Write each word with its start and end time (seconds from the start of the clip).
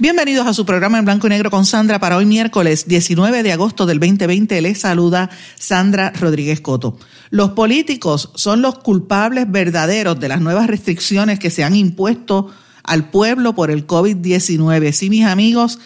Bienvenidos 0.00 0.48
a 0.48 0.54
su 0.54 0.66
programa 0.66 0.98
en 0.98 1.04
blanco 1.04 1.28
y 1.28 1.30
negro 1.30 1.52
con 1.52 1.64
Sandra 1.64 2.00
para 2.00 2.16
hoy 2.16 2.26
miércoles 2.26 2.88
19 2.88 3.44
de 3.44 3.52
agosto 3.52 3.86
del 3.86 4.00
2020. 4.00 4.60
Les 4.60 4.80
saluda 4.80 5.30
Sandra 5.54 6.10
Rodríguez 6.10 6.60
Coto. 6.60 6.98
Los 7.30 7.50
políticos 7.50 8.32
son 8.34 8.60
los 8.60 8.80
culpables 8.80 9.48
verdaderos 9.48 10.18
de 10.18 10.28
las 10.28 10.40
nuevas 10.40 10.66
restricciones 10.66 11.38
que 11.38 11.50
se 11.50 11.62
han 11.62 11.76
impuesto 11.76 12.50
al 12.82 13.08
pueblo 13.10 13.54
por 13.54 13.70
el 13.70 13.86
COVID-19. 13.86 14.90
Sí, 14.90 15.10
mis 15.10 15.26
amigos, 15.26 15.78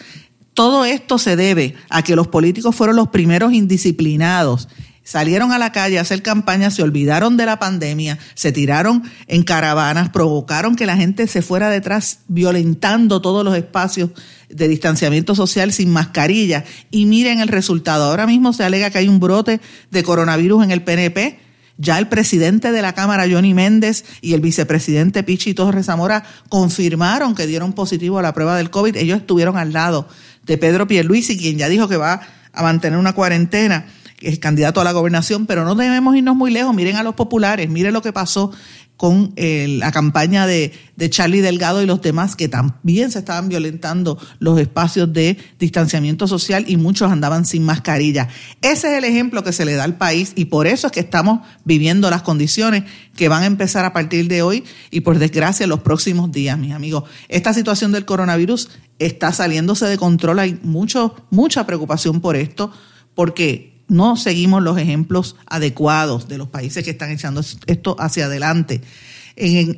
todo 0.55 0.85
esto 0.85 1.19
se 1.19 1.35
debe 1.35 1.75
a 1.91 2.01
que 2.01 2.15
los 2.15 2.27
políticos 2.27 2.75
fueron 2.75 2.95
los 2.95 3.09
primeros 3.09 3.53
indisciplinados 3.53 4.69
salieron 5.09 5.51
a 5.51 5.57
la 5.57 5.71
calle 5.71 5.97
a 5.97 6.03
hacer 6.03 6.21
campaña, 6.21 6.69
se 6.69 6.83
olvidaron 6.83 7.35
de 7.35 7.47
la 7.47 7.57
pandemia, 7.57 8.19
se 8.35 8.51
tiraron 8.51 9.01
en 9.25 9.41
caravanas, 9.41 10.09
provocaron 10.09 10.75
que 10.75 10.85
la 10.85 10.97
gente 10.97 11.25
se 11.25 11.41
fuera 11.41 11.71
detrás 11.71 12.19
violentando 12.27 13.19
todos 13.19 13.43
los 13.43 13.57
espacios 13.57 14.11
de 14.49 14.67
distanciamiento 14.67 15.33
social 15.33 15.73
sin 15.73 15.89
mascarilla. 15.89 16.63
Y 16.91 17.07
miren 17.07 17.39
el 17.39 17.47
resultado. 17.47 18.03
Ahora 18.03 18.27
mismo 18.27 18.53
se 18.53 18.63
alega 18.63 18.91
que 18.91 18.99
hay 18.99 19.07
un 19.07 19.19
brote 19.19 19.61
de 19.89 20.03
coronavirus 20.03 20.65
en 20.65 20.69
el 20.69 20.83
PNP. 20.83 21.39
Ya 21.79 21.97
el 21.97 22.07
presidente 22.07 22.71
de 22.71 22.83
la 22.83 22.93
Cámara, 22.93 23.25
Johnny 23.27 23.55
Méndez, 23.55 24.05
y 24.21 24.33
el 24.33 24.41
vicepresidente 24.41 25.23
Pichi 25.23 25.55
Torres 25.55 25.87
Zamora 25.87 26.23
confirmaron 26.49 27.33
que 27.33 27.47
dieron 27.47 27.73
positivo 27.73 28.19
a 28.19 28.21
la 28.21 28.35
prueba 28.35 28.55
del 28.57 28.69
COVID. 28.69 28.95
Ellos 28.95 29.17
estuvieron 29.17 29.57
al 29.57 29.73
lado 29.73 30.07
de 30.45 30.59
Pedro 30.59 30.87
Pierluisi, 30.87 31.35
quien 31.35 31.57
ya 31.57 31.67
dijo 31.67 31.87
que 31.87 31.97
va 31.97 32.21
a 32.53 32.61
mantener 32.61 32.99
una 32.99 33.13
cuarentena 33.13 33.87
es 34.21 34.39
candidato 34.39 34.81
a 34.81 34.83
la 34.83 34.91
gobernación, 34.91 35.45
pero 35.45 35.63
no 35.65 35.75
debemos 35.75 36.15
irnos 36.15 36.35
muy 36.35 36.51
lejos. 36.51 36.75
Miren 36.75 36.95
a 36.95 37.03
los 37.03 37.15
populares, 37.15 37.69
miren 37.69 37.93
lo 37.93 38.01
que 38.01 38.13
pasó 38.13 38.51
con 38.99 39.31
eh, 39.37 39.77
la 39.79 39.93
campaña 39.93 40.45
de, 40.45 40.73
de, 40.97 41.09
Charlie 41.09 41.39
Delgado 41.39 41.81
y 41.81 41.85
los 41.85 42.01
demás, 42.01 42.35
que 42.35 42.49
también 42.49 43.11
se 43.11 43.19
estaban 43.19 43.47
violentando 43.47 44.19
los 44.39 44.59
espacios 44.59 45.13
de 45.13 45.37
distanciamiento 45.57 46.27
social 46.27 46.65
y 46.67 46.75
muchos 46.75 47.09
andaban 47.09 47.45
sin 47.45 47.63
mascarilla. 47.63 48.27
Ese 48.61 48.91
es 48.91 48.97
el 48.97 49.05
ejemplo 49.05 49.41
que 49.41 49.53
se 49.53 49.63
le 49.63 49.75
da 49.75 49.85
al 49.85 49.95
país 49.95 50.33
y 50.35 50.45
por 50.45 50.67
eso 50.67 50.87
es 50.87 50.91
que 50.91 50.99
estamos 50.99 51.47
viviendo 51.63 52.09
las 52.09 52.23
condiciones 52.23 52.83
que 53.15 53.29
van 53.29 53.43
a 53.43 53.45
empezar 53.45 53.85
a 53.85 53.93
partir 53.93 54.27
de 54.27 54.41
hoy 54.41 54.65
y 54.91 54.99
por 54.99 55.17
desgracia 55.17 55.65
los 55.65 55.79
próximos 55.79 56.29
días, 56.29 56.59
mis 56.59 56.73
amigos. 56.73 57.05
Esta 57.29 57.53
situación 57.53 57.93
del 57.93 58.03
coronavirus 58.03 58.67
está 58.99 59.31
saliéndose 59.31 59.85
de 59.85 59.97
control, 59.97 60.39
hay 60.39 60.59
mucho, 60.61 61.15
mucha 61.29 61.65
preocupación 61.65 62.19
por 62.19 62.35
esto, 62.35 62.69
porque 63.15 63.78
no 63.89 64.15
seguimos 64.15 64.63
los 64.63 64.77
ejemplos 64.77 65.35
adecuados 65.47 66.27
de 66.27 66.37
los 66.37 66.47
países 66.47 66.83
que 66.83 66.91
están 66.91 67.11
echando 67.11 67.41
esto 67.65 67.95
hacia 67.99 68.25
adelante. 68.25 68.81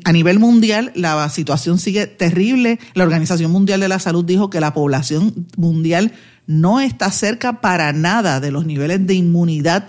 a 0.04 0.12
nivel 0.12 0.40
mundial, 0.40 0.92
la 0.96 1.28
situación 1.30 1.80
sigue 1.80 2.08
terrible. 2.08 2.80
La 2.94 3.04
Organización 3.04 3.52
Mundial 3.52 3.80
de 3.80 3.88
la 3.88 4.00
Salud 4.00 4.26
dijo 4.26 4.50
que 4.50 4.60
la 4.60 4.74
población 4.74 5.48
mundial 5.58 6.14
no 6.48 6.80
está 6.80 7.12
cerca 7.12 7.62
para 7.62 7.94
nada 7.94 8.40
de 8.40 8.52
los 8.52 8.66
niveles 8.66 9.06
de 9.08 9.14
inmunidad 9.14 9.88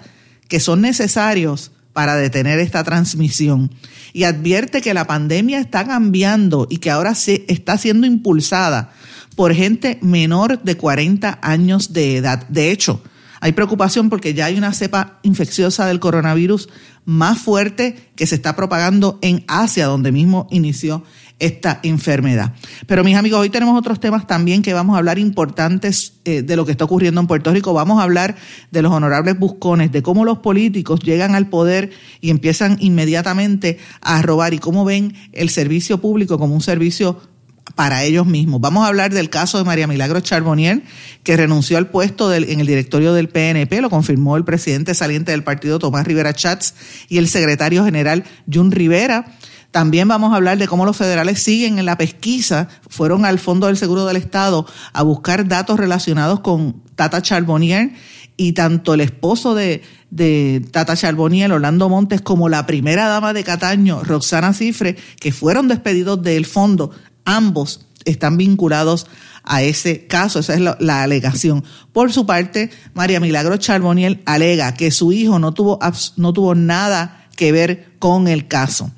que 0.49 0.61
son 0.61 0.83
necesarios 0.83 1.73
para 1.93 2.17
detener 2.17 2.59
esta 2.59 2.85
transmisión. 2.85 3.71
Y 4.13 4.25
advierte 4.25 4.83
que 4.83 4.95
la 4.95 5.07
pandemia 5.07 5.59
está 5.59 5.87
cambiando 5.87 6.67
y 6.71 6.79
que 6.79 6.91
ahora 6.91 7.15
se 7.15 7.45
está 7.49 7.79
siendo 7.79 8.07
impulsada 8.07 8.93
por 9.35 9.55
gente 9.55 9.99
menor 10.03 10.63
de 10.63 10.77
40 10.77 11.39
años 11.41 11.93
de 11.95 12.19
edad. 12.19 12.47
De 12.49 12.71
hecho, 12.71 13.03
hay 13.43 13.51
preocupación 13.51 14.09
porque 14.09 14.35
ya 14.35 14.45
hay 14.45 14.57
una 14.57 14.73
cepa 14.73 15.19
infecciosa 15.25 15.85
del 15.87 15.99
coronavirus 15.99 16.69
más 17.05 17.41
fuerte 17.41 18.13
que 18.15 18.25
se 18.29 18.37
está 18.37 18.55
propagando 18.55 19.19
en 19.21 19.45
Asia, 19.49 19.87
donde 19.87 20.13
mismo 20.13 20.47
inició 20.53 21.03
esta 21.41 21.81
enfermedad. 21.83 22.55
Pero 22.87 23.03
mis 23.03 23.17
amigos, 23.17 23.41
hoy 23.41 23.51
tenemos 23.51 23.77
otros 23.77 23.99
temas 23.99 24.29
también 24.29 24.63
que 24.63 24.75
vamos 24.75 24.95
a 24.95 24.99
hablar 24.99 25.19
importantes 25.19 26.21
eh, 26.25 26.43
de 26.43 26.55
lo 26.55 26.65
que 26.65 26.71
está 26.71 26.85
ocurriendo 26.85 27.21
en 27.21 27.27
Puerto 27.27 27.51
Rico. 27.51 27.75
Vamos 27.75 27.99
a 27.99 28.05
hablar 28.05 28.37
de 28.71 28.81
los 28.81 28.93
honorables 28.93 29.37
buscones, 29.37 29.91
de 29.91 30.05
cómo 30.05 30.25
los 30.25 30.39
políticos 30.39 31.01
llegan 31.01 31.35
al 31.35 31.49
poder 31.49 31.91
y 32.21 32.31
empiezan 32.31 32.77
inmediatamente 32.79 33.79
a 34.03 34.23
robar 34.23 34.55
y 34.55 34.59
cómo 34.59 34.85
ven 34.85 35.17
el 35.33 35.51
servicio 35.51 36.01
público 36.01 36.39
como 36.39 36.55
un 36.55 36.61
servicio 36.61 37.21
para 37.75 38.05
ellos 38.05 38.27
mismos. 38.27 38.61
Vamos 38.61 38.85
a 38.85 38.89
hablar 38.89 39.13
del 39.13 39.31
caso 39.31 39.59
de 39.59 39.65
María 39.65 39.87
Milagro 39.87 40.21
Charbonnier, 40.21 40.83
que 41.23 41.37
renunció 41.37 41.79
al 41.79 41.89
puesto 41.89 42.33
en 42.33 42.61
el 42.61 42.67
directorio 42.67 43.13
del 43.15 43.29
PNP, 43.29 43.81
lo 43.81 43.91
confirmó 43.91 44.37
el 44.37 44.45
presidente 44.45 44.95
saliente 44.95 45.33
del 45.33 45.45
partido 45.45 45.79
Tomás 45.79 46.07
Rivera 46.07 46.35
Chats 46.35 46.75
y 47.09 47.19
el 47.19 47.29
secretario 47.29 47.85
general 47.85 48.25
Jun 48.53 48.71
Rivera. 48.71 49.27
También 49.71 50.07
vamos 50.07 50.33
a 50.33 50.37
hablar 50.37 50.59
de 50.59 50.69
cómo 50.69 50.85
los 50.85 50.99
federales 50.99 51.43
siguen 51.43 51.79
en 51.79 51.87
la 51.87 51.97
pesquisa, 51.97 52.69
fueron 52.91 53.25
al 53.25 53.39
Fondo 53.39 53.69
del 53.69 53.79
Seguro 53.79 54.05
del 54.05 54.19
Estado 54.19 54.67
a 54.93 55.03
buscar 55.03 55.49
datos 55.49 55.79
relacionados 55.79 56.41
con 56.41 56.83
Tata 56.95 57.23
Charbonnier 57.23 57.93
y 58.37 58.53
tanto 58.53 58.93
el 58.95 59.01
esposo 59.01 59.55
de, 59.55 59.83
Tata 60.71 60.95
Charbonnier, 60.95 61.53
Orlando 61.53 61.89
Montes, 61.89 62.21
como 62.21 62.51
la 62.51 62.67
primera 62.67 63.07
dama 63.07 63.33
de 63.33 63.45
Cataño, 63.45 64.05
Roxana 64.05 64.53
Cifre, 64.53 64.97
que 65.19 65.33
fueron 65.33 65.69
despedidos 65.69 66.23
del 66.23 66.45
fondo, 66.45 66.91
Ambos 67.25 67.87
están 68.05 68.37
vinculados 68.37 69.07
a 69.45 69.63
ese 69.63 70.07
caso, 70.07 70.39
esa 70.39 70.55
es 70.55 70.61
la, 70.61 71.03
alegación. 71.03 71.65
Por 71.93 72.13
su 72.13 72.27
parte, 72.27 72.71
María 72.95 73.21
Milagro 73.21 73.57
Charboniel 73.57 74.23
alega 74.25 74.75
que 74.75 74.91
su 74.91 75.13
hijo 75.13 75.39
no 75.39 75.53
tuvo, 75.53 75.79
no 76.17 76.33
tuvo 76.33 76.55
nada 76.55 77.27
que 77.37 77.51
ver 77.51 77.93
con 77.99 78.29
el 78.29 78.47
caso. 78.47 78.91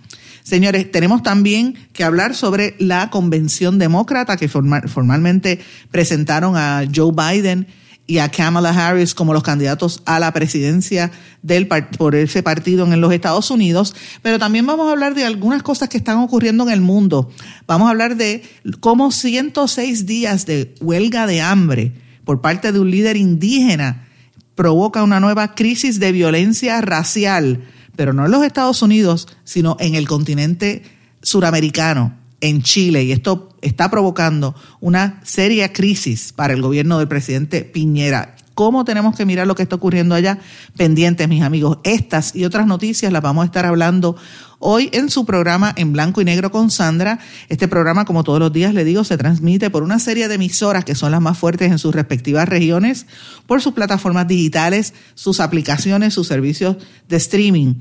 Señores, 0.42 0.92
tenemos 0.92 1.22
también 1.22 1.74
que 1.94 2.04
hablar 2.04 2.34
sobre 2.34 2.76
la 2.78 3.08
convención 3.08 3.78
demócrata 3.78 4.36
que 4.36 4.48
formalmente 4.48 5.60
presentaron 5.91 6.56
a 6.56 6.84
Joe 6.94 7.12
Biden 7.12 7.66
y 8.06 8.19
a 8.19 8.31
Kamala 8.31 8.70
Harris 8.70 9.15
como 9.15 9.32
los 9.32 9.42
candidatos 9.42 10.03
a 10.04 10.19
la 10.19 10.32
presidencia 10.32 11.10
del 11.42 11.66
por 11.66 12.15
ese 12.15 12.42
partido 12.42 12.84
en 12.84 13.00
los 13.00 13.12
Estados 13.12 13.50
Unidos, 13.50 13.94
pero 14.22 14.38
también 14.38 14.66
vamos 14.66 14.88
a 14.88 14.92
hablar 14.92 15.15
de 15.15 15.25
algunas 15.25 15.62
cosas 15.62 15.88
que 15.88 15.97
están 15.97 16.19
ocurriendo 16.19 16.65
en 16.65 16.70
el 16.70 16.81
mundo. 16.81 17.31
Vamos 17.66 17.87
a 17.87 17.91
hablar 17.91 18.16
de 18.16 18.42
cómo 18.81 19.10
106 19.10 20.06
días 20.06 20.44
de 20.47 20.75
huelga 20.81 21.26
de 21.26 21.41
hambre 21.41 21.92
por 22.25 22.41
parte 22.41 22.72
de 22.72 22.81
un 22.81 22.91
líder 22.91 23.16
indígena 23.16 24.09
provoca 24.54 25.03
una 25.03 25.21
nueva 25.21 25.54
crisis 25.54 25.98
de 25.98 26.12
violencia 26.12 26.81
racial, 26.81 27.65
pero 27.97 28.12
no 28.12 28.26
en 28.26 28.31
los 28.31 28.44
Estados 28.44 28.82
Unidos, 28.82 29.28
sino 29.44 29.76
en 29.81 29.94
el 29.94 30.06
continente 30.06 30.82
suramericano 31.22 32.23
en 32.44 32.60
Chile 32.60 33.03
y 33.05 33.12
esto 33.12 33.49
está 33.62 33.91
provocando 33.91 34.55
una 34.81 35.19
seria 35.25 35.72
crisis 35.72 36.34
para 36.34 36.53
el 36.53 36.60
gobierno 36.60 36.99
del 36.99 37.09
presidente 37.09 37.62
Piñera. 37.62 38.37
¿Cómo 38.53 38.84
tenemos 38.84 39.16
que 39.16 39.25
mirar 39.25 39.47
lo 39.47 39.55
que 39.55 39.62
está 39.62 39.77
ocurriendo 39.77 40.15
allá? 40.15 40.38
Pendientes, 40.77 41.27
mis 41.27 41.43
amigos. 41.43 41.78
Estas 41.84 42.37
y 42.37 42.44
otras 42.44 42.66
noticias 42.66 43.10
las 43.10 43.22
vamos 43.22 43.44
a 43.44 43.47
estar 43.47 43.65
hablando 43.65 44.16
hoy 44.59 44.91
en 44.92 45.09
su 45.09 45.24
programa 45.24 45.72
en 45.74 45.95
blanco 45.95 46.21
y 46.21 46.27
negro 46.27 46.51
con 46.51 46.71
Sandra. 46.71 47.18
Este 47.48 47.66
programa, 47.66 48.04
como 48.04 48.24
todos 48.24 48.41
los 48.41 48.53
días 48.53 48.74
le 48.74 48.84
digo, 48.84 49.04
se 49.04 49.16
transmite 49.16 49.71
por 49.71 49.83
una 49.83 49.98
serie 49.98 50.28
de 50.28 50.34
emisoras 50.34 50.84
que 50.84 50.95
son 50.95 51.13
las 51.13 51.22
más 51.22 51.39
fuertes 51.39 51.72
en 51.72 51.78
sus 51.78 51.95
respectivas 51.95 52.47
regiones, 52.47 53.07
por 53.47 53.63
sus 53.63 53.72
plataformas 53.72 54.28
digitales, 54.28 54.92
sus 55.15 55.41
aplicaciones, 55.41 56.13
sus 56.13 56.27
servicios 56.27 56.77
de 57.09 57.16
streaming 57.16 57.74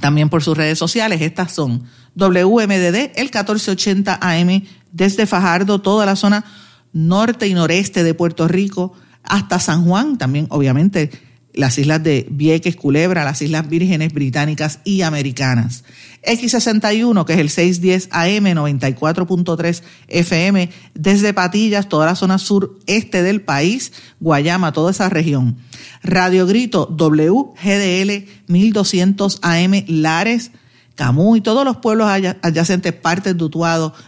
también 0.00 0.28
por 0.28 0.42
sus 0.42 0.56
redes 0.56 0.78
sociales. 0.78 1.20
Estas 1.20 1.52
son 1.52 1.84
WMDD, 2.16 3.12
el 3.14 3.30
1480 3.30 4.18
AM, 4.20 4.62
desde 4.92 5.26
Fajardo, 5.26 5.80
toda 5.80 6.06
la 6.06 6.16
zona 6.16 6.44
norte 6.92 7.46
y 7.46 7.54
noreste 7.54 8.02
de 8.02 8.14
Puerto 8.14 8.48
Rico, 8.48 8.94
hasta 9.22 9.60
San 9.60 9.84
Juan, 9.84 10.18
también 10.18 10.46
obviamente 10.50 11.10
las 11.56 11.78
islas 11.78 12.02
de 12.02 12.26
Vieques, 12.30 12.76
Culebra, 12.76 13.24
las 13.24 13.40
Islas 13.42 13.68
Vírgenes 13.68 14.12
Británicas 14.12 14.80
y 14.84 15.02
Americanas. 15.02 15.84
X61, 16.22 17.24
que 17.24 17.32
es 17.32 17.38
el 17.38 17.50
610 17.50 18.08
AM 18.12 18.44
94.3 18.44 19.82
FM, 20.08 20.70
desde 20.94 21.32
Patillas, 21.32 21.88
toda 21.88 22.06
la 22.06 22.14
zona 22.14 22.38
sureste 22.38 23.22
del 23.22 23.40
país, 23.40 23.92
Guayama, 24.20 24.72
toda 24.72 24.90
esa 24.90 25.08
región. 25.08 25.56
Radio 26.02 26.46
Grito 26.46 26.86
WGDL 26.86 28.26
1200 28.48 29.38
AM 29.42 29.84
Lares, 29.88 30.50
Camus 30.96 31.38
y 31.38 31.40
todos 31.42 31.64
los 31.64 31.76
pueblos 31.76 32.08
adyacentes, 32.08 32.92
partes 32.92 33.36
de 33.36 33.48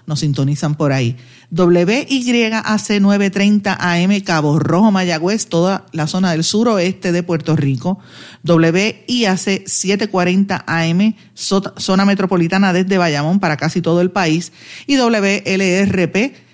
nos 0.06 0.20
sintonizan 0.20 0.74
por 0.74 0.90
ahí. 0.90 1.16
WYAC 1.50 3.00
930 3.00 3.78
AM 3.78 4.20
Cabo 4.22 4.58
Rojo 4.58 4.90
Mayagüez, 4.90 5.46
toda 5.46 5.86
la 5.92 6.06
zona 6.06 6.32
del 6.32 6.44
suroeste 6.44 7.12
de 7.12 7.22
Puerto 7.22 7.54
Rico. 7.56 7.98
WIAC 8.44 9.66
740 9.66 10.64
AM, 10.66 11.14
zona 11.34 12.04
metropolitana 12.04 12.72
desde 12.72 12.98
Bayamón 12.98 13.38
para 13.38 13.56
casi 13.56 13.80
todo 13.82 14.00
el 14.00 14.10
país. 14.10 14.52
Y 14.86 14.96
WLRP 14.96 16.48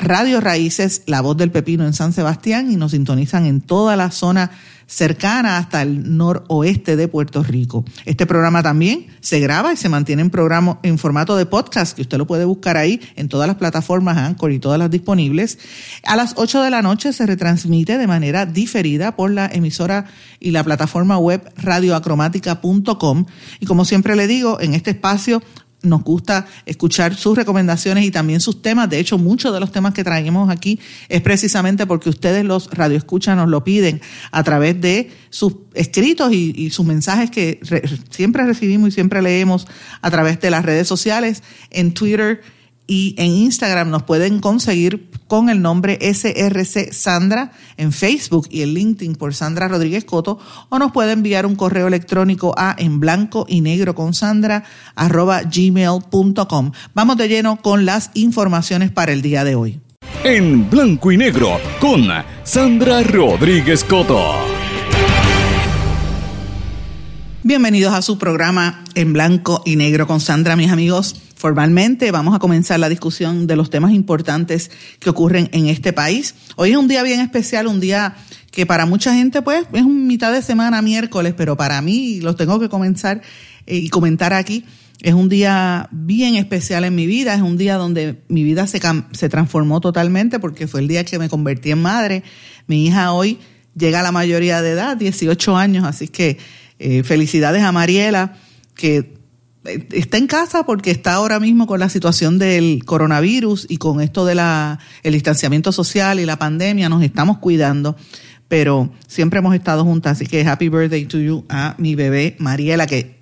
Radio 0.00 0.40
Raíces, 0.40 1.02
La 1.06 1.20
Voz 1.20 1.36
del 1.36 1.50
Pepino 1.50 1.84
en 1.84 1.92
San 1.92 2.14
Sebastián 2.14 2.72
y 2.72 2.76
nos 2.76 2.92
sintonizan 2.92 3.44
en 3.44 3.60
toda 3.60 3.96
la 3.96 4.10
zona 4.10 4.50
cercana 4.90 5.56
hasta 5.56 5.82
el 5.82 6.16
noroeste 6.16 6.96
de 6.96 7.06
Puerto 7.06 7.44
Rico. 7.44 7.84
Este 8.06 8.26
programa 8.26 8.60
también 8.60 9.06
se 9.20 9.38
graba 9.38 9.72
y 9.72 9.76
se 9.76 9.88
mantiene 9.88 10.22
en 10.22 10.30
programa 10.30 10.80
en 10.82 10.98
formato 10.98 11.36
de 11.36 11.46
podcast, 11.46 11.94
que 11.94 12.02
usted 12.02 12.18
lo 12.18 12.26
puede 12.26 12.44
buscar 12.44 12.76
ahí 12.76 13.00
en 13.14 13.28
todas 13.28 13.46
las 13.46 13.56
plataformas 13.56 14.18
Anchor 14.18 14.50
y 14.50 14.58
todas 14.58 14.80
las 14.80 14.90
disponibles. 14.90 15.58
A 16.04 16.16
las 16.16 16.34
8 16.36 16.62
de 16.62 16.70
la 16.70 16.82
noche 16.82 17.12
se 17.12 17.24
retransmite 17.24 17.98
de 17.98 18.06
manera 18.08 18.46
diferida 18.46 19.14
por 19.14 19.30
la 19.30 19.46
emisora 19.46 20.06
y 20.40 20.50
la 20.50 20.64
plataforma 20.64 21.18
web 21.18 21.40
radioacromática.com. 21.56 23.26
Y 23.60 23.66
como 23.66 23.84
siempre 23.84 24.16
le 24.16 24.26
digo, 24.26 24.60
en 24.60 24.74
este 24.74 24.90
espacio 24.90 25.40
nos 25.82 26.02
gusta 26.02 26.46
escuchar 26.66 27.14
sus 27.14 27.36
recomendaciones 27.36 28.04
y 28.04 28.10
también 28.10 28.40
sus 28.40 28.62
temas. 28.62 28.90
De 28.90 28.98
hecho, 28.98 29.18
muchos 29.18 29.52
de 29.52 29.60
los 29.60 29.72
temas 29.72 29.94
que 29.94 30.04
traemos 30.04 30.50
aquí 30.50 30.78
es 31.08 31.22
precisamente 31.22 31.86
porque 31.86 32.08
ustedes 32.08 32.44
los 32.44 32.70
radioescuchas 32.70 33.36
nos 33.36 33.48
lo 33.48 33.64
piden 33.64 34.00
a 34.30 34.42
través 34.42 34.80
de 34.80 35.10
sus 35.30 35.54
escritos 35.74 36.32
y, 36.32 36.70
sus 36.70 36.86
mensajes 36.86 37.30
que 37.30 37.60
siempre 38.10 38.44
recibimos 38.44 38.90
y 38.90 38.92
siempre 38.92 39.22
leemos 39.22 39.66
a 40.02 40.10
través 40.10 40.40
de 40.40 40.50
las 40.50 40.64
redes 40.64 40.86
sociales, 40.86 41.42
en 41.70 41.94
Twitter 41.94 42.42
y 42.90 43.14
en 43.18 43.30
Instagram 43.30 43.88
nos 43.88 44.02
pueden 44.02 44.40
conseguir 44.40 45.08
con 45.28 45.48
el 45.48 45.62
nombre 45.62 45.96
SRC 46.00 46.92
Sandra 46.92 47.52
en 47.76 47.92
Facebook 47.92 48.48
y 48.50 48.62
en 48.62 48.74
LinkedIn 48.74 49.14
por 49.14 49.32
Sandra 49.32 49.68
Rodríguez 49.68 50.04
Coto 50.04 50.40
o 50.70 50.78
nos 50.80 50.90
puede 50.90 51.12
enviar 51.12 51.46
un 51.46 51.54
correo 51.54 51.86
electrónico 51.86 52.52
a 52.58 52.74
en 52.76 52.98
blanco 52.98 53.46
y 53.48 53.60
negro 53.60 53.94
con 53.94 54.12
Sandra 54.12 54.64
arroba 54.96 55.42
gmail.com. 55.42 56.72
Vamos 56.92 57.16
de 57.16 57.28
lleno 57.28 57.62
con 57.62 57.86
las 57.86 58.10
informaciones 58.14 58.90
para 58.90 59.12
el 59.12 59.22
día 59.22 59.44
de 59.44 59.54
hoy. 59.54 59.80
En 60.24 60.68
blanco 60.68 61.12
y 61.12 61.16
negro 61.16 61.60
con 61.78 62.08
Sandra 62.42 63.04
Rodríguez 63.04 63.84
Coto. 63.84 64.34
Bienvenidos 67.44 67.94
a 67.94 68.02
su 68.02 68.18
programa 68.18 68.82
en 68.96 69.12
blanco 69.12 69.62
y 69.64 69.76
negro 69.76 70.08
con 70.08 70.18
Sandra, 70.18 70.56
mis 70.56 70.72
amigos 70.72 71.29
formalmente 71.40 72.10
vamos 72.10 72.36
a 72.36 72.38
comenzar 72.38 72.78
la 72.78 72.90
discusión 72.90 73.46
de 73.46 73.56
los 73.56 73.70
temas 73.70 73.92
importantes 73.92 74.70
que 74.98 75.08
ocurren 75.08 75.48
en 75.52 75.68
este 75.68 75.94
país. 75.94 76.34
Hoy 76.56 76.72
es 76.72 76.76
un 76.76 76.86
día 76.86 77.02
bien 77.02 77.20
especial, 77.20 77.66
un 77.66 77.80
día 77.80 78.14
que 78.50 78.66
para 78.66 78.84
mucha 78.84 79.14
gente 79.14 79.40
pues 79.40 79.64
es 79.72 79.82
un 79.82 80.06
mitad 80.06 80.34
de 80.34 80.42
semana, 80.42 80.82
miércoles, 80.82 81.32
pero 81.34 81.56
para 81.56 81.80
mí 81.80 82.20
los 82.20 82.36
tengo 82.36 82.60
que 82.60 82.68
comenzar 82.68 83.22
eh, 83.66 83.76
y 83.76 83.88
comentar 83.88 84.34
aquí. 84.34 84.66
Es 85.00 85.14
un 85.14 85.30
día 85.30 85.88
bien 85.90 86.34
especial 86.34 86.84
en 86.84 86.94
mi 86.94 87.06
vida, 87.06 87.32
es 87.34 87.40
un 87.40 87.56
día 87.56 87.76
donde 87.76 88.20
mi 88.28 88.44
vida 88.44 88.66
se, 88.66 88.78
se 89.12 89.28
transformó 89.30 89.80
totalmente 89.80 90.40
porque 90.40 90.68
fue 90.68 90.80
el 90.80 90.88
día 90.88 91.04
que 91.04 91.18
me 91.18 91.30
convertí 91.30 91.70
en 91.70 91.80
madre. 91.80 92.22
Mi 92.66 92.84
hija 92.84 93.12
hoy 93.12 93.38
llega 93.74 94.00
a 94.00 94.02
la 94.02 94.12
mayoría 94.12 94.60
de 94.60 94.72
edad, 94.72 94.94
18 94.98 95.56
años, 95.56 95.84
así 95.84 96.06
que 96.06 96.36
eh, 96.78 97.02
felicidades 97.02 97.62
a 97.62 97.72
Mariela, 97.72 98.36
que 98.74 99.19
está 99.64 100.16
en 100.16 100.26
casa 100.26 100.64
porque 100.64 100.90
está 100.90 101.14
ahora 101.14 101.38
mismo 101.38 101.66
con 101.66 101.80
la 101.80 101.88
situación 101.88 102.38
del 102.38 102.84
coronavirus 102.84 103.66
y 103.68 103.76
con 103.76 104.00
esto 104.00 104.24
de 104.24 104.34
la 104.34 104.78
el 105.02 105.12
distanciamiento 105.12 105.70
social 105.72 106.18
y 106.18 106.24
la 106.24 106.38
pandemia 106.38 106.88
nos 106.88 107.02
estamos 107.02 107.38
cuidando 107.38 107.96
pero 108.48 108.90
siempre 109.06 109.40
hemos 109.40 109.54
estado 109.54 109.84
juntas 109.84 110.12
así 110.12 110.26
que 110.26 110.46
happy 110.46 110.68
birthday 110.70 111.04
to 111.04 111.18
you 111.18 111.44
a 111.50 111.74
mi 111.76 111.94
bebé 111.94 112.36
Mariela 112.38 112.86
que 112.86 113.20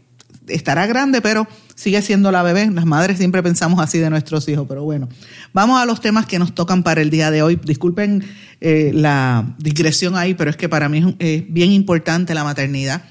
estará 0.48 0.86
grande 0.86 1.20
pero 1.20 1.46
sigue 1.74 2.02
siendo 2.02 2.32
la 2.32 2.42
bebé. 2.42 2.70
Las 2.70 2.86
madres 2.86 3.18
siempre 3.18 3.42
pensamos 3.42 3.80
así 3.80 3.98
de 3.98 4.10
nuestros 4.10 4.48
hijos 4.48 4.66
pero 4.68 4.82
bueno. 4.82 5.08
Vamos 5.52 5.80
a 5.80 5.86
los 5.86 6.00
temas 6.00 6.26
que 6.26 6.38
nos 6.38 6.54
tocan 6.54 6.82
para 6.82 7.00
el 7.00 7.10
día 7.10 7.30
de 7.30 7.42
hoy. 7.42 7.58
Disculpen 7.62 8.24
eh, 8.60 8.90
la 8.92 9.54
digresión 9.58 10.16
ahí 10.16 10.34
pero 10.34 10.50
es 10.50 10.56
que 10.56 10.68
para 10.68 10.88
mí 10.88 11.16
es 11.18 11.44
bien 11.52 11.72
importante 11.72 12.34
la 12.34 12.44
maternidad. 12.44 13.04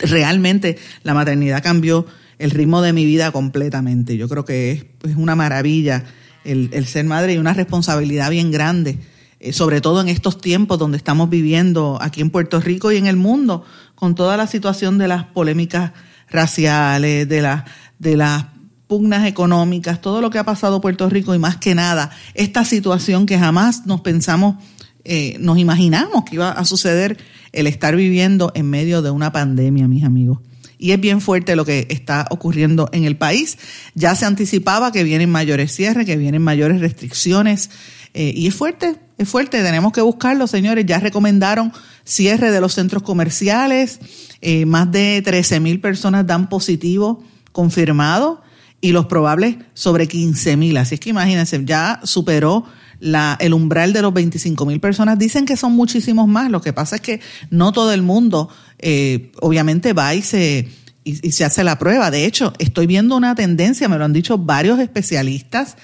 Realmente 0.00 0.78
la 1.02 1.14
maternidad 1.14 1.62
cambió 1.62 2.06
el 2.38 2.50
ritmo 2.50 2.82
de 2.82 2.92
mi 2.92 3.04
vida 3.04 3.32
completamente. 3.32 4.16
Yo 4.16 4.28
creo 4.28 4.44
que 4.44 4.90
es, 5.02 5.16
una 5.16 5.34
maravilla 5.34 6.04
el, 6.44 6.86
ser 6.86 7.04
madre 7.04 7.34
y 7.34 7.38
una 7.38 7.54
responsabilidad 7.54 8.30
bien 8.30 8.50
grande, 8.50 8.98
eh, 9.40 9.52
sobre 9.52 9.80
todo 9.80 10.00
en 10.00 10.08
estos 10.08 10.40
tiempos 10.40 10.78
donde 10.78 10.96
estamos 10.96 11.30
viviendo 11.30 11.98
aquí 12.00 12.20
en 12.20 12.30
Puerto 12.30 12.60
Rico 12.60 12.92
y 12.92 12.96
en 12.96 13.06
el 13.06 13.16
mundo, 13.16 13.64
con 13.94 14.14
toda 14.14 14.36
la 14.36 14.46
situación 14.46 14.98
de 14.98 15.08
las 15.08 15.24
polémicas 15.24 15.92
raciales, 16.30 17.28
de, 17.28 17.42
la, 17.42 17.64
de 17.98 18.16
las 18.16 18.46
pugnas 18.86 19.26
económicas, 19.26 20.00
todo 20.00 20.20
lo 20.20 20.30
que 20.30 20.38
ha 20.38 20.44
pasado 20.44 20.80
Puerto 20.80 21.08
Rico 21.08 21.34
y 21.34 21.38
más 21.38 21.56
que 21.56 21.74
nada, 21.74 22.10
esta 22.34 22.64
situación 22.64 23.26
que 23.26 23.38
jamás 23.38 23.86
nos 23.86 24.02
pensamos, 24.02 24.56
eh, 25.04 25.36
nos 25.40 25.58
imaginamos 25.58 26.24
que 26.24 26.36
iba 26.36 26.50
a 26.50 26.64
suceder 26.64 27.18
el 27.52 27.66
estar 27.66 27.96
viviendo 27.96 28.52
en 28.54 28.68
medio 28.68 29.00
de 29.00 29.10
una 29.10 29.32
pandemia, 29.32 29.88
mis 29.88 30.04
amigos 30.04 30.40
y 30.78 30.92
es 30.92 31.00
bien 31.00 31.20
fuerte 31.20 31.56
lo 31.56 31.64
que 31.64 31.86
está 31.90 32.26
ocurriendo 32.30 32.88
en 32.92 33.04
el 33.04 33.16
país. 33.16 33.58
Ya 33.94 34.14
se 34.14 34.26
anticipaba 34.26 34.92
que 34.92 35.04
vienen 35.04 35.30
mayores 35.30 35.74
cierres, 35.74 36.06
que 36.06 36.16
vienen 36.16 36.42
mayores 36.42 36.80
restricciones 36.80 37.70
eh, 38.14 38.32
y 38.34 38.46
es 38.46 38.54
fuerte, 38.54 38.96
es 39.18 39.28
fuerte, 39.28 39.62
tenemos 39.62 39.92
que 39.92 40.00
buscarlo, 40.00 40.46
señores. 40.46 40.86
Ya 40.86 41.00
recomendaron 41.00 41.72
cierre 42.04 42.50
de 42.50 42.60
los 42.60 42.74
centros 42.74 43.02
comerciales, 43.02 43.98
eh, 44.40 44.66
más 44.66 44.90
de 44.92 45.20
13 45.22 45.60
mil 45.60 45.80
personas 45.80 46.26
dan 46.26 46.48
positivo 46.48 47.24
confirmado 47.52 48.42
y 48.80 48.92
los 48.92 49.06
probables 49.06 49.56
sobre 49.74 50.06
15 50.06 50.56
mil. 50.56 50.76
Así 50.76 50.94
es 50.94 51.00
que 51.00 51.10
imagínense, 51.10 51.60
ya 51.64 52.00
superó 52.04 52.66
la, 53.04 53.36
el 53.38 53.52
umbral 53.52 53.92
de 53.92 54.00
los 54.00 54.14
25 54.14 54.64
mil 54.64 54.80
personas. 54.80 55.18
Dicen 55.18 55.44
que 55.44 55.58
son 55.58 55.72
muchísimos 55.72 56.26
más. 56.26 56.50
Lo 56.50 56.62
que 56.62 56.72
pasa 56.72 56.96
es 56.96 57.02
que 57.02 57.20
no 57.50 57.70
todo 57.70 57.92
el 57.92 58.00
mundo, 58.00 58.48
eh, 58.78 59.30
obviamente, 59.42 59.92
va 59.92 60.14
y 60.14 60.22
se, 60.22 60.68
y, 61.04 61.32
se 61.32 61.44
hace 61.44 61.64
la 61.64 61.78
prueba. 61.78 62.10
De 62.10 62.24
hecho, 62.24 62.54
estoy 62.58 62.86
viendo 62.86 63.14
una 63.14 63.34
tendencia, 63.34 63.90
me 63.90 63.98
lo 63.98 64.06
han 64.06 64.14
dicho 64.14 64.38
varios 64.38 64.80
especialistas. 64.80 65.76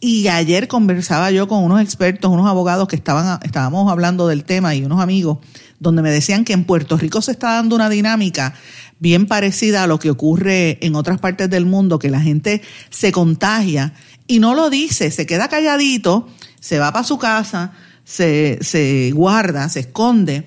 Y 0.00 0.28
ayer 0.28 0.66
conversaba 0.66 1.30
yo 1.30 1.46
con 1.46 1.62
unos 1.62 1.82
expertos, 1.82 2.30
unos 2.30 2.48
abogados 2.48 2.88
que 2.88 2.96
estaban, 2.96 3.38
estábamos 3.42 3.92
hablando 3.92 4.26
del 4.26 4.42
tema 4.42 4.74
y 4.74 4.82
unos 4.82 5.00
amigos, 5.00 5.38
donde 5.78 6.00
me 6.00 6.10
decían 6.10 6.44
que 6.44 6.54
en 6.54 6.64
Puerto 6.64 6.96
Rico 6.96 7.20
se 7.20 7.32
está 7.32 7.52
dando 7.52 7.76
una 7.76 7.90
dinámica 7.90 8.54
bien 8.98 9.26
parecida 9.26 9.82
a 9.82 9.86
lo 9.86 9.98
que 9.98 10.10
ocurre 10.10 10.78
en 10.84 10.96
otras 10.96 11.20
partes 11.20 11.50
del 11.50 11.66
mundo, 11.66 11.98
que 11.98 12.08
la 12.08 12.20
gente 12.20 12.62
se 12.88 13.12
contagia 13.12 13.92
y 14.26 14.38
no 14.38 14.54
lo 14.54 14.70
dice, 14.70 15.10
se 15.10 15.26
queda 15.26 15.48
calladito, 15.48 16.26
se 16.62 16.78
va 16.78 16.92
para 16.92 17.04
su 17.04 17.18
casa, 17.18 17.72
se, 18.04 18.58
se 18.62 19.10
guarda, 19.10 19.68
se 19.68 19.80
esconde 19.80 20.46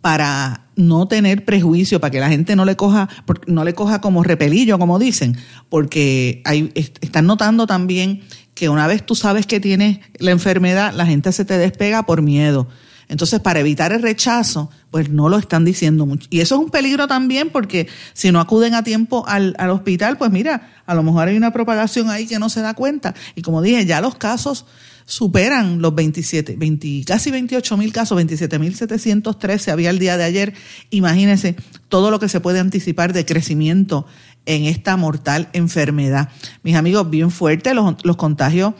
para 0.00 0.66
no 0.74 1.06
tener 1.06 1.44
prejuicio, 1.44 2.00
para 2.00 2.10
que 2.10 2.18
la 2.18 2.28
gente 2.28 2.56
no 2.56 2.64
le 2.64 2.74
coja, 2.74 3.08
no 3.46 3.62
le 3.62 3.72
coja 3.72 4.00
como 4.00 4.24
repelillo, 4.24 4.80
como 4.80 4.98
dicen, 4.98 5.36
porque 5.68 6.42
hay, 6.44 6.72
están 6.74 7.26
notando 7.26 7.68
también 7.68 8.22
que 8.54 8.68
una 8.68 8.88
vez 8.88 9.06
tú 9.06 9.14
sabes 9.14 9.46
que 9.46 9.60
tienes 9.60 10.00
la 10.18 10.32
enfermedad, 10.32 10.92
la 10.92 11.06
gente 11.06 11.30
se 11.30 11.44
te 11.44 11.56
despega 11.56 12.02
por 12.02 12.20
miedo. 12.20 12.66
Entonces, 13.08 13.38
para 13.38 13.60
evitar 13.60 13.92
el 13.92 14.02
rechazo, 14.02 14.70
pues 14.90 15.08
no 15.08 15.28
lo 15.28 15.38
están 15.38 15.64
diciendo 15.64 16.04
mucho. 16.04 16.26
Y 16.30 16.40
eso 16.40 16.56
es 16.56 16.60
un 16.62 16.70
peligro 16.70 17.06
también 17.06 17.50
porque 17.50 17.86
si 18.12 18.32
no 18.32 18.40
acuden 18.40 18.74
a 18.74 18.82
tiempo 18.82 19.24
al, 19.28 19.54
al, 19.58 19.70
hospital, 19.70 20.16
pues 20.16 20.32
mira, 20.32 20.72
a 20.84 20.94
lo 20.94 21.04
mejor 21.04 21.28
hay 21.28 21.36
una 21.36 21.52
propagación 21.52 22.10
ahí 22.10 22.26
que 22.26 22.40
no 22.40 22.48
se 22.48 22.60
da 22.60 22.74
cuenta. 22.74 23.14
Y 23.36 23.42
como 23.42 23.62
dije, 23.62 23.86
ya 23.86 24.00
los 24.00 24.16
casos 24.16 24.66
superan 25.06 25.82
los 25.82 25.94
27, 25.94 26.56
20, 26.56 27.04
casi 27.06 27.30
28 27.30 27.76
mil 27.76 27.92
casos, 27.92 28.16
27 28.16 28.58
mil 28.58 28.74
713 28.74 29.70
había 29.70 29.90
el 29.90 29.98
día 29.98 30.16
de 30.16 30.24
ayer. 30.24 30.54
Imagínense 30.90 31.56
todo 31.88 32.10
lo 32.10 32.18
que 32.18 32.28
se 32.28 32.40
puede 32.40 32.60
anticipar 32.60 33.12
de 33.12 33.24
crecimiento 33.24 34.06
en 34.46 34.64
esta 34.64 34.96
mortal 34.96 35.48
enfermedad. 35.52 36.30
Mis 36.62 36.76
amigos, 36.76 37.08
bien 37.10 37.30
fuerte, 37.30 37.74
los, 37.74 38.04
los 38.04 38.16
contagios, 38.16 38.74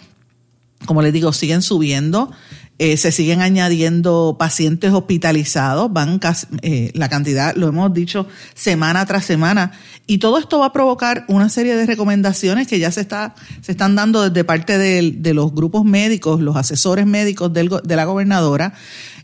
como 0.87 1.03
les 1.03 1.13
digo, 1.13 1.33
siguen 1.33 1.63
subiendo. 1.63 2.31
Eh, 2.81 2.97
se 2.97 3.13
siguen 3.13 3.41
añadiendo 3.41 4.35
pacientes 4.37 4.93
hospitalizados, 4.93 5.93
van 5.93 6.19
eh, 6.63 6.91
la 6.95 7.09
cantidad, 7.09 7.55
lo 7.55 7.69
hemos 7.69 7.95
dicho 7.95 8.27
semana 8.55 9.07
tras 9.07 9.25
semana, 9.25 9.71
y 10.09 10.19
todo 10.19 10.39
esto 10.39 10.59
va 10.59 10.67
a 10.67 10.73
provocar 10.73 11.25
una 11.29 11.49
serie 11.51 11.77
de 11.77 11.87
recomendaciones 11.87 12.67
que 12.67 12.81
ya 12.81 12.91
se, 12.91 13.01
está, 13.01 13.37
se 13.61 13.71
están 13.71 13.95
dando 13.95 14.29
desde 14.29 14.43
parte 14.43 14.77
de, 14.77 15.13
de 15.17 15.35
los 15.35 15.55
grupos 15.55 15.85
médicos, 15.85 16.41
los 16.41 16.57
asesores 16.57 17.07
médicos 17.07 17.53
de 17.53 17.97
la 17.97 18.05
gobernadora, 18.07 18.75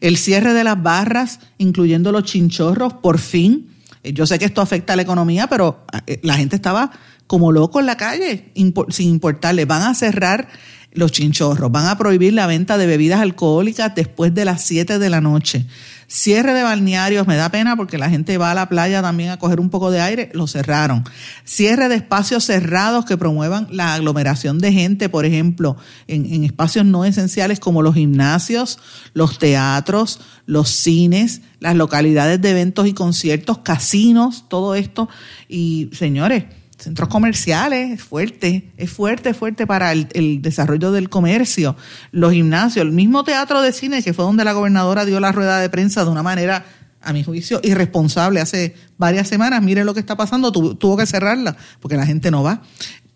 el 0.00 0.16
cierre 0.16 0.54
de 0.54 0.62
las 0.62 0.80
barras, 0.80 1.40
incluyendo 1.59 2.12
los 2.12 2.23
chinchorros, 2.23 2.95
por 2.95 3.19
fin. 3.19 3.69
Eh, 4.04 4.12
yo 4.12 4.26
sé 4.26 4.38
que 4.38 4.45
esto 4.45 4.61
afecta 4.61 4.92
a 4.92 4.97
la 4.97 5.02
economía, 5.02 5.49
pero 5.49 5.85
la 6.23 6.37
gente 6.37 6.54
estaba 6.54 6.92
como 7.26 7.50
loco 7.50 7.80
en 7.80 7.87
la 7.87 7.97
calle, 7.97 8.52
sin 8.90 9.09
importarle. 9.09 9.64
Van 9.64 9.83
a 9.83 9.95
cerrar 9.95 10.49
los 10.93 11.13
chinchorros, 11.13 11.71
van 11.71 11.87
a 11.87 11.97
prohibir 11.97 12.33
la 12.33 12.47
venta 12.47 12.77
de 12.77 12.87
bebidas 12.87 13.21
alcohólicas 13.21 13.95
después 13.95 14.35
de 14.35 14.45
las 14.45 14.63
7 14.63 14.99
de 14.99 15.11
la 15.11 15.21
noche. 15.21 15.67
Cierre 16.09 16.55
de 16.55 16.65
balnearios, 16.65 17.29
me 17.29 17.37
da 17.37 17.51
pena 17.51 17.77
porque 17.77 17.97
la 17.97 18.11
gente 18.11 18.37
va 18.37 18.51
a 18.51 18.55
la 18.55 18.69
playa 18.69 19.01
también 19.01 19.31
a 19.31 19.39
coger 19.39 19.61
un 19.61 19.71
poco 19.71 19.93
de 19.93 20.01
aire, 20.01 20.29
lo 20.35 20.49
cerraron. 20.49 21.05
Cierre 21.45 21.89
de 21.89 21.95
espacios 21.95 22.43
cerrados 22.43 23.05
que 23.05 23.17
promuevan 23.17 23.69
la 23.71 23.95
aglomeración 23.95 24.59
de 24.59 24.73
gente, 24.73 25.09
por 25.09 25.25
ejemplo, 25.25 25.77
en, 26.09 26.43
espacios 26.43 26.85
no 26.85 27.05
esenciales 27.05 27.61
como 27.61 27.83
los 27.83 27.95
gimnasios, 27.95 28.81
los 29.15 29.39
teatros, 29.39 30.19
los 30.47 30.69
cines, 30.71 31.43
las 31.61 31.77
localidades 31.77 32.43
de 32.43 32.51
eventos 32.51 32.89
y 32.89 32.93
conciertos, 32.93 33.59
casinos, 33.59 34.47
todo 34.49 34.75
esto. 34.75 35.09
Y 35.49 35.91
señores, 35.93 36.47
centros 36.81 37.09
comerciales, 37.09 37.93
es 37.93 38.03
fuerte, 38.03 38.71
es 38.77 38.91
fuerte, 38.91 39.35
fuerte 39.35 39.67
para 39.67 39.93
el, 39.93 40.43
desarrollo 40.43 40.93
del 40.93 41.09
comercio, 41.09 41.77
los 42.11 42.33
gimnasios, 42.33 42.85
el 42.85 42.93
mismo 42.93 43.25
teatro 43.25 43.61
de 43.63 43.73
cine 43.73 44.03
que 44.03 44.15
fue 44.15 44.25
donde 44.25 44.45
la 44.45 44.53
gobernadora 44.53 45.05
dio 45.05 45.21
la 45.21 45.33
rueda 45.33 45.61
de 45.61 45.69
prensa 45.69 46.05
de 46.05 46.11
una 46.11 46.23
manera, 46.23 46.65
a 47.03 47.15
mi 47.15 47.25
juicio, 47.25 47.61
irresponsable 47.63 48.41
hace 48.41 48.75
varias 48.99 49.27
semanas. 49.27 49.63
Mire 49.63 49.85
lo 49.85 49.95
que 49.95 50.01
está 50.01 50.19
pasando, 50.19 50.53
tuvo 50.53 50.97
que 50.99 51.07
cerrarla 51.07 51.57
porque 51.81 51.97
la 51.97 52.05
gente 52.05 52.31
no 52.31 52.43
va. 52.43 52.61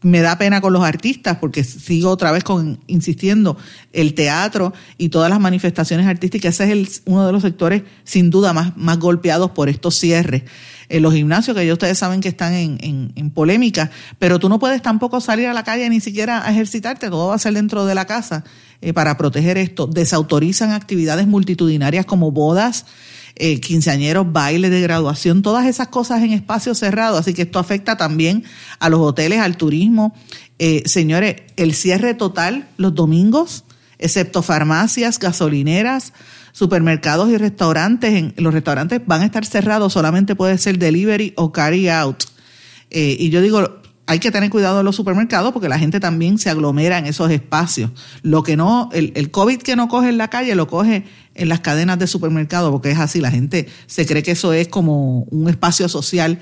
Me 0.00 0.20
da 0.20 0.38
pena 0.38 0.62
con 0.62 0.72
los 0.72 0.82
artistas 0.82 1.36
porque 1.38 1.64
sigo 1.64 2.08
otra 2.08 2.32
vez 2.32 2.44
con 2.44 2.78
insistiendo 2.86 3.58
el 3.92 4.14
teatro 4.14 4.72
y 4.96 5.10
todas 5.10 5.28
las 5.28 5.38
manifestaciones 5.38 6.06
artísticas. 6.06 6.60
Ese 6.60 6.80
es 6.80 7.02
uno 7.04 7.26
de 7.26 7.32
los 7.32 7.42
sectores 7.42 7.82
sin 8.04 8.30
duda 8.30 8.54
más, 8.54 8.74
más 8.76 8.98
golpeados 8.98 9.50
por 9.50 9.68
estos 9.68 9.98
cierres 9.98 10.44
en 10.88 11.02
los 11.02 11.14
gimnasios, 11.14 11.56
que 11.56 11.66
ya 11.66 11.72
ustedes 11.72 11.98
saben 11.98 12.20
que 12.20 12.28
están 12.28 12.54
en, 12.54 12.78
en, 13.14 13.30
polémica, 13.30 13.90
pero 14.18 14.38
tú 14.38 14.48
no 14.48 14.58
puedes 14.58 14.82
tampoco 14.82 15.20
salir 15.20 15.46
a 15.46 15.54
la 15.54 15.64
calle 15.64 15.88
ni 15.88 16.00
siquiera 16.00 16.46
a 16.46 16.52
ejercitarte, 16.52 17.10
todo 17.10 17.28
va 17.28 17.34
a 17.34 17.38
ser 17.38 17.54
dentro 17.54 17.86
de 17.86 17.94
la 17.94 18.06
casa 18.06 18.44
eh, 18.80 18.92
para 18.92 19.16
proteger 19.16 19.58
esto. 19.58 19.86
Desautorizan 19.86 20.70
actividades 20.70 21.26
multitudinarias 21.26 22.06
como 22.06 22.30
bodas, 22.30 22.86
eh, 23.36 23.60
quinceañeros, 23.60 24.32
bailes 24.32 24.70
de 24.70 24.80
graduación, 24.80 25.42
todas 25.42 25.66
esas 25.66 25.88
cosas 25.88 26.22
en 26.22 26.32
espacios 26.32 26.78
cerrados, 26.78 27.18
así 27.18 27.34
que 27.34 27.42
esto 27.42 27.58
afecta 27.58 27.96
también 27.96 28.44
a 28.78 28.88
los 28.88 29.00
hoteles, 29.00 29.40
al 29.40 29.56
turismo. 29.56 30.14
Eh, 30.58 30.82
señores, 30.86 31.36
el 31.56 31.74
cierre 31.74 32.14
total 32.14 32.68
los 32.76 32.94
domingos, 32.94 33.64
excepto 33.98 34.42
farmacias, 34.42 35.18
gasolineras, 35.18 36.12
supermercados 36.54 37.28
y 37.30 37.36
restaurantes, 37.36 38.14
en, 38.14 38.32
los 38.36 38.54
restaurantes 38.54 39.02
van 39.04 39.22
a 39.22 39.24
estar 39.24 39.44
cerrados, 39.44 39.92
solamente 39.92 40.36
puede 40.36 40.56
ser 40.56 40.78
delivery 40.78 41.34
o 41.36 41.50
carry 41.50 41.88
out. 41.88 42.22
Eh, 42.90 43.16
y 43.18 43.30
yo 43.30 43.42
digo, 43.42 43.82
hay 44.06 44.20
que 44.20 44.30
tener 44.30 44.50
cuidado 44.50 44.78
en 44.78 44.84
los 44.84 44.94
supermercados 44.94 45.52
porque 45.52 45.68
la 45.68 45.80
gente 45.80 45.98
también 45.98 46.38
se 46.38 46.50
aglomera 46.50 46.98
en 46.98 47.06
esos 47.06 47.28
espacios. 47.32 47.90
Lo 48.22 48.44
que 48.44 48.56
no, 48.56 48.88
el, 48.92 49.12
el 49.16 49.32
COVID 49.32 49.62
que 49.62 49.74
no 49.74 49.88
coge 49.88 50.10
en 50.10 50.16
la 50.16 50.28
calle 50.28 50.54
lo 50.54 50.68
coge 50.68 51.04
en 51.34 51.48
las 51.48 51.58
cadenas 51.58 51.98
de 51.98 52.06
supermercados 52.06 52.70
porque 52.70 52.92
es 52.92 53.00
así, 53.00 53.20
la 53.20 53.32
gente 53.32 53.66
se 53.86 54.06
cree 54.06 54.22
que 54.22 54.30
eso 54.30 54.52
es 54.52 54.68
como 54.68 55.22
un 55.24 55.50
espacio 55.50 55.88
social. 55.88 56.38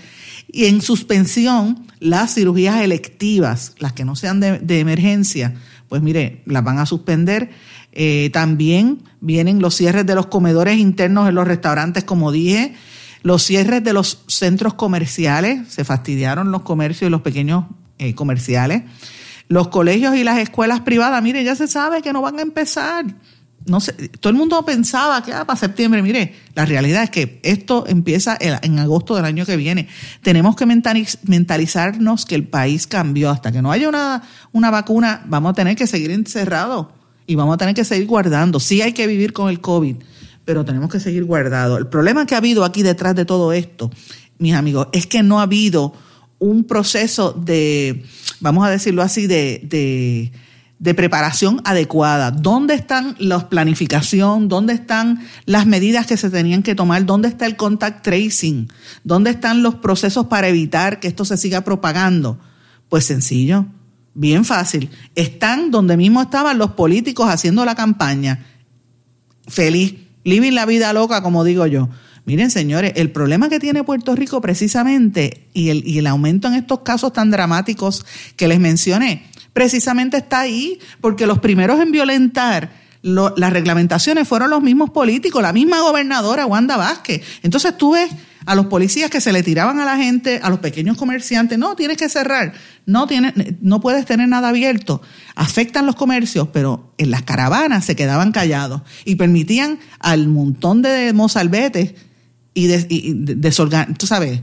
Y 0.52 0.66
en 0.66 0.82
suspensión, 0.82 1.86
las 2.00 2.34
cirugías 2.34 2.82
electivas, 2.82 3.74
las 3.78 3.94
que 3.94 4.04
no 4.04 4.14
sean 4.14 4.40
de, 4.40 4.58
de 4.58 4.80
emergencia, 4.80 5.54
pues 5.88 6.02
mire, 6.02 6.42
las 6.44 6.62
van 6.64 6.78
a 6.78 6.84
suspender 6.84 7.50
eh, 7.92 8.30
también 8.32 9.02
vienen 9.20 9.60
los 9.60 9.74
cierres 9.76 10.06
de 10.06 10.14
los 10.14 10.26
comedores 10.26 10.78
internos 10.78 11.28
en 11.28 11.34
los 11.34 11.46
restaurantes, 11.46 12.04
como 12.04 12.32
dije, 12.32 12.74
los 13.22 13.44
cierres 13.44 13.84
de 13.84 13.92
los 13.92 14.24
centros 14.26 14.74
comerciales, 14.74 15.68
se 15.68 15.84
fastidiaron 15.84 16.50
los 16.50 16.62
comercios 16.62 17.08
y 17.08 17.10
los 17.10 17.20
pequeños 17.20 17.66
eh, 17.98 18.14
comerciales. 18.14 18.82
Los 19.48 19.68
colegios 19.68 20.16
y 20.16 20.24
las 20.24 20.38
escuelas 20.38 20.80
privadas, 20.80 21.22
mire, 21.22 21.44
ya 21.44 21.54
se 21.54 21.68
sabe 21.68 22.00
que 22.00 22.12
no 22.12 22.22
van 22.22 22.38
a 22.38 22.42
empezar. 22.42 23.04
No 23.66 23.78
sé, 23.78 23.92
todo 24.08 24.30
el 24.30 24.36
mundo 24.36 24.64
pensaba 24.64 25.22
que 25.22 25.32
ah, 25.32 25.44
para 25.44 25.58
septiembre, 25.58 26.02
mire, 26.02 26.34
la 26.54 26.64
realidad 26.64 27.04
es 27.04 27.10
que 27.10 27.38
esto 27.44 27.84
empieza 27.86 28.36
en 28.40 28.78
agosto 28.78 29.14
del 29.14 29.24
año 29.24 29.44
que 29.44 29.56
viene. 29.56 29.88
Tenemos 30.22 30.56
que 30.56 30.66
mentalizarnos 30.66 32.26
que 32.26 32.34
el 32.34 32.48
país 32.48 32.86
cambió. 32.88 33.30
Hasta 33.30 33.52
que 33.52 33.62
no 33.62 33.70
haya 33.70 33.88
una, 33.88 34.22
una 34.50 34.70
vacuna, 34.70 35.22
vamos 35.26 35.50
a 35.50 35.54
tener 35.54 35.76
que 35.76 35.86
seguir 35.86 36.10
encerrados 36.10 36.86
y 37.32 37.34
vamos 37.34 37.54
a 37.54 37.56
tener 37.56 37.74
que 37.74 37.84
seguir 37.84 38.06
guardando. 38.06 38.60
Sí 38.60 38.82
hay 38.82 38.92
que 38.92 39.06
vivir 39.06 39.32
con 39.32 39.48
el 39.48 39.60
COVID, 39.60 39.96
pero 40.44 40.66
tenemos 40.66 40.90
que 40.90 41.00
seguir 41.00 41.24
guardando. 41.24 41.78
El 41.78 41.86
problema 41.86 42.26
que 42.26 42.34
ha 42.34 42.38
habido 42.38 42.62
aquí 42.62 42.82
detrás 42.82 43.14
de 43.14 43.24
todo 43.24 43.54
esto, 43.54 43.90
mis 44.38 44.54
amigos, 44.54 44.88
es 44.92 45.06
que 45.06 45.22
no 45.22 45.40
ha 45.40 45.44
habido 45.44 45.94
un 46.38 46.64
proceso 46.64 47.32
de, 47.32 48.04
vamos 48.40 48.66
a 48.66 48.70
decirlo 48.70 49.00
así, 49.00 49.26
de, 49.26 50.30
de, 50.78 50.94
preparación 50.94 51.62
adecuada. 51.64 52.32
¿Dónde 52.32 52.74
están 52.74 53.16
la 53.18 53.48
planificación? 53.48 54.48
¿Dónde 54.48 54.74
están 54.74 55.26
las 55.46 55.64
medidas 55.64 56.06
que 56.06 56.18
se 56.18 56.28
tenían 56.28 56.62
que 56.62 56.74
tomar? 56.74 57.06
¿Dónde 57.06 57.28
está 57.28 57.46
el 57.46 57.56
contact 57.56 58.02
tracing? 58.02 58.68
¿Dónde 59.04 59.30
están 59.30 59.62
los 59.62 59.76
procesos 59.76 60.26
para 60.26 60.48
evitar 60.48 61.00
que 61.00 61.08
esto 61.08 61.24
se 61.24 61.38
siga 61.38 61.62
propagando? 61.62 62.38
Pues 62.90 63.06
sencillo, 63.06 63.64
Bien 64.14 64.44
fácil. 64.44 64.90
Están 65.14 65.70
donde 65.70 65.96
mismo 65.96 66.20
estaban 66.22 66.58
los 66.58 66.72
políticos 66.72 67.28
haciendo 67.28 67.64
la 67.64 67.74
campaña. 67.74 68.44
Feliz, 69.48 69.94
living 70.24 70.52
la 70.52 70.66
vida 70.66 70.92
loca, 70.92 71.22
como 71.22 71.44
digo 71.44 71.66
yo. 71.66 71.88
Miren, 72.24 72.50
señores, 72.50 72.92
el 72.96 73.10
problema 73.10 73.48
que 73.48 73.58
tiene 73.58 73.82
Puerto 73.82 74.14
Rico 74.14 74.40
precisamente 74.40 75.48
y 75.52 75.70
el, 75.70 75.86
y 75.86 75.98
el 75.98 76.06
aumento 76.06 76.46
en 76.46 76.54
estos 76.54 76.80
casos 76.80 77.12
tan 77.12 77.30
dramáticos 77.30 78.06
que 78.36 78.46
les 78.46 78.60
mencioné, 78.60 79.26
precisamente 79.52 80.18
está 80.18 80.40
ahí, 80.40 80.78
porque 81.00 81.26
los 81.26 81.40
primeros 81.40 81.80
en 81.80 81.90
violentar 81.90 82.82
las 83.02 83.52
reglamentaciones 83.52 84.28
fueron 84.28 84.50
los 84.50 84.62
mismos 84.62 84.90
políticos, 84.90 85.42
la 85.42 85.52
misma 85.52 85.80
gobernadora 85.80 86.46
Wanda 86.46 86.76
Vázquez. 86.76 87.22
Entonces 87.42 87.76
tú 87.76 87.92
ves 87.92 88.10
a 88.46 88.54
los 88.54 88.66
policías 88.66 89.10
que 89.10 89.20
se 89.20 89.32
le 89.32 89.42
tiraban 89.42 89.80
a 89.80 89.84
la 89.84 89.96
gente, 89.96 90.40
a 90.42 90.50
los 90.50 90.58
pequeños 90.58 90.96
comerciantes, 90.96 91.58
no, 91.58 91.76
tienes 91.76 91.96
que 91.96 92.08
cerrar, 92.08 92.52
no, 92.86 93.06
tienes, 93.06 93.34
no 93.60 93.80
puedes 93.80 94.04
tener 94.04 94.28
nada 94.28 94.48
abierto. 94.48 95.02
Afectan 95.34 95.86
los 95.86 95.96
comercios, 95.96 96.48
pero 96.52 96.92
en 96.98 97.10
las 97.10 97.22
caravanas 97.22 97.84
se 97.84 97.96
quedaban 97.96 98.32
callados 98.32 98.82
y 99.04 99.16
permitían 99.16 99.78
al 99.98 100.28
montón 100.28 100.82
de 100.82 101.12
mozalbetes 101.12 101.94
y, 102.54 102.66
de, 102.66 103.52
tú 103.98 104.06
sabes, 104.06 104.40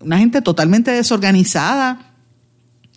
una 0.00 0.18
gente 0.18 0.40
totalmente 0.42 0.90
desorganizada 0.90 2.09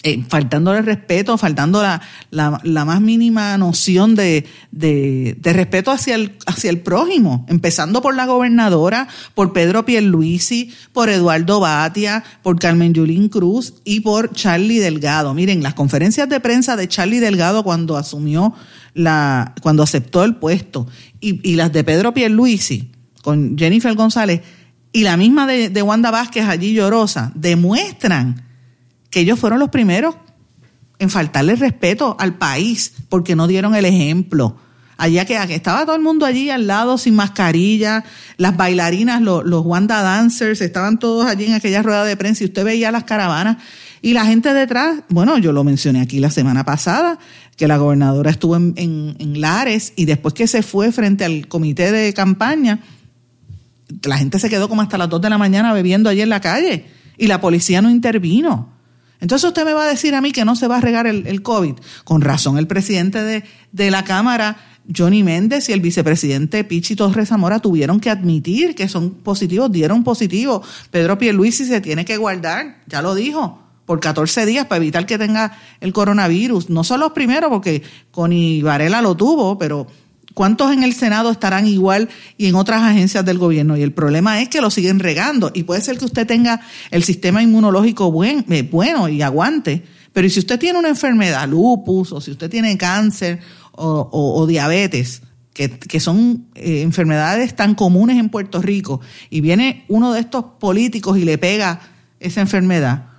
eh, 0.06 0.22
faltándole 0.28 0.82
respeto, 0.82 1.38
faltando 1.38 1.82
la, 1.82 2.02
la, 2.30 2.86
más 2.86 3.00
mínima 3.00 3.58
noción 3.58 4.16
de, 4.16 4.46
de, 4.72 5.38
respeto 5.42 5.92
hacia 5.92 6.16
el, 6.16 6.34
hacia 6.46 6.70
el 6.70 6.82
prójimo, 6.82 7.46
empezando 7.48 8.02
por 8.02 8.14
la 8.14 8.26
gobernadora, 8.26 9.08
por 9.34 9.54
Pedro 9.54 9.86
Pierluisi, 9.86 10.74
por 10.92 11.08
Eduardo 11.08 11.62
Batia, 11.62 12.22
por 12.42 12.60
Carmen 12.60 12.94
Yulín 12.94 13.30
Cruz 13.30 13.76
y 13.86 14.02
por 14.02 14.34
Charlie 14.34 14.80
Delgado. 14.80 15.34
Miren, 15.34 15.64
las 15.64 15.74
conferencias 15.74 16.28
de 16.28 16.42
prensa 16.42 16.76
de 16.76 16.90
Charlie 16.90 17.22
Delgado 17.22 17.64
cuando 17.64 17.96
asumió 17.96 18.54
la, 18.94 19.56
cuando 19.62 19.84
aceptó 19.84 20.26
el 20.26 20.36
puesto, 20.36 20.86
y, 21.22 21.50
y 21.50 21.56
las 21.56 21.72
de 21.72 21.86
Pedro 21.86 22.14
Pierluisi 22.14 22.92
con 23.22 23.58
Jennifer 23.58 23.96
González, 23.96 24.42
y 24.92 25.04
la 25.04 25.16
misma 25.16 25.48
de, 25.48 25.70
de 25.70 25.82
Wanda 25.82 26.12
Vázquez 26.12 26.44
allí 26.44 26.74
llorosa, 26.74 27.32
demuestran 27.36 28.53
que 29.14 29.20
ellos 29.20 29.40
fueron 29.40 29.60
los 29.60 29.70
primeros 29.70 30.16
en 30.98 31.12
faltarle 31.12 31.56
respeto 31.56 32.18
al 32.20 32.34
país 32.34 32.94
porque 33.10 33.36
no 33.36 33.46
dieron 33.46 33.76
el 33.76 33.86
ejemplo. 33.86 34.58
Allá 34.98 35.26
que, 35.26 35.36
estaba 35.54 35.86
todo 35.86 35.96
el 35.96 36.02
mundo 36.02 36.26
allí 36.26 36.50
al 36.50 36.66
lado 36.66 36.98
sin 36.98 37.14
mascarilla, 37.14 38.04
las 38.38 38.58
bailarinas, 38.58 39.22
los, 39.22 39.44
Wanda 39.66 40.02
Dancers, 40.02 40.62
estaban 40.62 40.98
todos 40.98 41.28
allí 41.28 41.46
en 41.46 41.54
aquella 41.54 41.84
rueda 41.84 42.04
de 42.06 42.18
prensa 42.18 42.44
y 42.44 42.48
usted 42.48 42.66
veía 42.66 42.92
las 42.92 43.04
caravanas 43.04 43.58
y 44.02 44.14
la 44.14 44.26
gente 44.26 44.52
detrás, 44.52 45.04
bueno, 45.10 45.38
yo 45.38 45.52
lo 45.52 45.64
mencioné 45.64 46.02
aquí 46.02 46.20
la 46.20 46.32
semana 46.32 46.66
pasada, 46.66 47.20
que 47.56 47.68
la 47.68 47.78
gobernadora 47.78 48.32
estuvo 48.32 48.56
en, 48.56 48.74
en 48.76 49.42
Lares 49.42 49.94
y 49.96 50.06
después 50.06 50.34
que 50.34 50.48
se 50.48 50.64
fue 50.64 50.92
frente 50.92 51.24
al 51.24 51.48
comité 51.48 51.92
de 51.92 52.14
campaña, 52.14 52.80
la 54.04 54.18
gente 54.18 54.40
se 54.40 54.50
quedó 54.50 54.68
como 54.70 54.82
hasta 54.82 54.98
las 54.98 55.10
2 55.10 55.22
de 55.22 55.30
la 55.30 55.38
mañana 55.38 55.72
bebiendo 55.72 56.10
allí 56.10 56.22
en 56.22 56.30
la 56.30 56.42
calle 56.42 56.88
y 57.16 57.28
la 57.28 57.40
policía 57.40 57.84
no 57.84 57.92
intervino. 57.92 58.74
Entonces 59.24 59.48
usted 59.48 59.64
me 59.64 59.72
va 59.72 59.86
a 59.86 59.88
decir 59.88 60.14
a 60.16 60.22
mí 60.22 60.34
que 60.34 60.44
no 60.44 60.54
se 60.58 60.68
va 60.68 60.80
a 60.80 60.82
regar 60.82 61.08
el, 61.08 61.42
COVID. 61.42 61.76
Con 62.04 62.20
razón, 62.20 62.58
el 62.58 62.68
presidente 62.68 63.24
de, 63.72 63.90
la 63.92 64.04
Cámara, 64.04 64.58
Johnny 64.94 65.24
Méndez, 65.24 65.70
y 65.70 65.72
el 65.72 65.80
vicepresidente 65.80 66.66
Pichi 66.66 66.98
Torres 66.98 67.30
Zamora 67.30 67.60
tuvieron 67.60 68.02
que 68.02 68.10
admitir 68.10 68.76
que 68.76 68.90
son 68.90 69.12
positivos, 69.12 69.72
dieron 69.72 70.04
positivo. 70.04 70.62
Pedro 70.92 71.18
Pierluisi 71.18 71.64
se 71.64 71.80
tiene 71.80 72.04
que 72.04 72.18
guardar, 72.18 72.82
ya 72.86 73.02
lo 73.02 73.16
dijo, 73.16 73.64
por 73.86 74.02
14 74.02 74.46
días 74.46 74.66
para 74.66 74.82
evitar 74.82 75.06
que 75.06 75.18
tenga 75.18 75.58
el 75.80 75.94
coronavirus. 75.94 76.70
No 76.70 76.84
son 76.84 77.00
los 77.00 77.14
primeros, 77.14 77.50
porque 77.50 77.82
Connie 78.12 78.62
Varela 78.62 79.02
lo 79.02 79.16
tuvo, 79.16 79.58
pero 79.58 79.88
¿Cuántos 80.34 80.72
en 80.72 80.84
el 80.84 80.94
Senado 80.94 81.30
estarán 81.30 81.68
igual 81.68 82.10
y 82.38 82.48
en 82.48 82.56
otras 82.56 82.82
agencias 82.82 83.24
del 83.24 83.38
gobierno? 83.38 83.78
Y 83.78 83.84
el 83.84 83.92
problema 83.92 84.42
es 84.42 84.50
que 84.50 84.62
lo 84.62 84.72
siguen 84.72 85.00
regando. 85.00 85.52
Y 85.54 85.64
puede 85.64 85.82
ser 85.82 85.98
que 85.98 86.06
usted 86.06 86.26
tenga 86.26 86.62
el 86.90 87.04
sistema 87.04 87.44
inmunológico 87.44 88.12
buen, 88.12 88.46
eh, 88.50 88.68
bueno 88.70 89.10
y 89.10 89.22
aguante, 89.22 89.84
pero 90.12 90.30
si 90.30 90.40
usted 90.40 90.60
tiene 90.60 90.80
una 90.80 90.90
enfermedad, 90.90 91.48
lupus, 91.48 92.12
o 92.12 92.22
si 92.22 92.32
usted 92.32 92.50
tiene 92.50 92.78
cáncer 92.78 93.40
o, 93.76 94.46
diabetes, 94.48 95.24
que, 95.54 96.00
son 96.00 96.46
eh, 96.54 96.82
enfermedades 96.82 97.56
tan 97.56 97.74
comunes 97.74 98.18
en 98.20 98.30
Puerto 98.30 98.62
Rico, 98.62 99.02
y 99.32 99.42
viene 99.42 99.86
uno 99.88 100.14
de 100.14 100.20
estos 100.20 100.46
políticos 100.60 101.18
y 101.18 101.26
le 101.26 101.40
pega 101.40 101.80
esa 102.20 102.42
enfermedad, 102.42 103.13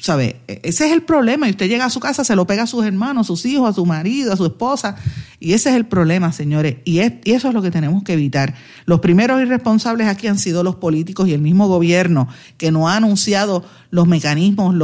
¿sabe? 0.00 0.40
E, 0.48 0.60
ese 0.64 0.86
es 0.86 0.92
el 0.92 1.02
problema. 1.02 1.46
Y 1.46 1.50
usted 1.50 1.68
llega 1.68 1.84
a 1.84 1.90
su 1.90 2.00
casa, 2.00 2.24
se 2.24 2.34
lo 2.34 2.46
pega 2.46 2.64
a 2.64 2.66
sus 2.66 2.84
hermanos, 2.84 3.26
a 3.26 3.28
sus 3.28 3.46
hijos, 3.46 3.68
a 3.68 3.72
su 3.72 3.86
marido, 3.86 4.32
a 4.32 4.36
su 4.36 4.46
esposa. 4.46 4.96
Y 5.38 5.52
ese 5.52 5.70
es 5.70 5.76
el 5.76 5.86
problema, 5.86 6.32
señores. 6.32 6.76
Y, 6.84 6.98
eso 6.98 7.48
es 7.48 7.54
lo 7.54 7.62
que 7.62 7.70
tenemos 7.70 8.02
que 8.02 8.14
evitar. 8.14 8.54
Los 8.86 9.00
primeros 9.00 9.40
irresponsables 9.40 10.06
aquí 10.06 10.26
han 10.26 10.38
sido 10.38 10.62
los 10.62 10.76
políticos 10.76 11.28
y 11.28 11.34
el 11.34 11.40
mismo 11.40 11.68
gobierno, 11.68 12.28
que 12.56 12.70
no 12.70 12.88
ha 12.88 12.96
anunciado 12.96 13.64
los 13.90 14.06
mecanismos 14.06 14.74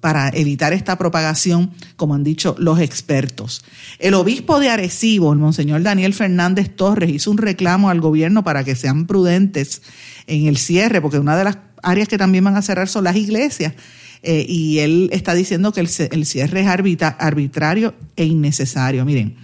para 0.00 0.28
evitar 0.30 0.72
esta 0.72 0.96
propagación, 0.98 1.72
como 1.96 2.14
han 2.14 2.24
dicho 2.24 2.54
los 2.58 2.80
expertos. 2.80 3.64
El 3.98 4.14
obispo 4.14 4.60
de 4.60 4.70
Arecibo, 4.70 5.32
el 5.32 5.38
monseñor 5.38 5.82
Daniel 5.82 6.14
Fernández 6.14 6.74
Torres, 6.74 7.10
hizo 7.10 7.30
un 7.30 7.38
reclamo 7.38 7.90
al 7.90 8.00
gobierno 8.00 8.44
para 8.44 8.64
que 8.64 8.74
sean 8.74 9.06
prudentes 9.06 9.82
en 10.26 10.46
el 10.46 10.56
cierre, 10.56 11.00
porque 11.00 11.18
una 11.18 11.36
de 11.36 11.44
las 11.44 11.58
áreas 11.82 12.08
que 12.08 12.18
también 12.18 12.44
van 12.44 12.56
a 12.56 12.62
cerrar 12.62 12.88
son 12.88 13.04
las 13.04 13.16
iglesias 13.16 13.74
eh, 14.22 14.46
y 14.48 14.78
él 14.78 15.08
está 15.12 15.34
diciendo 15.34 15.72
que 15.72 15.80
el, 15.80 15.88
cierre 16.26 16.60
es 16.60 16.66
arbitrario 16.68 17.94
e 18.14 18.24
innecesario. 18.24 19.04
Miren, 19.04 19.36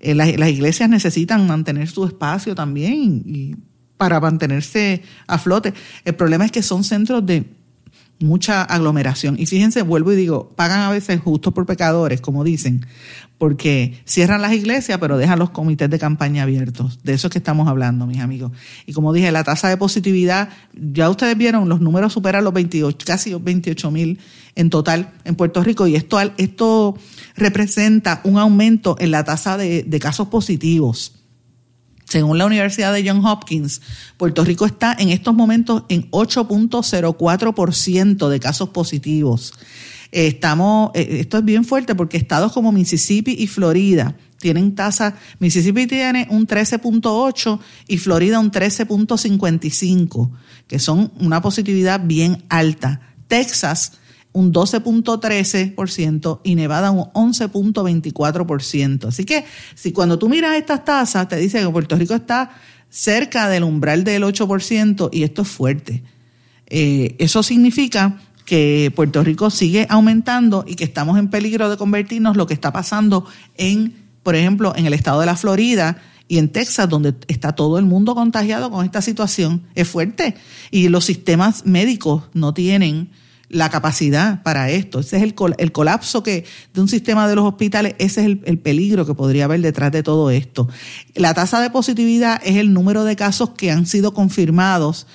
eh, 0.00 0.14
las, 0.14 0.28
iglesias 0.28 0.88
necesitan 0.88 1.46
mantener 1.46 1.88
su 1.88 2.04
espacio 2.04 2.54
también 2.54 3.22
y 3.24 3.56
para 3.96 4.20
mantenerse 4.20 5.02
a 5.26 5.38
flote. 5.38 5.74
El 6.04 6.14
problema 6.14 6.44
es 6.44 6.52
que 6.52 6.62
son 6.62 6.84
centros 6.84 7.24
de 7.26 7.44
mucha 8.20 8.62
aglomeración. 8.62 9.36
Y 9.38 9.46
fíjense, 9.46 9.82
vuelvo 9.82 10.12
y 10.12 10.16
digo, 10.16 10.52
pagan 10.56 10.80
a 10.80 10.90
veces 10.90 11.20
justo 11.20 11.52
por 11.52 11.66
pecadores, 11.66 12.20
como 12.20 12.44
dicen, 12.44 12.86
porque 13.38 14.00
cierran 14.04 14.42
las 14.42 14.52
iglesias, 14.52 14.98
pero 15.00 15.16
dejan 15.16 15.38
los 15.38 15.50
comités 15.50 15.88
de 15.88 15.98
campaña 15.98 16.42
abiertos. 16.42 16.98
De 17.04 17.14
eso 17.14 17.28
es 17.28 17.32
que 17.32 17.38
estamos 17.38 17.68
hablando, 17.68 18.06
mis 18.06 18.18
amigos. 18.18 18.52
Y 18.86 18.92
como 18.92 19.12
dije, 19.12 19.30
la 19.30 19.44
tasa 19.44 19.68
de 19.68 19.76
positividad, 19.76 20.48
ya 20.74 21.08
ustedes 21.08 21.38
vieron, 21.38 21.68
los 21.68 21.80
números 21.80 22.12
superan 22.12 22.44
los 22.44 22.52
28, 22.52 23.06
casi 23.06 23.34
28 23.34 23.90
mil 23.90 24.18
en 24.56 24.70
total 24.70 25.12
en 25.24 25.36
Puerto 25.36 25.62
Rico, 25.62 25.86
y 25.86 25.94
esto, 25.94 26.18
esto 26.36 26.98
representa 27.36 28.20
un 28.24 28.38
aumento 28.38 28.96
en 28.98 29.12
la 29.12 29.22
tasa 29.22 29.56
de, 29.56 29.84
de 29.84 30.00
casos 30.00 30.28
positivos. 30.28 31.17
Según 32.08 32.38
la 32.38 32.46
Universidad 32.46 32.94
de 32.94 33.06
Johns 33.06 33.26
Hopkins, 33.26 33.82
Puerto 34.16 34.42
Rico 34.42 34.64
está 34.64 34.96
en 34.98 35.10
estos 35.10 35.34
momentos 35.34 35.82
en 35.90 36.10
8.04% 36.10 38.28
de 38.28 38.40
casos 38.40 38.70
positivos. 38.70 39.52
Estamos, 40.10 40.90
eh, 40.94 41.18
esto 41.20 41.36
es 41.36 41.44
bien 41.44 41.66
fuerte 41.66 41.94
porque 41.94 42.16
estados 42.16 42.52
como 42.52 42.72
Mississippi 42.72 43.36
y 43.38 43.46
Florida 43.46 44.16
tienen 44.38 44.74
tasa, 44.74 45.16
Mississippi 45.38 45.86
tiene 45.86 46.26
un 46.30 46.46
13.8 46.46 47.60
y 47.88 47.98
Florida 47.98 48.38
un 48.38 48.50
13.55, 48.50 50.30
que 50.66 50.78
son 50.78 51.12
una 51.20 51.42
positividad 51.42 52.00
bien 52.02 52.42
alta. 52.48 53.02
Texas 53.26 53.98
un 54.32 54.52
12.13% 54.52 56.40
y 56.44 56.54
Nevada 56.54 56.90
un 56.90 57.04
11.24%. 57.12 59.06
Así 59.06 59.24
que 59.24 59.44
si 59.74 59.92
cuando 59.92 60.18
tú 60.18 60.28
miras 60.28 60.56
estas 60.56 60.84
tasas, 60.84 61.28
te 61.28 61.36
dice 61.36 61.60
que 61.60 61.68
Puerto 61.68 61.96
Rico 61.96 62.14
está 62.14 62.50
cerca 62.90 63.48
del 63.48 63.64
umbral 63.64 64.04
del 64.04 64.22
8% 64.22 65.10
y 65.12 65.22
esto 65.22 65.42
es 65.42 65.48
fuerte. 65.48 66.02
Eh, 66.66 67.16
eso 67.18 67.42
significa 67.42 68.20
que 68.44 68.92
Puerto 68.94 69.22
Rico 69.22 69.50
sigue 69.50 69.86
aumentando 69.90 70.64
y 70.66 70.74
que 70.74 70.84
estamos 70.84 71.18
en 71.18 71.28
peligro 71.28 71.68
de 71.68 71.76
convertirnos 71.76 72.36
lo 72.36 72.46
que 72.46 72.54
está 72.54 72.72
pasando 72.72 73.26
en, 73.56 73.94
por 74.22 74.34
ejemplo, 74.36 74.72
en 74.74 74.86
el 74.86 74.94
estado 74.94 75.20
de 75.20 75.26
la 75.26 75.36
Florida 75.36 76.00
y 76.28 76.38
en 76.38 76.50
Texas, 76.50 76.88
donde 76.88 77.14
está 77.26 77.52
todo 77.52 77.78
el 77.78 77.84
mundo 77.84 78.14
contagiado 78.14 78.70
con 78.70 78.84
esta 78.84 79.02
situación. 79.02 79.62
Es 79.74 79.88
fuerte. 79.88 80.34
Y 80.70 80.88
los 80.88 81.04
sistemas 81.04 81.66
médicos 81.66 82.24
no 82.34 82.54
tienen 82.54 83.10
la 83.48 83.70
capacidad 83.70 84.42
para 84.42 84.70
esto. 84.70 85.00
Ese 85.00 85.16
es 85.16 85.22
el, 85.22 85.34
el 85.58 85.72
colapso 85.72 86.22
que 86.22 86.44
de 86.74 86.80
un 86.80 86.88
sistema 86.88 87.28
de 87.28 87.34
los 87.34 87.44
hospitales, 87.44 87.94
ese 87.98 88.20
es 88.20 88.26
el, 88.26 88.40
el, 88.44 88.58
peligro 88.58 89.06
que 89.06 89.14
podría 89.14 89.44
haber 89.44 89.60
detrás 89.60 89.92
de 89.92 90.02
todo 90.02 90.30
esto. 90.30 90.68
La 91.14 91.34
tasa 91.34 91.60
de 91.60 91.70
positividad 91.70 92.40
es 92.44 92.56
el 92.56 92.72
número 92.72 93.04
de 93.04 93.16
casos 93.16 93.50
que 93.50 93.70
han 93.70 93.86
sido 93.86 94.12
confirmados 94.12 95.06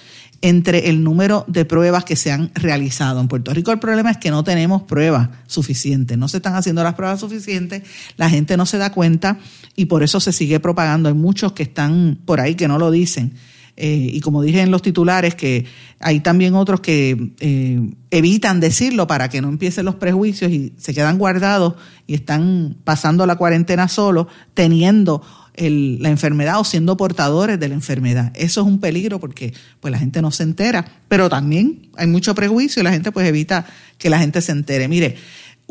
entre 0.41 0.89
el 0.89 1.05
número 1.05 1.45
de 1.47 1.63
pruebas 1.63 2.03
que 2.03 2.17
se 2.17 2.29
han 2.31 2.51
realizado. 2.53 3.21
En 3.21 3.29
Puerto 3.29 3.53
Rico 3.53 3.71
el 3.71 3.79
problema 3.79 4.11
es 4.11 4.17
que 4.17 4.29
no 4.29 4.43
tenemos 4.43 4.83
pruebas 4.83 5.29
suficientes, 5.47 6.17
no 6.17 6.27
se 6.27 6.37
están 6.37 6.55
haciendo 6.55 6.83
las 6.83 6.95
pruebas 6.95 7.21
suficientes, 7.21 7.83
la 8.17 8.29
gente 8.29 8.57
no 8.57 8.65
se 8.65 8.77
da 8.77 8.91
cuenta 8.91 9.39
y 9.77 9.85
por 9.85 10.03
eso 10.03 10.19
se 10.19 10.33
sigue 10.33 10.59
propagando. 10.59 11.07
Hay 11.07 11.15
muchos 11.15 11.53
que 11.53 11.63
están 11.63 12.19
por 12.25 12.41
ahí 12.41 12.55
que 12.55 12.67
no 12.67 12.77
lo 12.77 12.91
dicen 12.91 13.33
eh, 13.75 14.09
y 14.13 14.19
como 14.21 14.41
dije 14.41 14.61
en 14.61 14.71
los 14.71 14.81
titulares, 14.81 15.35
que 15.35 15.65
hay 15.99 16.19
también 16.19 16.53
otros 16.53 16.79
que 16.81 17.31
eh, 17.39 17.81
evitan 18.11 18.59
decirlo 18.59 19.07
para 19.07 19.29
que 19.29 19.41
no 19.41 19.49
empiecen 19.49 19.85
los 19.85 19.95
prejuicios 19.95 20.51
y 20.51 20.73
se 20.77 20.93
quedan 20.93 21.17
guardados 21.17 21.75
y 22.05 22.13
están 22.13 22.77
pasando 22.83 23.25
la 23.25 23.35
cuarentena 23.35 23.87
solo, 23.87 24.27
teniendo 24.53 25.23
la 25.55 26.09
enfermedad 26.09 26.59
o 26.59 26.63
siendo 26.63 26.97
portadores 26.97 27.59
de 27.59 27.67
la 27.67 27.75
enfermedad. 27.75 28.31
Eso 28.35 28.61
es 28.61 28.67
un 28.67 28.79
peligro 28.79 29.19
porque 29.19 29.53
pues 29.79 29.91
la 29.91 29.99
gente 29.99 30.21
no 30.21 30.31
se 30.31 30.43
entera, 30.43 30.85
pero 31.07 31.29
también 31.29 31.89
hay 31.95 32.07
mucho 32.07 32.33
prejuicio 32.33 32.81
y 32.81 32.83
la 32.83 32.91
gente 32.91 33.11
pues 33.11 33.27
evita 33.27 33.65
que 33.99 34.09
la 34.09 34.17
gente 34.17 34.41
se 34.41 34.51
entere. 34.51 34.87
Mire, 34.87 35.15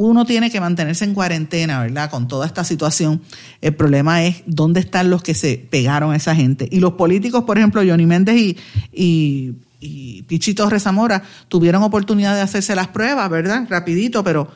uno 0.03 0.25
tiene 0.25 0.51
que 0.51 0.61
mantenerse 0.61 1.05
en 1.05 1.15
cuarentena, 1.15 1.81
¿verdad? 1.81 2.11
Con 2.11 2.27
toda 2.27 2.47
esta 2.47 2.65
situación. 2.65 3.23
El 3.61 3.75
problema 3.75 4.25
es 4.25 4.43
dónde 4.47 4.81
están 4.81 5.11
los 5.11 5.23
que 5.23 5.35
se 5.35 5.65
pegaron 5.71 6.13
a 6.13 6.17
esa 6.17 6.35
gente. 6.35 6.69
Y 6.71 6.81
los 6.81 6.95
políticos, 6.95 7.45
por 7.45 7.57
ejemplo, 7.57 7.83
Johnny 7.87 8.05
Méndez 8.05 8.37
y, 8.37 8.57
y, 8.93 9.55
y 9.79 10.23
Pichito 10.23 10.69
Rezamora, 10.69 11.23
tuvieron 11.47 11.85
oportunidad 11.85 12.35
de 12.35 12.41
hacerse 12.41 12.75
las 12.75 12.89
pruebas, 12.89 13.31
¿verdad? 13.31 13.67
Rapidito, 13.69 14.25
pero 14.25 14.51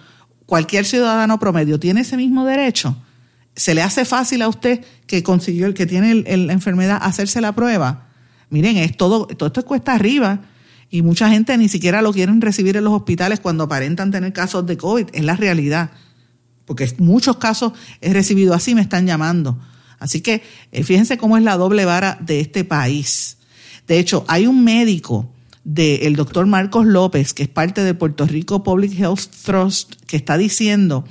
cualquier 0.47 0.85
ciudadano 0.85 1.39
promedio 1.39 1.79
tiene 1.79 2.01
ese 2.01 2.17
mismo 2.17 2.45
derecho. 2.45 2.97
¿Se 3.55 3.75
le 3.75 3.83
hace 3.83 4.05
fácil 4.05 4.43
a 4.43 4.49
usted 4.49 4.85
que 5.07 5.23
consiguió 5.23 5.67
el 5.67 5.75
que 5.75 5.87
tiene 5.87 6.15
la 6.15 6.53
enfermedad 6.53 6.99
hacerse 7.01 7.41
la 7.41 7.53
prueba? 7.55 8.09
Miren, 8.51 8.77
es 8.79 8.97
todo, 8.97 9.27
todo 9.27 9.47
esto 9.47 9.65
cuesta 9.65 9.95
arriba 9.95 10.41
y 10.91 11.03
mucha 11.03 11.29
gente 11.29 11.57
ni 11.59 11.69
siquiera 11.69 12.03
lo 12.03 12.13
quieren 12.13 12.41
recibir 12.41 12.77
en 12.77 12.85
los 12.85 12.93
hospitales 12.93 13.41
cuando 13.41 13.65
aparentan 13.65 14.11
tener 14.11 14.33
casos 14.33 14.67
de 14.67 14.77
COVID. 14.77 15.09
Es 15.13 15.25
la 15.25 15.37
realidad. 15.37 15.91
Porque 16.65 16.93
muchos 16.99 17.37
casos 17.37 17.73
he 18.01 18.13
recibido 18.13 18.55
así, 18.55 18.75
me 18.75 18.81
están 18.81 19.07
llamando. 19.07 19.59
Así 19.99 20.21
que 20.21 20.43
eh, 20.73 20.85
fíjense 20.85 21.17
cómo 21.19 21.37
es 21.37 21.43
la 21.43 21.57
doble 21.57 21.85
vara 21.85 22.19
de 22.21 22.41
este 22.41 22.65
país. 22.65 23.39
De 23.87 23.99
hecho, 23.99 24.25
hay 24.29 24.47
un 24.47 24.65
médico 24.65 25.31
del 25.65 26.15
doctor 26.15 26.47
Marcos 26.47 26.87
López, 26.87 27.35
que 27.35 27.43
es 27.45 27.49
parte 27.49 27.83
de 27.83 27.95
Puerto 27.95 28.27
Rico 28.27 28.63
Public 28.63 28.99
Health 28.99 29.29
Trust, 29.45 29.95
que 30.07 30.17
está 30.17 30.39
diciendo 30.39 31.05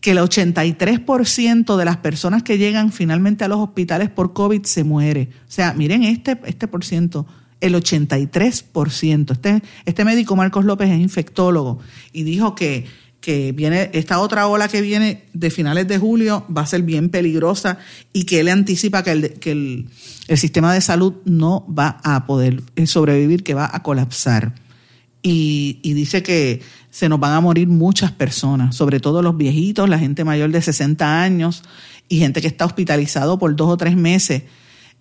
que 0.00 0.12
el 0.12 0.18
83% 0.18 1.76
de 1.76 1.84
las 1.84 1.98
personas 1.98 2.42
que 2.42 2.58
llegan 2.58 2.90
finalmente 2.90 3.44
a 3.44 3.48
los 3.48 3.60
hospitales 3.60 4.10
por 4.10 4.32
COVID 4.32 4.64
se 4.64 4.82
muere. 4.82 5.28
O 5.48 5.50
sea, 5.52 5.74
miren 5.74 6.02
este, 6.02 6.40
este 6.44 6.66
por 6.68 6.84
ciento 6.84 7.26
el 7.62 7.74
83%. 7.74 9.32
Este, 9.32 9.62
este 9.86 10.04
médico, 10.04 10.36
Marcos 10.36 10.64
López, 10.64 10.90
es 10.90 11.00
infectólogo 11.00 11.78
y 12.12 12.24
dijo 12.24 12.54
que, 12.54 12.84
que 13.20 13.52
viene 13.52 13.88
esta 13.94 14.18
otra 14.18 14.48
ola 14.48 14.68
que 14.68 14.82
viene 14.82 15.24
de 15.32 15.50
finales 15.50 15.86
de 15.88 15.98
julio 15.98 16.44
va 16.54 16.62
a 16.62 16.66
ser 16.66 16.82
bien 16.82 17.08
peligrosa 17.08 17.78
y 18.12 18.24
que 18.24 18.40
él 18.40 18.48
anticipa 18.48 19.04
que 19.04 19.12
el, 19.12 19.32
que 19.34 19.52
el, 19.52 19.88
el 20.26 20.38
sistema 20.38 20.74
de 20.74 20.80
salud 20.80 21.14
no 21.24 21.64
va 21.66 22.00
a 22.02 22.26
poder 22.26 22.62
sobrevivir, 22.84 23.44
que 23.44 23.54
va 23.54 23.70
a 23.72 23.82
colapsar. 23.82 24.54
Y, 25.24 25.78
y, 25.84 25.92
dice 25.92 26.24
que 26.24 26.62
se 26.90 27.08
nos 27.08 27.20
van 27.20 27.34
a 27.34 27.40
morir 27.40 27.68
muchas 27.68 28.10
personas, 28.10 28.74
sobre 28.74 28.98
todo 28.98 29.22
los 29.22 29.36
viejitos, 29.36 29.88
la 29.88 30.00
gente 30.00 30.24
mayor 30.24 30.50
de 30.50 30.60
60 30.60 31.22
años 31.22 31.62
y 32.08 32.18
gente 32.18 32.40
que 32.40 32.48
está 32.48 32.64
hospitalizado 32.66 33.38
por 33.38 33.54
dos 33.54 33.68
o 33.68 33.76
tres 33.76 33.96
meses 33.96 34.42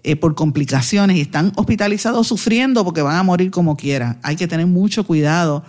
eh, 0.03 0.15
por 0.15 0.33
complicaciones 0.33 1.17
y 1.17 1.21
están 1.21 1.51
hospitalizados 1.55 2.27
sufriendo 2.27 2.83
porque 2.83 3.01
van 3.01 3.17
a 3.17 3.23
morir 3.23 3.51
como 3.51 3.77
quiera. 3.77 4.17
Hay 4.23 4.35
que 4.35 4.47
tener 4.47 4.65
mucho 4.65 5.05
cuidado 5.05 5.63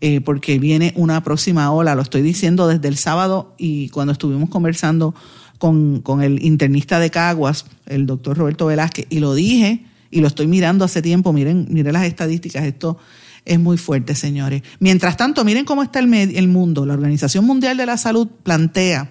eh, 0.00 0.20
porque 0.20 0.58
viene 0.58 0.92
una 0.94 1.24
próxima 1.24 1.72
ola. 1.72 1.94
Lo 1.94 2.02
estoy 2.02 2.22
diciendo 2.22 2.68
desde 2.68 2.88
el 2.88 2.96
sábado 2.96 3.54
y 3.56 3.88
cuando 3.88 4.12
estuvimos 4.12 4.50
conversando 4.50 5.14
con, 5.58 6.02
con 6.02 6.22
el 6.22 6.44
internista 6.44 7.00
de 7.00 7.10
Caguas, 7.10 7.64
el 7.86 8.06
doctor 8.06 8.36
Roberto 8.36 8.66
Velázquez, 8.66 9.06
y 9.08 9.20
lo 9.20 9.34
dije 9.34 9.86
y 10.10 10.20
lo 10.20 10.26
estoy 10.26 10.46
mirando 10.46 10.84
hace 10.84 11.02
tiempo. 11.02 11.32
Miren, 11.32 11.66
miren 11.70 11.94
las 11.94 12.04
estadísticas. 12.04 12.64
Esto 12.64 12.98
es 13.44 13.58
muy 13.58 13.78
fuerte, 13.78 14.14
señores. 14.14 14.62
Mientras 14.80 15.16
tanto, 15.16 15.44
miren 15.44 15.64
cómo 15.64 15.82
está 15.82 15.98
el, 15.98 16.12
el 16.12 16.48
mundo. 16.48 16.84
La 16.84 16.94
Organización 16.94 17.44
Mundial 17.46 17.76
de 17.76 17.86
la 17.86 17.96
Salud 17.96 18.28
plantea 18.42 19.10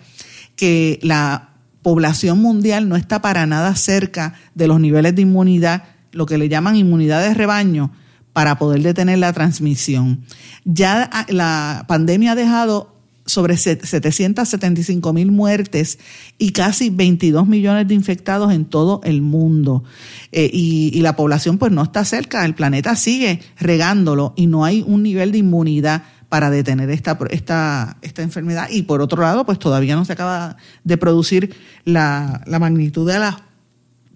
que 0.55 0.99
la 1.01 1.56
población 1.87 2.39
mundial 2.39 2.89
no 2.89 2.97
está 2.97 3.21
para 3.21 3.45
nada 3.45 3.73
cerca 3.77 4.33
de 4.55 4.67
los 4.67 4.81
niveles 4.81 5.15
de 5.15 5.21
inmunidad, 5.21 5.85
lo 6.11 6.25
que 6.25 6.37
le 6.37 6.49
llaman 6.49 6.75
inmunidad 6.75 7.21
de 7.21 7.33
rebaño, 7.33 7.93
para 8.33 8.59
poder 8.59 8.81
detener 8.81 9.19
la 9.19 9.31
transmisión. 9.31 10.19
Ya 10.65 11.09
la 11.29 11.85
pandemia 11.87 12.33
ha 12.33 12.35
dejado 12.35 12.93
sobre 13.25 13.55
775 13.55 15.13
mil 15.13 15.31
muertes 15.31 15.97
y 16.37 16.51
casi 16.51 16.89
22 16.89 17.47
millones 17.47 17.87
de 17.87 17.93
infectados 17.93 18.51
en 18.51 18.65
todo 18.65 18.99
el 19.05 19.21
mundo. 19.21 19.85
Eh, 20.33 20.49
y, 20.51 20.91
y, 20.93 20.99
la 20.99 21.15
población 21.15 21.57
pues 21.57 21.71
no 21.71 21.83
está 21.83 22.03
cerca, 22.03 22.43
el 22.43 22.53
planeta 22.53 22.97
sigue 22.97 23.39
regándolo 23.57 24.33
y 24.35 24.47
no 24.47 24.65
hay 24.65 24.83
un 24.85 25.03
nivel 25.03 25.31
de 25.31 25.37
inmunidad 25.37 26.03
para 26.29 26.49
detener 26.49 26.89
esta, 26.89 27.17
esta, 27.29 27.97
esta 28.01 28.21
enfermedad. 28.21 28.67
Y 28.69 28.83
por 28.83 29.01
otro 29.01 29.21
lado, 29.21 29.45
pues 29.45 29.59
todavía 29.59 29.95
no 29.95 30.05
se 30.05 30.13
acaba 30.13 30.57
de 30.83 30.97
producir 30.97 31.55
la, 31.85 32.41
la 32.45 32.59
magnitud 32.59 33.09
de 33.09 33.19
las 33.19 33.35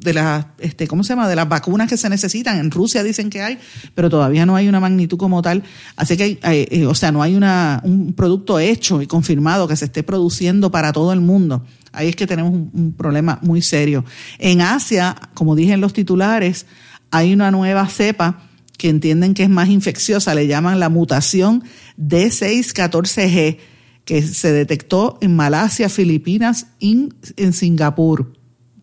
de 0.02 0.16
las, 0.16 0.48
este, 0.58 0.88
¿cómo 0.88 1.04
se 1.04 1.10
llama? 1.10 1.30
De 1.30 1.36
las 1.36 1.48
vacunas 1.48 1.88
que 1.88 1.96
se 1.96 2.10
necesitan. 2.10 2.58
En 2.58 2.72
Rusia 2.72 3.04
dicen 3.04 3.30
que 3.30 3.42
hay, 3.42 3.60
pero 3.94 4.10
todavía 4.10 4.46
no 4.46 4.56
hay 4.56 4.68
una 4.68 4.80
magnitud 4.80 5.18
como 5.18 5.42
tal. 5.42 5.64
Así 5.96 6.18
que, 6.18 6.40
hay, 6.42 6.68
eh, 6.72 6.86
o 6.88 6.96
sea, 6.96 7.12
no 7.12 7.22
hay 7.22 7.36
una, 7.36 7.82
un 7.84 8.14
producto 8.14 8.60
hecho 8.60 9.02
y 9.02 9.08
confirmado 9.08 9.68
que 9.68 9.76
se 9.76 9.86
esté 9.86 10.02
produciendo 10.02 10.72
para 10.72 10.92
todo 10.92 11.14
el 11.14 11.22
mundo. 11.22 11.64
Ahí 11.92 12.10
es 12.10 12.16
que 12.16 12.26
tenemos 12.26 12.52
un, 12.52 12.72
un 12.74 12.94
problema 12.94 13.38
muy 13.44 13.62
serio. 13.62 14.04
En 14.40 14.62
Asia, 14.62 15.16
como 15.36 15.56
dije 15.56 15.74
en 15.74 15.82
los 15.82 15.94
titulares, 15.94 16.66
hay 17.12 17.32
una 17.34 17.52
nueva 17.52 17.88
cepa 17.88 18.42
que 18.82 18.90
entienden 18.90 19.36
que 19.36 19.44
es 19.44 19.50
más 19.50 19.70
infecciosa, 19.70 20.34
le 20.34 20.48
llaman 20.48 20.80
la 20.80 20.90
mutación 20.90 21.64
D614G, 22.00 23.60
que 24.06 24.24
se 24.24 24.52
detectó 24.52 25.20
en 25.22 25.36
Malasia, 25.36 25.88
Filipinas 25.88 26.66
y 26.80 27.10
en 27.38 27.54
Singapur. 27.54 28.34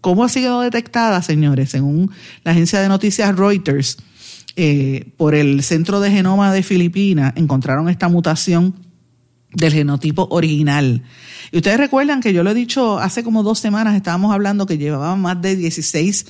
¿Cómo 0.01 0.23
ha 0.23 0.29
sido 0.29 0.61
detectada, 0.61 1.21
señores? 1.21 1.71
Según 1.71 2.13
la 2.45 2.53
agencia 2.53 2.81
de 2.81 2.89
noticias 2.89 3.37
Reuters, 3.37 3.97
eh, 4.55 5.11
por 5.17 5.35
el 5.35 5.65
Centro 5.65 5.99
de 5.99 6.13
Genoma 6.13 6.53
de 6.53 6.63
Filipinas, 6.63 7.33
encontraron 7.35 7.89
esta 7.89 8.09
mutación 8.09 8.77
del 9.53 9.73
genotipo 9.73 10.29
original. 10.31 11.03
Y 11.51 11.57
ustedes 11.57 11.79
recuerdan 11.79 12.21
que 12.21 12.33
yo 12.33 12.45
lo 12.45 12.51
he 12.51 12.55
dicho 12.55 13.01
hace 13.01 13.25
como 13.25 13.43
dos 13.43 13.59
semanas, 13.59 13.97
estábamos 13.97 14.33
hablando 14.33 14.65
que 14.65 14.79
llevaba 14.79 15.17
más 15.17 15.43
de 15.43 15.57
16 15.57 16.27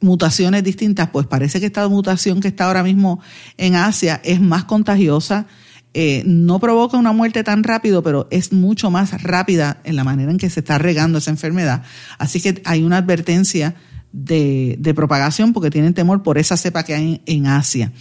mutaciones 0.00 0.62
distintas, 0.62 1.10
pues 1.10 1.26
parece 1.26 1.60
que 1.60 1.66
esta 1.66 1.88
mutación 1.88 2.40
que 2.40 2.48
está 2.48 2.66
ahora 2.66 2.82
mismo 2.82 3.20
en 3.56 3.76
Asia 3.76 4.20
es 4.24 4.40
más 4.40 4.64
contagiosa, 4.64 5.46
eh, 5.94 6.22
no 6.26 6.60
provoca 6.60 6.98
una 6.98 7.12
muerte 7.12 7.42
tan 7.42 7.64
rápido, 7.64 8.02
pero 8.02 8.28
es 8.30 8.52
mucho 8.52 8.90
más 8.90 9.22
rápida 9.22 9.80
en 9.84 9.96
la 9.96 10.04
manera 10.04 10.30
en 10.30 10.36
que 10.36 10.50
se 10.50 10.60
está 10.60 10.76
regando 10.76 11.18
esa 11.18 11.30
enfermedad. 11.30 11.82
Así 12.18 12.40
que 12.40 12.60
hay 12.66 12.82
una 12.82 12.98
advertencia 12.98 13.74
de, 14.12 14.92
propagación 14.94 15.52
porque 15.52 15.70
tienen 15.70 15.94
temor 15.94 16.22
por 16.22 16.38
esa 16.38 16.56
cepa 16.56 16.84
que 16.84 16.94
hay 16.94 17.22
en, 17.24 17.46
Asia. 17.46 17.92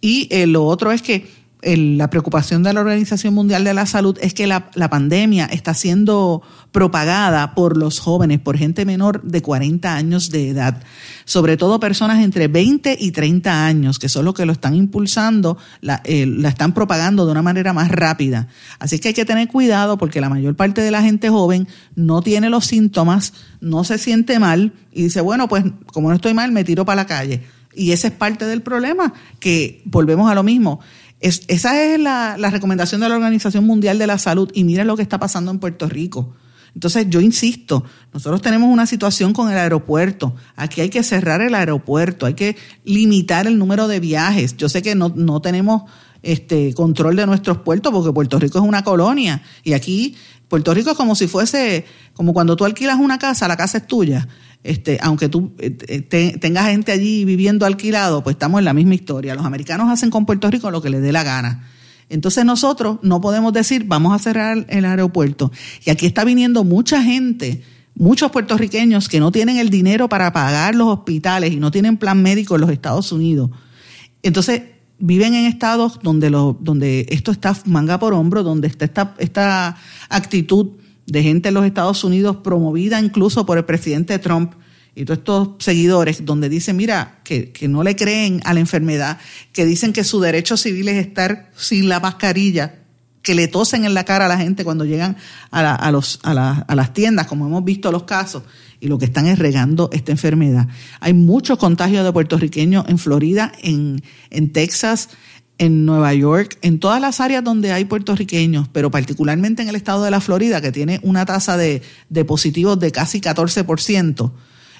Y 0.00 0.28
eh, 0.30 0.46
lo 0.46 0.64
otro 0.64 0.90
es 0.90 1.02
que 1.02 1.28
la 1.74 2.10
preocupación 2.10 2.62
de 2.62 2.72
la 2.72 2.80
Organización 2.80 3.34
Mundial 3.34 3.64
de 3.64 3.74
la 3.74 3.86
Salud 3.86 4.16
es 4.20 4.34
que 4.34 4.46
la, 4.46 4.70
pandemia 4.88 5.46
está 5.46 5.74
siendo 5.74 6.42
propagada 6.70 7.54
por 7.54 7.76
los 7.76 7.98
jóvenes, 7.98 8.38
por 8.38 8.56
gente 8.56 8.84
menor 8.84 9.22
de 9.22 9.42
40 9.42 9.92
años 9.92 10.30
de 10.30 10.50
edad, 10.50 10.80
sobre 11.24 11.56
todo 11.56 11.80
personas 11.80 12.22
entre 12.22 12.46
20 12.46 12.96
y 13.00 13.10
30 13.10 13.66
años, 13.66 13.98
que 13.98 14.08
son 14.08 14.24
los 14.24 14.34
que 14.34 14.46
lo 14.46 14.52
están 14.52 14.76
impulsando, 14.76 15.58
la, 15.80 16.02
están 16.04 16.72
propagando 16.72 17.26
de 17.26 17.32
una 17.32 17.42
manera 17.42 17.72
más 17.72 17.90
rápida. 17.90 18.46
Así 18.78 19.00
que 19.00 19.08
hay 19.08 19.14
que 19.14 19.24
tener 19.24 19.48
cuidado 19.48 19.98
porque 19.98 20.20
la 20.20 20.28
mayor 20.28 20.54
parte 20.54 20.82
de 20.82 20.92
la 20.92 21.02
gente 21.02 21.30
joven 21.30 21.66
no 21.96 22.22
tiene 22.22 22.48
los 22.48 22.66
síntomas, 22.66 23.32
no 23.60 23.82
se 23.82 23.98
siente 23.98 24.38
mal 24.38 24.72
y 24.92 25.02
dice, 25.04 25.20
bueno, 25.20 25.48
pues 25.48 25.64
como 25.86 26.10
no 26.10 26.14
estoy 26.14 26.32
mal, 26.32 26.52
me 26.52 26.62
tiro 26.62 26.84
para 26.84 27.02
la 27.02 27.06
calle. 27.06 27.42
Y 27.74 27.92
ese 27.92 28.06
es 28.06 28.14
parte 28.14 28.46
del 28.46 28.62
problema, 28.62 29.12
que 29.38 29.82
volvemos 29.84 30.30
a 30.30 30.34
lo 30.34 30.42
mismo 30.42 30.80
esa 31.26 31.82
es 31.82 32.00
la, 32.00 32.36
recomendación 32.50 33.00
de 33.00 33.08
la 33.08 33.16
Organización 33.16 33.64
Mundial 33.64 33.98
de 33.98 34.06
la 34.06 34.18
Salud 34.18 34.50
y 34.54 34.64
mira 34.64 34.84
lo 34.84 34.96
que 34.96 35.02
está 35.02 35.18
pasando 35.18 35.50
en 35.50 35.58
Puerto 35.58 35.88
Rico. 35.88 36.34
Entonces 36.74 37.06
yo 37.08 37.20
insisto, 37.20 37.84
nosotros 38.12 38.42
tenemos 38.42 38.70
una 38.70 38.86
situación 38.86 39.32
con 39.32 39.50
el 39.50 39.56
aeropuerto. 39.56 40.34
Aquí 40.56 40.82
hay 40.82 40.90
que 40.90 41.02
cerrar 41.02 41.40
el 41.40 41.54
aeropuerto, 41.54 42.26
hay 42.26 42.34
que 42.34 42.56
limitar 42.84 43.46
el 43.46 43.58
número 43.58 43.88
de 43.88 43.98
viajes. 43.98 44.56
Yo 44.56 44.68
sé 44.68 44.82
que 44.82 44.94
no, 44.94 45.08
no 45.08 45.40
tenemos 45.40 45.84
este 46.22 46.74
control 46.74 47.16
de 47.16 47.26
nuestros 47.26 47.58
puertos 47.58 47.92
porque 47.92 48.12
Puerto 48.12 48.38
Rico 48.38 48.58
es 48.58 48.64
una 48.64 48.84
colonia 48.84 49.42
y 49.64 49.72
aquí 49.72 50.16
Puerto 50.48 50.74
Rico 50.74 50.90
es 50.90 50.96
como 50.96 51.14
si 51.14 51.26
fuese, 51.26 51.86
como 52.12 52.32
cuando 52.34 52.56
tú 52.56 52.64
alquilas 52.64 52.98
una 52.98 53.18
casa, 53.18 53.48
la 53.48 53.56
casa 53.56 53.78
es 53.78 53.86
tuya 53.86 54.28
este, 54.66 54.98
aunque 55.02 55.28
tú 55.28 55.52
eh, 55.58 55.70
tengas 56.40 56.66
gente 56.68 56.92
allí 56.92 57.24
viviendo 57.24 57.66
alquilado, 57.66 58.22
pues 58.22 58.34
estamos 58.34 58.58
en 58.58 58.64
la 58.64 58.74
misma 58.74 58.94
historia. 58.94 59.34
Los 59.34 59.46
americanos 59.46 59.90
hacen 59.90 60.10
con 60.10 60.26
Puerto 60.26 60.50
Rico 60.50 60.70
lo 60.70 60.82
que 60.82 60.90
les 60.90 61.02
dé 61.02 61.12
la 61.12 61.22
gana. 61.22 61.68
Entonces 62.08 62.44
nosotros 62.44 62.98
no 63.02 63.20
podemos 63.20 63.52
decir, 63.52 63.84
vamos 63.86 64.14
a 64.14 64.22
cerrar 64.22 64.66
el 64.68 64.84
aeropuerto. 64.84 65.50
Y 65.84 65.90
aquí 65.90 66.06
está 66.06 66.24
viniendo 66.24 66.64
mucha 66.64 67.02
gente, 67.02 67.62
muchos 67.94 68.30
puertorriqueños 68.30 69.08
que 69.08 69.20
no 69.20 69.32
tienen 69.32 69.56
el 69.56 69.70
dinero 69.70 70.08
para 70.08 70.32
pagar 70.32 70.74
los 70.74 70.88
hospitales 70.88 71.52
y 71.52 71.56
no 71.56 71.70
tienen 71.70 71.96
plan 71.96 72.22
médico 72.22 72.54
en 72.54 72.60
los 72.60 72.70
Estados 72.70 73.10
Unidos. 73.12 73.50
Entonces 74.22 74.62
viven 74.98 75.34
en 75.34 75.46
estados 75.46 76.00
donde, 76.02 76.30
lo, 76.30 76.56
donde 76.60 77.06
esto 77.10 77.30
está 77.30 77.56
manga 77.66 77.98
por 77.98 78.14
hombro, 78.14 78.42
donde 78.42 78.68
está 78.68 78.84
esta, 78.84 79.14
esta 79.18 79.76
actitud 80.08 80.68
de 81.06 81.22
gente 81.22 81.48
en 81.48 81.54
los 81.54 81.64
Estados 81.64 82.04
Unidos 82.04 82.38
promovida 82.42 83.00
incluso 83.00 83.46
por 83.46 83.58
el 83.58 83.64
presidente 83.64 84.18
Trump 84.18 84.52
y 84.94 85.04
todos 85.04 85.18
estos 85.18 85.48
seguidores 85.58 86.24
donde 86.24 86.48
dicen, 86.48 86.76
mira, 86.76 87.20
que, 87.22 87.52
no 87.68 87.82
le 87.82 87.94
creen 87.96 88.40
a 88.44 88.54
la 88.54 88.60
enfermedad, 88.60 89.18
que 89.52 89.66
dicen 89.66 89.92
que 89.92 90.04
su 90.04 90.20
derecho 90.20 90.56
civil 90.56 90.88
es 90.88 90.96
estar 91.06 91.50
sin 91.54 91.90
la 91.90 92.00
mascarilla, 92.00 92.76
que 93.20 93.34
le 93.34 93.46
tosen 93.46 93.84
en 93.84 93.92
la 93.92 94.04
cara 94.04 94.24
a 94.24 94.28
la 94.28 94.38
gente 94.38 94.64
cuando 94.64 94.86
llegan 94.86 95.18
a, 95.50 95.90
los, 95.90 96.18
a, 96.22 96.64
a 96.66 96.74
las 96.74 96.94
tiendas, 96.94 97.26
como 97.26 97.46
hemos 97.46 97.62
visto 97.62 97.92
los 97.92 98.04
casos, 98.04 98.44
y 98.80 98.88
lo 98.88 98.96
que 98.96 99.04
están 99.04 99.26
es 99.26 99.38
regando 99.38 99.90
esta 99.92 100.12
enfermedad. 100.12 100.66
Hay 101.00 101.12
muchos 101.12 101.58
contagios 101.58 102.02
de 102.02 102.12
puertorriqueños 102.12 102.86
en 102.88 102.96
Florida, 102.96 103.52
en, 103.62 104.02
en 104.30 104.50
Texas, 104.50 105.10
en 105.58 105.86
Nueva 105.86 106.12
York, 106.12 106.58
en 106.62 106.78
todas 106.78 107.00
las 107.00 107.20
áreas 107.20 107.42
donde 107.42 107.72
hay 107.72 107.84
puertorriqueños, 107.86 108.68
pero 108.68 108.90
particularmente 108.90 109.62
en 109.62 109.68
el 109.68 109.76
estado 109.76 110.04
de 110.04 110.10
la 110.10 110.20
Florida, 110.20 110.60
que 110.60 110.72
tiene 110.72 111.00
una 111.02 111.24
tasa 111.24 111.56
de, 111.56 111.82
positivos 112.26 112.78
de 112.78 112.92
casi 112.92 113.20
14%, 113.20 114.32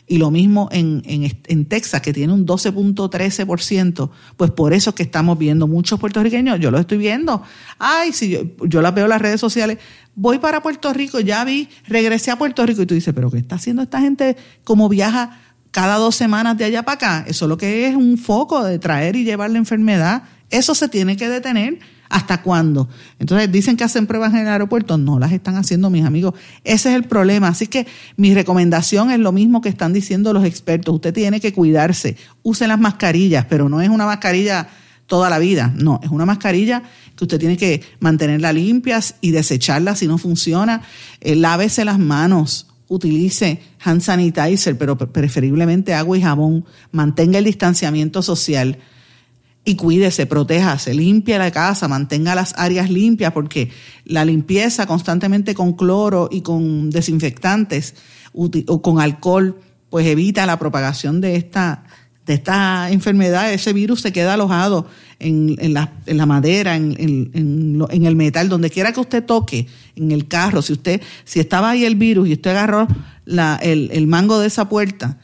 y 0.08 0.18
lo 0.18 0.30
mismo 0.30 0.68
en, 0.70 1.02
en, 1.04 1.64
Texas, 1.64 2.00
que 2.00 2.12
tiene 2.12 2.32
un 2.32 2.46
12.13%, 2.46 4.10
pues 4.36 4.50
por 4.52 4.72
eso 4.72 4.90
es 4.90 4.96
que 4.96 5.02
estamos 5.02 5.36
viendo 5.36 5.66
muchos 5.66 5.98
puertorriqueños, 5.98 6.60
yo 6.60 6.70
lo 6.70 6.78
estoy 6.78 6.98
viendo, 6.98 7.42
ay, 7.78 8.12
si 8.12 8.30
yo, 8.30 8.42
yo 8.66 8.82
la 8.82 8.92
veo 8.92 9.06
en 9.06 9.10
las 9.10 9.20
redes 9.20 9.40
sociales, 9.40 9.78
voy 10.14 10.38
para 10.38 10.62
Puerto 10.62 10.92
Rico, 10.92 11.18
ya 11.18 11.44
vi, 11.44 11.68
regresé 11.88 12.30
a 12.30 12.38
Puerto 12.38 12.64
Rico, 12.64 12.82
y 12.82 12.86
tú 12.86 12.94
dices, 12.94 13.14
pero 13.14 13.30
¿qué 13.30 13.38
está 13.38 13.56
haciendo 13.56 13.82
esta 13.82 14.00
gente 14.00 14.36
como 14.62 14.88
viaja 14.88 15.40
cada 15.72 15.96
dos 15.96 16.14
semanas 16.14 16.56
de 16.56 16.66
allá 16.66 16.84
para 16.84 16.94
acá? 16.94 17.24
Eso 17.26 17.48
lo 17.48 17.56
que 17.56 17.88
es 17.88 17.96
un 17.96 18.16
foco 18.16 18.62
de 18.62 18.78
traer 18.78 19.16
y 19.16 19.24
llevar 19.24 19.50
la 19.50 19.58
enfermedad 19.58 20.22
eso 20.50 20.74
se 20.74 20.88
tiene 20.88 21.16
que 21.16 21.28
detener. 21.28 21.78
¿Hasta 22.09 22.40
cuándo? 22.40 22.88
Entonces 23.18 23.50
dicen 23.50 23.76
que 23.76 23.82
hacen 23.82 24.06
pruebas 24.06 24.32
en 24.32 24.40
el 24.40 24.48
aeropuerto, 24.48 24.96
no 24.96 25.18
las 25.18 25.32
están 25.32 25.56
haciendo 25.56 25.90
mis 25.90 26.04
amigos. 26.04 26.35
Ese 26.62 26.90
es 26.90 26.94
el 26.94 27.04
problema. 27.04 27.48
Así 27.48 27.66
que 27.66 27.87
mi 28.16 28.32
recomendación 28.32 29.11
es 29.11 29.18
lo 29.18 29.32
mismo 29.32 29.61
que 29.61 29.68
están 29.68 29.92
diciendo 29.92 30.32
los 30.32 30.44
expertos. 30.44 30.94
Usted 30.94 31.12
tiene 31.12 31.40
que 31.40 31.52
cuidarse. 31.52 32.16
Use 32.44 32.68
las 32.68 32.78
mascarillas, 32.78 33.46
pero 33.46 33.68
no 33.68 33.80
es 33.80 33.88
una 33.88 34.06
mascarilla 34.06 34.68
toda 35.06 35.30
la 35.30 35.38
vida. 35.38 35.72
No, 35.76 36.00
es 36.02 36.11
una 36.11 36.26
mascarilla 36.26 36.82
que 37.16 37.24
usted 37.24 37.38
tiene 37.38 37.56
que 37.56 37.82
mantenerla 37.98 38.52
limpias 38.52 39.16
y 39.20 39.32
desecharla 39.32 39.96
si 39.96 40.06
no 40.06 40.18
funciona. 40.18 40.82
Eh, 41.20 41.35
lávese 41.35 41.85
las 41.85 41.98
manos, 41.98 42.68
utilice 42.88 43.61
hand 43.82 44.02
sanitizer, 44.02 44.78
pero 44.78 44.96
preferiblemente 44.96 45.94
agua 45.94 46.16
y 46.18 46.22
jabón. 46.22 46.64
Mantenga 46.92 47.38
el 47.38 47.44
distanciamiento 47.44 48.22
social 48.22 48.78
y 49.68 49.74
cuídese, 49.74 50.26
protéjase, 50.26 50.94
limpia 50.94 51.38
la 51.38 51.50
casa, 51.50 51.88
mantenga 51.88 52.37
las 52.37 52.55
áreas 52.57 52.88
limpias, 52.88 53.33
porque 53.33 53.70
la 54.05 54.24
limpieza 54.24 54.87
constantemente 54.87 55.57
con 55.57 55.72
cloro 55.72 56.29
y 56.31 56.42
con 56.42 56.88
desinfectantes 56.90 57.96
o 58.33 58.81
con 58.81 59.00
alcohol, 59.00 59.59
pues 59.90 60.07
evita 60.07 60.46
la 60.46 60.61
propagación 60.61 61.20
de 61.20 61.35
esta, 61.35 61.83
de 62.26 62.35
esta 62.35 62.92
enfermedad. 62.92 63.52
Ese 63.52 63.72
virus 63.72 64.02
se 64.02 64.12
queda 64.12 64.35
alojado 64.35 64.87
en, 65.18 65.57
en, 65.59 65.74
la, 65.74 65.94
en 66.07 66.16
la, 66.16 66.26
madera, 66.26 66.76
en, 66.76 66.94
en, 66.96 67.85
en, 67.90 68.07
el 68.07 68.14
metal, 68.14 68.48
donde 68.48 68.70
quiera 68.70 68.92
que 68.92 69.00
usted 69.00 69.24
toque, 69.24 69.66
en 69.96 70.12
el 70.12 70.29
carro. 70.29 70.62
Si 70.62 70.74
usted, 70.74 71.02
si 71.24 71.40
estaba 71.40 71.70
ahí 71.70 71.85
el 71.85 71.96
virus 71.96 72.29
y 72.29 72.35
usted 72.35 72.52
agarró 72.52 72.87
la, 73.24 73.57
el, 73.57 73.90
el 73.92 74.07
mango 74.07 74.38
de 74.38 74.46
esa 74.46 74.68
puerta, 74.68 75.18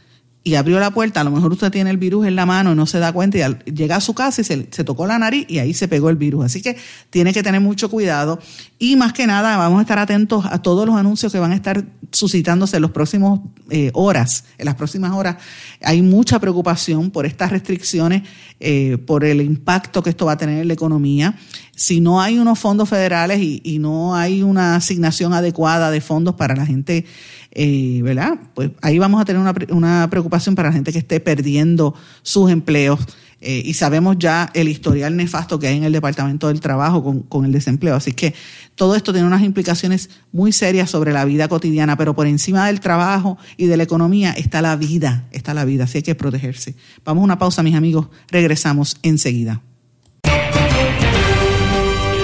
y 0.44 0.57
abrió 0.57 0.81
la 0.81 0.90
puerta, 0.90 1.20
a 1.20 1.24
lo 1.24 1.31
mejor 1.31 1.52
usted 1.52 1.70
tiene 1.70 1.90
el 1.90 1.98
virus 1.98 2.26
en 2.26 2.35
la 2.35 2.46
mano 2.46 2.72
y 2.72 2.74
no 2.74 2.87
se 2.87 2.98
da 2.98 3.12
cuenta 3.12 3.38
y 3.38 3.72
llega 3.72 3.96
a 3.96 4.00
su 4.00 4.12
casa 4.12 4.40
y 4.40 4.44
se, 4.44 4.66
se, 4.70 4.83
tocó 4.83 5.07
la 5.07 5.18
nariz 5.18 5.46
y 5.48 5.61
ahí 5.61 5.72
se 5.72 5.87
pegó 5.87 6.11
el 6.11 6.16
virus. 6.16 6.44
Así 6.44 6.61
que 6.61 6.76
tiene 7.11 7.33
que 7.33 7.42
tener 7.42 7.61
mucho 7.61 7.88
cuidado 7.88 8.40
y 8.78 8.96
más 8.96 9.12
que 9.12 9.26
nada 9.26 9.57
vamos 9.57 9.78
a 9.78 9.83
estar 9.83 10.00
atentos 10.00 10.44
a 10.44 10.61
todos 10.61 10.85
los 10.85 10.96
anuncios 10.96 11.31
que 11.33 11.38
van 11.38 11.52
a 11.52 11.55
estar 11.55 11.85
suscitándose 12.11 12.76
en 12.76 12.83
las 12.83 12.90
próximas 12.90 13.40
eh, 13.70 13.90
horas. 13.94 14.44
En 14.59 14.66
las 14.66 14.74
próximas 14.74 15.12
horas 15.12 15.37
hay 15.81 16.02
mucha 16.02 16.40
preocupación 16.40 17.11
por 17.11 17.24
estas 17.24 17.50
restricciones, 17.50 18.22
eh, 18.59 18.98
por 19.07 19.24
el 19.24 19.40
impacto 19.40 20.02
que 20.02 20.11
esto 20.11 20.26
va 20.26 20.33
a 20.33 20.37
tener 20.37 20.61
en 20.61 20.68
la 20.68 20.74
economía. 20.74 21.37
Si 21.82 22.00
no 22.00 22.20
hay 22.20 22.38
unos 22.38 22.60
fondos 22.60 22.88
federales 22.88 23.40
y, 23.42 23.80
no 23.80 24.14
hay 24.14 24.44
una 24.44 24.76
asignación 24.76 25.32
adecuada 25.34 25.90
de 25.90 26.00
fondos 26.00 26.36
para 26.36 26.54
la 26.54 26.64
gente 26.64 27.04
eh, 27.50 28.00
¿verdad? 28.04 28.38
Pues 28.54 28.70
ahí 28.82 29.00
vamos 29.00 29.20
a 29.20 29.24
tener 29.24 29.42
una, 29.42 29.52
una, 29.70 30.08
preocupación 30.08 30.54
para 30.54 30.68
la 30.68 30.74
gente 30.74 30.92
que 30.92 31.00
esté 31.00 31.18
perdiendo 31.18 31.92
sus 32.22 32.52
empleos. 32.52 33.00
Eh, 33.40 33.62
y 33.64 33.74
sabemos 33.74 34.16
ya 34.16 34.48
el 34.54 34.68
historial 34.68 35.16
nefasto 35.16 35.58
que 35.58 35.66
hay 35.66 35.76
en 35.76 35.82
el 35.82 35.92
Departamento 35.92 36.46
del 36.46 36.60
Trabajo 36.60 37.02
con, 37.02 37.22
con, 37.22 37.44
el 37.44 37.50
desempleo. 37.50 37.96
Así 37.96 38.12
que 38.12 38.32
todo 38.76 38.94
esto 38.94 39.12
tiene 39.12 39.26
unas 39.26 39.42
implicaciones 39.42 40.08
muy 40.30 40.52
serias 40.52 40.88
sobre 40.88 41.12
la 41.12 41.24
vida 41.24 41.48
cotidiana, 41.48 41.96
pero 41.96 42.14
por 42.14 42.28
encima 42.28 42.68
del 42.68 42.78
trabajo 42.78 43.38
y 43.56 43.66
de 43.66 43.76
la 43.76 43.82
economía 43.82 44.30
está 44.30 44.62
la 44.62 44.76
vida, 44.76 45.26
está 45.32 45.52
la 45.52 45.64
vida, 45.64 45.84
así 45.84 45.98
hay 45.98 46.02
que 46.04 46.14
protegerse. 46.14 46.76
Vamos 47.04 47.22
a 47.22 47.24
una 47.24 47.38
pausa, 47.40 47.64
mis 47.64 47.74
amigos, 47.74 48.06
regresamos 48.28 48.98
enseguida. 49.02 49.60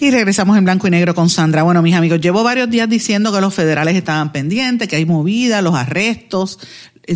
Y 0.00 0.12
regresamos 0.12 0.56
en 0.56 0.62
blanco 0.62 0.86
y 0.86 0.90
negro 0.90 1.12
con 1.12 1.28
Sandra. 1.28 1.64
Bueno, 1.64 1.82
mis 1.82 1.96
amigos, 1.96 2.20
llevo 2.20 2.44
varios 2.44 2.70
días 2.70 2.88
diciendo 2.88 3.32
que 3.32 3.40
los 3.40 3.52
federales 3.52 3.96
estaban 3.96 4.30
pendientes, 4.30 4.86
que 4.86 4.94
hay 4.94 5.04
movidas, 5.04 5.60
los 5.60 5.74
arrestos. 5.74 6.60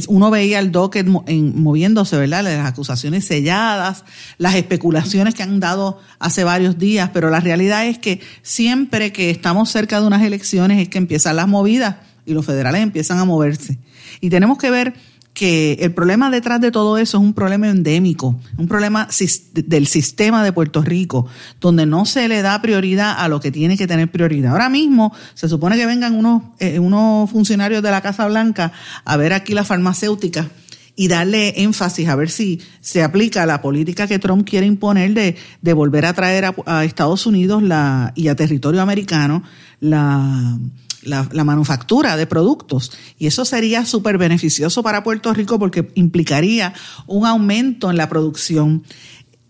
Uno 0.08 0.32
veía 0.32 0.58
el 0.58 0.72
docket 0.72 1.06
moviéndose, 1.06 2.16
¿verdad? 2.16 2.42
Las 2.42 2.66
acusaciones 2.66 3.24
selladas, 3.24 4.04
las 4.36 4.56
especulaciones 4.56 5.34
que 5.34 5.44
han 5.44 5.60
dado 5.60 6.00
hace 6.18 6.42
varios 6.42 6.76
días, 6.76 7.10
pero 7.14 7.30
la 7.30 7.38
realidad 7.38 7.86
es 7.86 7.98
que 7.98 8.20
siempre 8.42 9.12
que 9.12 9.30
estamos 9.30 9.70
cerca 9.70 10.00
de 10.00 10.06
unas 10.08 10.22
elecciones 10.22 10.82
es 10.82 10.88
que 10.88 10.98
empiezan 10.98 11.36
las 11.36 11.46
movidas 11.46 11.96
y 12.26 12.32
los 12.34 12.44
federales 12.44 12.82
empiezan 12.82 13.18
a 13.18 13.24
moverse. 13.24 13.78
Y 14.20 14.28
tenemos 14.28 14.58
que 14.58 14.72
ver 14.72 14.94
que 15.34 15.78
el 15.80 15.94
problema 15.94 16.30
detrás 16.30 16.60
de 16.60 16.70
todo 16.70 16.98
eso 16.98 17.16
es 17.16 17.22
un 17.22 17.32
problema 17.32 17.68
endémico, 17.68 18.38
un 18.58 18.68
problema 18.68 19.08
del 19.54 19.86
sistema 19.86 20.44
de 20.44 20.52
Puerto 20.52 20.82
Rico, 20.82 21.26
donde 21.60 21.86
no 21.86 22.04
se 22.04 22.28
le 22.28 22.42
da 22.42 22.60
prioridad 22.60 23.14
a 23.18 23.28
lo 23.28 23.40
que 23.40 23.50
tiene 23.50 23.78
que 23.78 23.86
tener 23.86 24.10
prioridad. 24.10 24.52
Ahora 24.52 24.68
mismo 24.68 25.14
se 25.34 25.48
supone 25.48 25.76
que 25.76 25.86
vengan 25.86 26.14
unos, 26.14 26.42
eh, 26.58 26.78
unos 26.78 27.30
funcionarios 27.30 27.82
de 27.82 27.90
la 27.90 28.02
Casa 28.02 28.26
Blanca 28.26 28.72
a 29.04 29.16
ver 29.16 29.32
aquí 29.32 29.54
la 29.54 29.64
farmacéutica 29.64 30.50
y 30.94 31.08
darle 31.08 31.62
énfasis 31.62 32.08
a 32.08 32.16
ver 32.16 32.28
si 32.28 32.60
se 32.80 33.02
aplica 33.02 33.46
la 33.46 33.62
política 33.62 34.06
que 34.06 34.18
Trump 34.18 34.46
quiere 34.46 34.66
imponer 34.66 35.14
de, 35.14 35.36
de 35.62 35.72
volver 35.72 36.04
a 36.04 36.12
traer 36.12 36.44
a, 36.44 36.54
a 36.66 36.84
Estados 36.84 37.24
Unidos 37.24 37.62
la, 37.62 38.12
y 38.14 38.28
a 38.28 38.36
territorio 38.36 38.82
americano 38.82 39.42
la 39.80 40.58
la, 41.02 41.44
manufactura 41.44 42.16
de 42.16 42.26
productos. 42.26 42.92
Y 43.18 43.26
eso 43.26 43.44
sería 43.44 43.84
súper 43.84 44.18
beneficioso 44.18 44.82
para 44.82 45.02
Puerto 45.02 45.32
Rico 45.34 45.58
porque 45.58 45.90
implicaría 45.94 46.74
un 47.06 47.26
aumento 47.26 47.90
en 47.90 47.96
la 47.96 48.08
producción. 48.08 48.84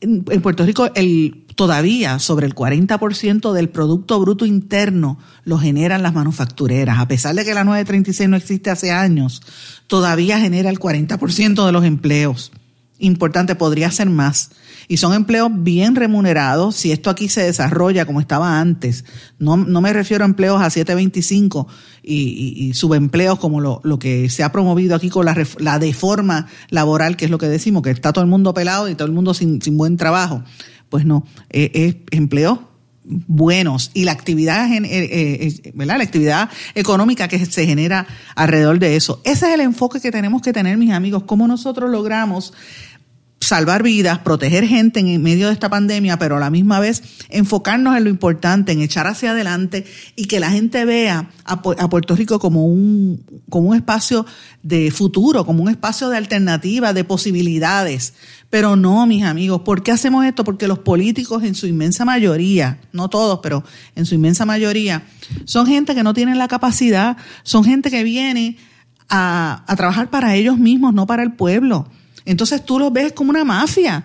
En, 0.00 0.24
Puerto 0.24 0.64
Rico 0.64 0.90
el, 0.94 1.44
todavía 1.54 2.18
sobre 2.18 2.46
el 2.46 2.54
40% 2.54 3.52
del 3.52 3.68
Producto 3.68 4.18
Bruto 4.18 4.46
Interno 4.46 5.18
lo 5.44 5.58
generan 5.58 6.02
las 6.02 6.14
manufactureras. 6.14 6.98
A 6.98 7.08
pesar 7.08 7.34
de 7.34 7.44
que 7.44 7.54
la 7.54 7.64
936 7.64 8.28
no 8.28 8.36
existe 8.36 8.70
hace 8.70 8.90
años, 8.90 9.42
todavía 9.86 10.40
genera 10.40 10.70
el 10.70 10.80
40% 10.80 11.66
de 11.66 11.72
los 11.72 11.84
empleos. 11.84 12.52
Importante, 12.98 13.54
podría 13.54 13.90
ser 13.90 14.08
más. 14.10 14.50
Y 14.88 14.96
son 14.96 15.14
empleos 15.14 15.50
bien 15.52 15.96
remunerados 15.96 16.76
si 16.76 16.92
esto 16.92 17.10
aquí 17.10 17.28
se 17.28 17.42
desarrolla 17.42 18.06
como 18.06 18.20
estaba 18.20 18.60
antes. 18.60 19.04
No, 19.38 19.56
no 19.56 19.80
me 19.80 19.92
refiero 19.92 20.24
a 20.24 20.26
empleos 20.26 20.60
a 20.60 20.70
725 20.70 21.68
y, 22.02 22.68
y, 22.68 22.74
subempleos 22.74 23.38
como 23.38 23.60
lo, 23.60 23.80
lo, 23.84 23.98
que 23.98 24.28
se 24.28 24.42
ha 24.42 24.52
promovido 24.52 24.94
aquí 24.96 25.08
con 25.08 25.24
la, 25.24 25.36
la 25.58 25.78
deforma 25.78 26.46
laboral, 26.70 27.16
que 27.16 27.26
es 27.26 27.30
lo 27.30 27.38
que 27.38 27.48
decimos, 27.48 27.82
que 27.82 27.90
está 27.90 28.12
todo 28.12 28.24
el 28.24 28.30
mundo 28.30 28.54
pelado 28.54 28.88
y 28.88 28.94
todo 28.94 29.06
el 29.06 29.14
mundo 29.14 29.34
sin, 29.34 29.62
sin 29.62 29.76
buen 29.76 29.96
trabajo. 29.96 30.42
Pues 30.88 31.04
no, 31.04 31.24
es, 31.50 31.70
es 31.72 31.96
empleos 32.10 32.58
buenos 33.04 33.90
y 33.94 34.04
la 34.04 34.12
actividad, 34.12 34.70
eh, 34.72 34.80
eh, 34.84 35.72
¿verdad? 35.74 35.98
La 35.98 36.04
actividad 36.04 36.50
económica 36.74 37.28
que 37.28 37.44
se 37.44 37.66
genera 37.66 38.06
alrededor 38.34 38.78
de 38.78 38.96
eso. 38.96 39.20
Ese 39.24 39.48
es 39.48 39.54
el 39.54 39.60
enfoque 39.60 40.00
que 40.00 40.10
tenemos 40.10 40.42
que 40.42 40.52
tener, 40.52 40.76
mis 40.76 40.92
amigos, 40.92 41.24
cómo 41.24 41.48
nosotros 41.48 41.90
logramos 41.90 42.52
salvar 43.42 43.82
vidas, 43.82 44.20
proteger 44.20 44.68
gente 44.68 45.00
en 45.00 45.20
medio 45.20 45.48
de 45.48 45.52
esta 45.52 45.68
pandemia, 45.68 46.16
pero 46.16 46.36
a 46.36 46.40
la 46.40 46.48
misma 46.48 46.78
vez 46.78 47.02
enfocarnos 47.28 47.96
en 47.96 48.04
lo 48.04 48.10
importante, 48.10 48.70
en 48.70 48.80
echar 48.80 49.08
hacia 49.08 49.32
adelante 49.32 49.84
y 50.14 50.26
que 50.26 50.38
la 50.38 50.52
gente 50.52 50.84
vea 50.84 51.28
a, 51.44 51.60
Puerto 51.60 52.14
Rico 52.14 52.38
como 52.38 52.66
un, 52.66 53.24
como 53.48 53.70
un 53.70 53.76
espacio 53.76 54.24
de 54.62 54.92
futuro, 54.92 55.44
como 55.44 55.64
un 55.64 55.70
espacio 55.70 56.08
de 56.08 56.18
alternativa, 56.18 56.92
de 56.92 57.02
posibilidades. 57.02 58.14
Pero 58.48 58.76
no, 58.76 59.04
mis 59.08 59.24
amigos, 59.24 59.62
¿por 59.62 59.82
qué 59.82 59.90
hacemos 59.90 60.24
esto? 60.24 60.44
Porque 60.44 60.68
los 60.68 60.78
políticos 60.78 61.42
en 61.42 61.56
su 61.56 61.66
inmensa 61.66 62.04
mayoría, 62.04 62.78
no 62.92 63.08
todos, 63.08 63.40
pero 63.42 63.64
en 63.96 64.06
su 64.06 64.14
inmensa 64.14 64.46
mayoría, 64.46 65.02
son 65.46 65.66
gente 65.66 65.96
que 65.96 66.04
no 66.04 66.14
tienen 66.14 66.38
la 66.38 66.46
capacidad, 66.46 67.16
son 67.42 67.64
gente 67.64 67.90
que 67.90 68.04
viene 68.04 68.56
a, 69.08 69.64
a 69.66 69.74
trabajar 69.74 70.10
para 70.10 70.36
ellos 70.36 70.58
mismos, 70.58 70.94
no 70.94 71.08
para 71.08 71.24
el 71.24 71.32
pueblo. 71.32 71.88
Entonces 72.24 72.64
tú 72.64 72.78
los 72.78 72.92
ves 72.92 73.12
como 73.12 73.30
una 73.30 73.44
mafia. 73.44 74.04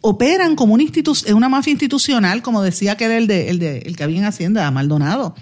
Operan 0.00 0.54
como 0.54 0.74
una, 0.74 0.84
una 1.34 1.48
mafia 1.48 1.70
institucional, 1.70 2.42
como 2.42 2.62
decía 2.62 2.96
que 2.96 3.04
era 3.04 3.16
el, 3.16 3.26
de, 3.26 3.48
el, 3.48 3.58
de, 3.58 3.78
el 3.78 3.96
que 3.96 4.04
había 4.04 4.18
en 4.18 4.24
Hacienda, 4.24 4.70
Maldonado. 4.70 5.34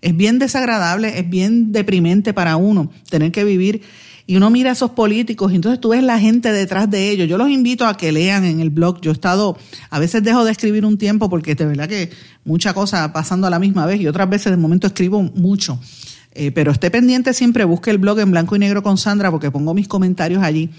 Es 0.00 0.16
bien 0.16 0.38
desagradable, 0.38 1.18
es 1.18 1.28
bien 1.28 1.72
deprimente 1.72 2.32
para 2.32 2.56
uno 2.56 2.90
tener 3.08 3.30
que 3.30 3.44
vivir 3.44 3.82
y 4.30 4.36
uno 4.36 4.48
mira 4.48 4.70
a 4.70 4.74
esos 4.74 4.92
políticos 4.92 5.50
y 5.50 5.56
entonces 5.56 5.80
tú 5.80 5.88
ves 5.88 6.04
la 6.04 6.20
gente 6.20 6.52
detrás 6.52 6.88
de 6.88 7.10
ellos. 7.10 7.28
Yo 7.28 7.36
los 7.36 7.50
invito 7.50 7.84
a 7.84 7.96
que 7.96 8.12
lean 8.12 8.44
en 8.44 8.60
el 8.60 8.70
blog. 8.70 9.00
Yo 9.00 9.10
he 9.10 9.12
estado, 9.12 9.58
a 9.90 9.98
veces 9.98 10.22
dejo 10.22 10.44
de 10.44 10.52
escribir 10.52 10.84
un 10.84 10.98
tiempo 10.98 11.28
porque 11.28 11.56
de 11.56 11.66
verdad 11.66 11.88
que 11.88 12.10
mucha 12.44 12.72
cosa 12.72 13.12
pasando 13.12 13.48
a 13.48 13.50
la 13.50 13.58
misma 13.58 13.86
vez 13.86 14.00
y 14.00 14.06
otras 14.06 14.30
veces 14.30 14.52
de 14.52 14.56
momento 14.56 14.86
escribo 14.86 15.20
mucho. 15.20 15.80
Eh, 16.30 16.52
pero 16.52 16.70
esté 16.70 16.92
pendiente 16.92 17.34
siempre, 17.34 17.64
busque 17.64 17.90
el 17.90 17.98
blog 17.98 18.20
en 18.20 18.30
blanco 18.30 18.54
y 18.54 18.60
negro 18.60 18.84
con 18.84 18.98
Sandra 18.98 19.32
porque 19.32 19.50
pongo 19.50 19.74
mis 19.74 19.88
comentarios 19.88 20.44
allí 20.44 20.70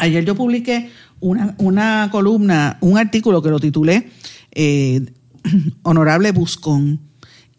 Ayer 0.00 0.24
yo 0.24 0.34
publiqué 0.34 0.90
una, 1.20 1.54
una 1.58 2.08
columna, 2.10 2.78
un 2.80 2.96
artículo 2.96 3.42
que 3.42 3.50
lo 3.50 3.60
titulé 3.60 4.08
eh, 4.52 5.12
Honorable 5.82 6.32
Buscón. 6.32 7.00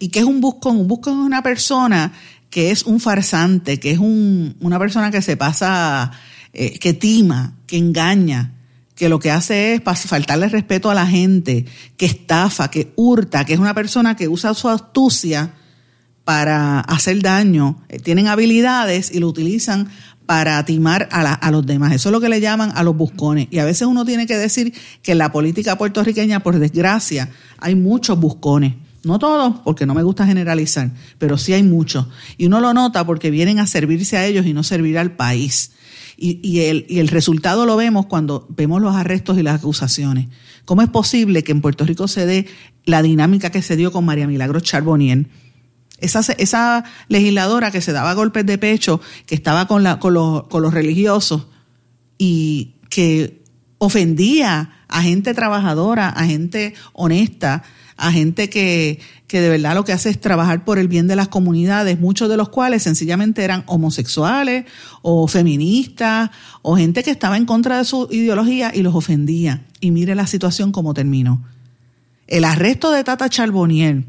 ¿Y 0.00 0.08
qué 0.08 0.18
es 0.18 0.24
un 0.24 0.40
buscón? 0.40 0.76
Un 0.78 0.88
buscón 0.88 1.20
es 1.20 1.26
una 1.26 1.42
persona 1.44 2.12
que 2.50 2.72
es 2.72 2.82
un 2.82 2.98
farsante, 2.98 3.78
que 3.78 3.92
es 3.92 3.98
un, 3.98 4.56
una 4.60 4.80
persona 4.80 5.12
que 5.12 5.22
se 5.22 5.36
pasa, 5.36 6.10
eh, 6.52 6.78
que 6.80 6.92
tima, 6.94 7.54
que 7.68 7.78
engaña, 7.78 8.54
que 8.96 9.08
lo 9.08 9.20
que 9.20 9.30
hace 9.30 9.74
es 9.74 9.82
faltarle 10.06 10.48
respeto 10.48 10.90
a 10.90 10.94
la 10.94 11.06
gente, 11.06 11.64
que 11.96 12.06
estafa, 12.06 12.72
que 12.72 12.92
hurta, 12.96 13.44
que 13.44 13.52
es 13.52 13.60
una 13.60 13.74
persona 13.74 14.16
que 14.16 14.26
usa 14.26 14.52
su 14.54 14.68
astucia 14.68 15.54
para 16.24 16.80
hacer 16.80 17.22
daño. 17.22 17.82
Eh, 17.88 18.00
tienen 18.00 18.26
habilidades 18.26 19.12
y 19.12 19.20
lo 19.20 19.28
utilizan 19.28 19.88
para 20.26 20.64
timar 20.64 21.08
a, 21.10 21.34
a, 21.34 21.50
los 21.50 21.66
demás. 21.66 21.92
Eso 21.92 22.08
es 22.08 22.12
lo 22.12 22.20
que 22.20 22.28
le 22.28 22.40
llaman 22.40 22.72
a 22.74 22.82
los 22.82 22.96
buscones. 22.96 23.48
Y 23.50 23.58
a 23.58 23.64
veces 23.64 23.86
uno 23.86 24.04
tiene 24.04 24.26
que 24.26 24.36
decir 24.36 24.72
que 25.02 25.12
en 25.12 25.18
la 25.18 25.32
política 25.32 25.76
puertorriqueña, 25.76 26.40
por 26.40 26.58
desgracia, 26.58 27.30
hay 27.58 27.74
muchos 27.74 28.18
buscones. 28.18 28.74
No 29.04 29.18
todos, 29.18 29.60
porque 29.64 29.84
no 29.84 29.94
me 29.94 30.04
gusta 30.04 30.26
generalizar, 30.26 30.92
pero 31.18 31.36
sí 31.36 31.52
hay 31.52 31.64
muchos. 31.64 32.06
Y 32.38 32.46
uno 32.46 32.60
lo 32.60 32.72
nota 32.72 33.04
porque 33.04 33.30
vienen 33.30 33.58
a 33.58 33.66
servirse 33.66 34.16
a 34.16 34.26
ellos 34.26 34.46
y 34.46 34.52
no 34.52 34.62
servir 34.62 34.96
al 34.96 35.16
país. 35.16 35.72
Y, 36.16 36.38
y, 36.42 36.60
el, 36.98 37.08
resultado 37.08 37.66
lo 37.66 37.76
vemos 37.76 38.06
cuando 38.06 38.46
vemos 38.50 38.80
los 38.80 38.94
arrestos 38.94 39.38
y 39.38 39.42
las 39.42 39.56
acusaciones. 39.56 40.28
¿Cómo 40.64 40.82
es 40.82 40.88
posible 40.88 41.42
que 41.42 41.50
en 41.50 41.60
Puerto 41.60 41.84
Rico 41.84 42.06
se 42.06 42.26
dé 42.26 42.46
la 42.84 43.02
dinámica 43.02 43.50
que 43.50 43.60
se 43.60 43.74
dio 43.74 43.90
con 43.90 44.04
María 44.04 44.28
Milagro 44.28 44.60
Charbonnier? 44.60 45.26
Esa, 46.02 46.84
legisladora 47.08 47.70
que 47.70 47.80
se 47.80 47.92
daba 47.92 48.14
golpes 48.14 48.44
de 48.44 48.58
pecho, 48.58 49.00
que 49.26 49.34
estaba 49.34 49.66
con, 49.66 49.82
los, 49.84 50.74
religiosos 50.74 51.46
y 52.18 52.74
que 52.90 53.42
ofendía 53.78 54.70
a 54.88 55.02
gente 55.02 55.32
trabajadora, 55.32 56.08
a 56.08 56.24
gente 56.24 56.74
honesta, 56.92 57.62
a 57.96 58.12
gente 58.12 58.50
que, 58.50 59.00
que 59.26 59.40
de 59.40 59.48
verdad 59.48 59.74
lo 59.74 59.84
que 59.84 59.92
hace 59.92 60.10
es 60.10 60.20
trabajar 60.20 60.64
por 60.64 60.78
el 60.78 60.88
bien 60.88 61.06
de 61.06 61.16
las 61.16 61.28
comunidades, 61.28 61.98
muchos 61.98 62.28
de 62.28 62.36
los 62.36 62.48
cuales 62.50 62.82
sencillamente 62.82 63.44
eran 63.44 63.64
homosexuales 63.66 64.66
o 65.00 65.26
feministas 65.28 66.30
o 66.62 66.76
gente 66.76 67.02
que 67.02 67.10
estaba 67.10 67.36
en 67.36 67.46
contra 67.46 67.78
de 67.78 67.84
su 67.84 68.08
ideología 68.10 68.72
y 68.74 68.82
los 68.82 68.94
ofendía. 68.94 69.64
Y 69.80 69.90
mire 69.90 70.14
la 70.14 70.26
situación 70.26 70.72
como 70.72 70.94
terminó. 70.94 71.42
El 72.26 72.44
arresto 72.44 72.90
de 72.90 73.04
Tata 73.04 73.28
Charbonnier 73.28 74.04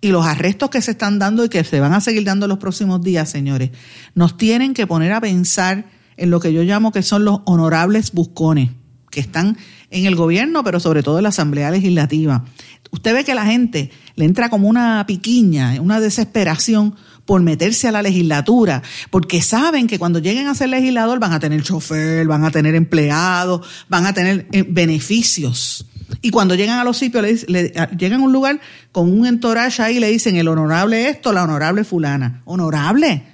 y 0.00 0.08
los 0.08 0.26
arrestos 0.26 0.70
que 0.70 0.82
se 0.82 0.92
están 0.92 1.18
dando 1.18 1.44
y 1.44 1.48
que 1.48 1.64
se 1.64 1.80
van 1.80 1.92
a 1.92 2.00
seguir 2.00 2.24
dando 2.24 2.46
los 2.46 2.58
próximos 2.58 3.02
días, 3.02 3.28
señores, 3.28 3.70
nos 4.14 4.36
tienen 4.36 4.74
que 4.74 4.86
poner 4.86 5.12
a 5.12 5.20
pensar 5.20 5.86
en 6.16 6.30
lo 6.30 6.40
que 6.40 6.52
yo 6.52 6.62
llamo 6.62 6.92
que 6.92 7.02
son 7.02 7.24
los 7.24 7.40
honorables 7.44 8.12
buscones 8.12 8.70
que 9.10 9.20
están 9.20 9.56
en 9.90 10.06
el 10.06 10.16
gobierno, 10.16 10.64
pero 10.64 10.80
sobre 10.80 11.02
todo 11.02 11.18
en 11.18 11.22
la 11.22 11.30
Asamblea 11.30 11.70
Legislativa. 11.70 12.44
Usted 12.90 13.14
ve 13.14 13.24
que 13.24 13.34
la 13.34 13.46
gente 13.46 13.90
le 14.14 14.24
entra 14.24 14.50
como 14.50 14.68
una 14.68 15.04
piquiña, 15.06 15.80
una 15.80 16.00
desesperación 16.00 16.94
por 17.24 17.42
meterse 17.42 17.88
a 17.88 17.92
la 17.92 18.02
legislatura, 18.02 18.82
porque 19.10 19.42
saben 19.42 19.86
que 19.86 19.98
cuando 19.98 20.20
lleguen 20.20 20.46
a 20.46 20.54
ser 20.54 20.68
legislador 20.68 21.18
van 21.18 21.32
a 21.32 21.40
tener 21.40 21.62
chofer, 21.62 22.26
van 22.26 22.44
a 22.44 22.50
tener 22.50 22.74
empleados, 22.74 23.66
van 23.88 24.06
a 24.06 24.12
tener 24.12 24.46
eh, 24.52 24.64
beneficios. 24.68 25.86
Y 26.22 26.30
cuando 26.30 26.54
llegan 26.54 26.78
a 26.78 26.84
los 26.84 26.96
sitios, 26.96 27.24
le, 27.48 27.72
llegan 27.96 28.20
a 28.20 28.24
un 28.24 28.32
lugar 28.32 28.60
con 28.92 29.10
un 29.10 29.26
entourage 29.26 29.82
ahí 29.82 29.96
y 29.96 30.00
le 30.00 30.10
dicen 30.10 30.36
el 30.36 30.48
honorable 30.48 31.08
esto, 31.08 31.32
la 31.32 31.44
honorable 31.44 31.84
fulana. 31.84 32.42
¿Honorable? 32.44 33.24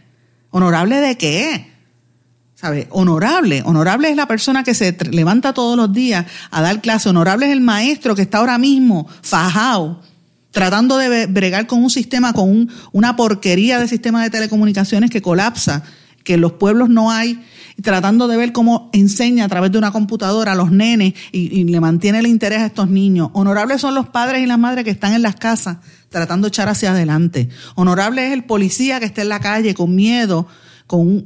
¿Honorable 0.51 0.97
de 0.97 1.17
qué? 1.17 1.73
¿Sabe? 2.55 2.87
Honorable. 2.91 3.63
Honorable 3.65 4.11
es 4.11 4.17
la 4.17 4.27
persona 4.27 4.63
que 4.63 4.75
se 4.75 4.97
levanta 5.11 5.53
todos 5.53 5.77
los 5.77 5.93
días 5.93 6.27
a 6.51 6.63
dar 6.63 6.81
clase. 6.81 7.09
Honorable 7.09 7.47
es 7.47 7.53
el 7.53 7.61
maestro 7.61 8.15
que 8.15 8.23
está 8.23 8.39
ahora 8.39 8.59
mismo 8.59 9.07
fajado, 9.23 10.01
tratando 10.51 10.97
de 10.97 11.27
bregar 11.27 11.67
con 11.67 11.83
un 11.83 11.91
sistema, 11.91 12.33
con 12.33 12.71
una 12.93 13.17
porquería 13.17 13.79
de 13.81 13.89
sistema 13.89 14.23
de 14.23 14.31
telecomunicaciones 14.31 15.11
que 15.11 15.23
colapsa, 15.23 15.83
que 16.25 16.35
en 16.35 16.41
los 16.41 16.53
pueblos 16.53 16.89
no 16.89 17.11
hay, 17.11 17.43
tratando 17.81 18.29
de 18.29 18.37
ver 18.37 18.53
cómo 18.53 18.91
enseña 18.93 19.45
a 19.45 19.49
través 19.49 19.73
de 19.73 19.79
una 19.79 19.93
computadora 19.93 20.53
a 20.53 20.55
los 20.55 20.71
nenes 20.71 21.15
y, 21.31 21.65
le 21.65 21.81
mantiene 21.81 22.19
el 22.19 22.27
interés 22.27 22.61
a 22.61 22.67
estos 22.67 22.91
niños. 22.91 23.31
Honorables 23.33 23.81
son 23.81 23.95
los 23.95 24.09
padres 24.09 24.43
y 24.43 24.47
las 24.47 24.59
madres 24.59 24.85
que 24.85 24.91
están 24.91 25.15
en 25.15 25.23
las 25.23 25.37
casas 25.37 25.79
tratando 26.11 26.47
de 26.47 26.49
echar 26.49 26.69
hacia 26.69 26.91
adelante. 26.93 27.49
Honorable 27.75 28.27
es 28.27 28.33
el 28.33 28.45
policía 28.45 29.01
que 29.01 29.07
está 29.07 29.23
en 29.23 29.31
la 29.31 29.41
calle 29.41 29.75
con 29.75 29.95
miedo 29.95 30.47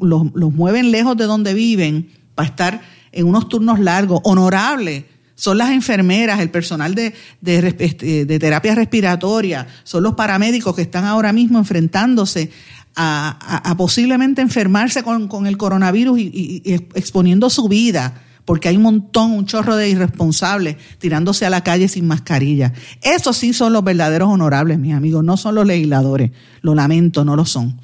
los, 0.00 0.52
mueven 0.52 0.90
lejos 0.90 1.16
de 1.16 1.24
donde 1.24 1.54
viven 1.54 2.10
para 2.34 2.48
estar 2.48 2.80
en 3.12 3.26
unos 3.26 3.48
turnos 3.48 3.80
largos, 3.80 4.20
honorables. 4.24 5.04
Son 5.34 5.58
las 5.58 5.70
enfermeras, 5.70 6.40
el 6.40 6.50
personal 6.50 6.94
de, 6.94 7.12
de, 7.42 7.74
este, 7.78 8.24
terapia 8.38 8.74
respiratoria, 8.74 9.66
son 9.84 10.02
los 10.02 10.14
paramédicos 10.14 10.74
que 10.74 10.82
están 10.82 11.04
ahora 11.04 11.32
mismo 11.32 11.58
enfrentándose 11.58 12.50
a, 12.96 13.74
posiblemente 13.76 14.42
enfermarse 14.42 15.02
con, 15.02 15.46
el 15.46 15.56
coronavirus 15.56 16.18
y, 16.18 16.62
exponiendo 16.94 17.50
su 17.50 17.68
vida 17.68 18.22
porque 18.46 18.68
hay 18.68 18.76
un 18.76 18.84
montón, 18.84 19.32
un 19.32 19.44
chorro 19.44 19.74
de 19.74 19.90
irresponsables 19.90 20.76
tirándose 20.98 21.44
a 21.44 21.50
la 21.50 21.64
calle 21.64 21.88
sin 21.88 22.06
mascarilla. 22.06 22.72
Esos 23.02 23.36
sí 23.36 23.52
son 23.52 23.72
los 23.72 23.82
verdaderos 23.82 24.28
honorables, 24.28 24.78
mis 24.78 24.94
amigos, 24.94 25.24
no 25.24 25.36
son 25.36 25.56
los 25.56 25.66
legisladores. 25.66 26.30
Lo 26.62 26.76
lamento, 26.76 27.24
no 27.24 27.34
lo 27.34 27.44
son. 27.44 27.80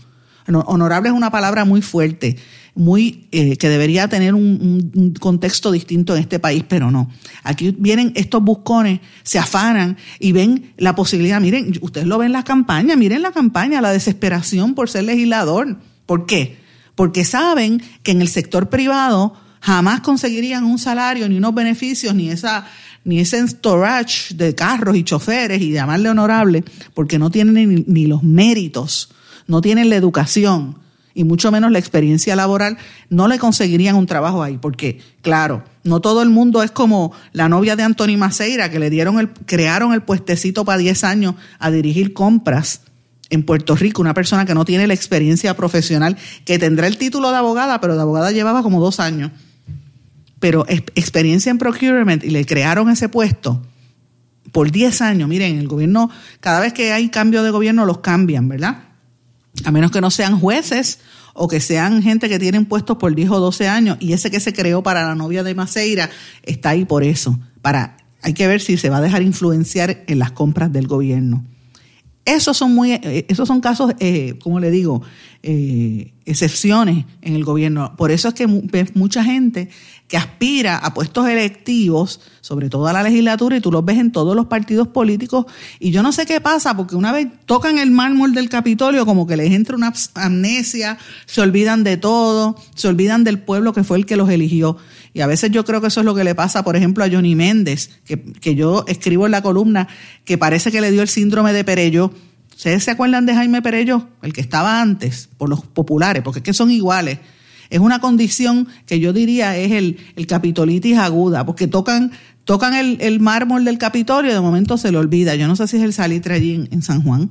Honorable 0.47 1.09
es 1.09 1.15
una 1.15 1.31
palabra 1.31 1.65
muy 1.65 1.83
fuerte, 1.83 2.37
muy 2.75 3.29
eh, 3.33 3.57
que 3.57 3.69
debería 3.69 4.09
tener 4.09 4.35
un, 4.35 5.15
contexto 5.21 5.71
distinto 5.71 6.15
en 6.15 6.21
este 6.23 6.39
país, 6.39 6.65
pero 6.67 6.91
no. 6.91 7.11
Aquí 7.43 7.75
vienen 7.79 8.13
estos 8.15 8.43
buscones, 8.43 9.01
se 9.23 9.39
afanan 9.39 9.97
y 10.19 10.33
ven 10.33 10.73
la 10.79 10.95
posibilidad. 10.95 11.41
Miren, 11.41 11.79
ustedes 11.83 12.07
lo 12.07 12.19
ven 12.19 12.27
en 12.27 12.33
la 12.33 12.45
campaña, 12.45 12.97
miren 12.97 13.23
la 13.23 13.33
campaña, 13.33 13.81
la 13.81 13.91
desesperación 13.91 14.75
por 14.75 14.89
ser 14.89 15.05
legislador. 15.05 15.79
¿Por 16.07 16.27
qué? 16.27 16.59
Porque 16.95 17.25
saben 17.25 17.83
que 18.03 18.13
en 18.13 18.23
el 18.23 18.29
sector 18.29 18.71
privado 18.71 19.35
jamás 19.61 20.01
conseguirían 20.01 20.65
un 20.65 20.79
salario, 20.79 21.29
ni 21.29 21.37
unos 21.37 21.55
beneficios, 21.55 22.15
ni 22.15 22.31
esa 22.31 22.67
ni 23.05 23.19
ese 23.19 23.47
storage 23.49 24.33
de 24.35 24.55
carros 24.55 24.97
y 24.97 25.03
choferes 25.03 25.61
y 25.61 25.73
llamarle 25.73 26.09
honorable, 26.09 26.63
porque 26.95 27.19
no 27.19 27.31
tienen 27.31 27.85
ni 27.89 28.07
los 28.07 28.23
méritos 28.23 29.09
no 29.47 29.61
tienen 29.61 29.91
la 29.91 29.97
educación 29.97 30.77
y 31.15 31.25
mucho 31.25 31.51
menos 31.53 31.71
la 31.71 31.79
experiencia 31.79 32.37
laboral, 32.37 32.79
no 33.11 33.29
le 33.29 33.39
conseguirían 33.39 33.97
un 33.97 34.07
trabajo 34.07 34.43
ahí, 34.43 34.59
porque 34.59 35.01
claro, 35.21 35.65
no 35.85 36.01
todo 36.01 36.23
el 36.23 36.31
mundo 36.31 36.63
es 36.63 36.71
como 36.71 37.13
la 37.33 37.49
novia 37.49 37.77
de 37.77 37.83
Anthony 37.83 38.17
Maceira, 38.17 38.71
que 38.71 38.79
le 38.79 38.91
dieron 38.91 39.19
el, 39.19 39.31
crearon 39.31 39.93
el 39.93 40.03
puestecito 40.03 40.65
para 40.65 40.79
10 40.79 41.05
años 41.05 41.35
a 41.59 41.71
dirigir 41.71 42.13
compras 42.13 42.83
en 43.31 43.45
Puerto 43.45 43.75
Rico, 43.75 44.03
una 44.03 44.15
persona 44.15 44.45
que 44.45 44.55
no 44.55 44.65
tiene 44.65 44.87
la 44.87 44.95
experiencia 44.95 45.57
profesional, 45.57 46.17
que 46.45 46.59
tendrá 46.59 46.87
el 46.87 46.99
título 46.99 47.31
de 47.31 47.39
abogada, 47.39 47.81
pero 47.81 47.95
de 47.97 48.03
abogada 48.03 48.31
llevaba 48.31 48.63
como 48.63 48.81
dos 48.81 49.01
años, 49.01 49.31
pero 50.39 50.67
experiencia 50.69 51.51
en 51.51 51.59
procurement 51.59 52.23
y 52.23 52.31
le 52.31 52.45
crearon 52.45 52.91
ese 52.91 53.09
puesto 53.09 53.63
por 54.53 54.71
10 54.71 55.01
años. 55.01 55.29
Miren, 55.29 55.59
el 55.59 55.67
gobierno, 55.67 56.11
cada 56.41 56.61
vez 56.61 56.73
que 56.75 56.93
hay 56.93 57.09
cambio 57.09 57.43
de 57.43 57.51
gobierno, 57.51 57.87
los 57.87 57.99
cambian, 57.99 58.49
¿verdad? 58.49 58.92
A 59.65 59.71
menos 59.71 59.91
que 59.91 60.01
no 60.01 60.11
sean 60.11 60.39
jueces 60.39 60.99
o 61.35 61.49
que 61.49 61.61
sean 61.61 62.03
gente 62.03 62.29
que 62.29 62.39
tienen 62.39 62.67
puestos 62.67 62.97
por 62.97 63.15
10 63.15 63.31
o 63.31 63.41
12 63.41 63.69
años 63.69 63.97
y 64.01 64.13
ese 64.13 64.31
que 64.31 64.41
se 64.41 64.53
creó 64.53 64.83
para 64.83 65.07
la 65.07 65.15
novia 65.15 65.43
de 65.43 65.55
Maceira 65.55 66.11
está 66.43 66.71
ahí 66.71 66.85
por 66.85 67.05
eso, 67.05 67.39
para 67.61 67.97
hay 68.23 68.35
que 68.35 68.47
ver 68.47 68.61
si 68.61 68.77
se 68.77 68.89
va 68.89 68.99
a 68.99 69.01
dejar 69.01 69.23
influenciar 69.23 70.05
en 70.07 70.19
las 70.19 70.31
compras 70.31 70.73
del 70.73 70.87
gobierno. 70.87 71.45
Esos 72.25 72.57
son 72.57 72.75
muy, 72.75 72.93
eh, 72.93 73.27
esos 73.29 73.49
son 73.49 73.61
casos, 73.61 73.95
eh, 73.99 74.39
como 74.41 74.61
le 74.61 74.71
digo, 74.71 75.03
eh, 75.43 76.13
excepciones 76.25 77.05
en 77.21 77.35
el 77.35 77.43
gobierno. 77.43 77.97
Por 77.97 78.13
eso 78.13 78.29
es 78.29 78.35
que 78.35 78.47
ves 78.47 78.95
mucha 78.95 79.25
gente 79.25 79.71
que 80.07 80.17
aspira 80.17 80.77
a 80.77 80.95
puestos 80.95 81.27
electivos, 81.27 82.21
sobre 82.41 82.69
todo 82.69 82.87
a 82.87 82.93
la 82.93 83.03
legislatura, 83.03 83.57
y 83.57 83.61
tú 83.61 83.73
los 83.73 83.85
ves 83.85 83.99
en 83.99 84.13
todos 84.13 84.37
los 84.37 84.47
partidos 84.47 84.87
políticos. 84.87 85.47
Y 85.81 85.91
yo 85.91 86.05
no 86.05 86.13
sé 86.13 86.25
qué 86.25 86.41
pasa, 86.41 86.77
porque 86.77 86.95
una 86.95 87.11
vez 87.11 87.27
tocan 87.45 87.79
el 87.79 87.91
mármol 87.91 88.35
del 88.35 88.49
Capitolio, 88.49 89.05
como 89.05 89.27
que 89.27 89.37
les 89.37 89.51
entra 89.51 89.75
una 89.75 89.93
amnesia, 90.15 90.99
se 91.27 91.41
olvidan 91.41 91.83
de 91.83 91.97
todo, 91.97 92.55
se 92.77 92.87
olvidan 92.87 93.25
del 93.25 93.41
pueblo 93.41 93.73
que 93.73 93.83
fue 93.83 93.99
el 93.99 94.07
que 94.07 94.17
los 94.17 94.31
eligió. 94.31 94.77
Y 95.15 95.21
a 95.21 95.27
veces 95.27 95.51
yo 95.51 95.65
creo 95.65 95.81
que 95.81 95.89
eso 95.89 96.01
es 96.01 96.07
lo 96.07 96.15
que 96.15 96.25
le 96.25 96.35
pasa, 96.35 96.65
por 96.65 96.77
ejemplo, 96.77 97.05
a 97.05 97.11
Johnny 97.11 97.35
Méndez, 97.35 97.91
que, 98.05 98.23
que 98.23 98.55
yo 98.55 98.85
escribo 98.89 99.27
en 99.27 99.33
la 99.33 99.43
columna, 99.43 99.89
que 100.25 100.39
parece 100.39 100.73
que 100.73 100.81
le 100.81 100.91
dio 100.91 101.03
el 101.03 101.09
síndrome 101.09 101.53
de 101.53 101.65
Perello. 101.65 102.13
¿Ustedes 102.55 102.85
se 102.85 102.91
acuerdan 102.91 103.27
de 103.27 103.35
Jaime 103.35 103.61
Perello? 103.61 104.09
El 104.23 104.33
que 104.33 104.41
estaba 104.41 104.81
antes, 104.81 105.29
por 105.37 105.49
los 105.49 105.65
populares, 105.67 106.23
porque 106.23 106.39
es 106.39 106.45
que 106.45 106.55
son 106.55 106.71
iguales. 106.71 107.19
Es 107.73 107.81
una 107.81 108.01
condición 108.01 108.69
que 108.85 109.01
yo 109.01 109.15
diría 109.15 109.57
es 109.57 109.73
el, 109.73 109.97
el 110.15 110.27
capitolitis 110.27 110.99
aguda, 110.99 111.47
porque 111.47 111.67
tocan, 111.67 112.13
tocan 112.45 112.75
el, 112.75 112.99
el, 113.01 113.19
mármol 113.19 113.65
del 113.65 113.79
Capitolio 113.79 114.31
y 114.31 114.35
de 114.35 114.41
momento 114.41 114.77
se 114.77 114.93
le 114.93 114.99
olvida. 114.99 115.35
Yo 115.37 115.49
no 115.49 115.57
sé 115.57 115.67
si 115.67 115.79
es 115.79 115.83
el 115.83 115.95
salitre 115.95 116.35
allí 116.35 116.69
en, 116.71 116.83
San 116.83 117.03
Juan. 117.03 117.31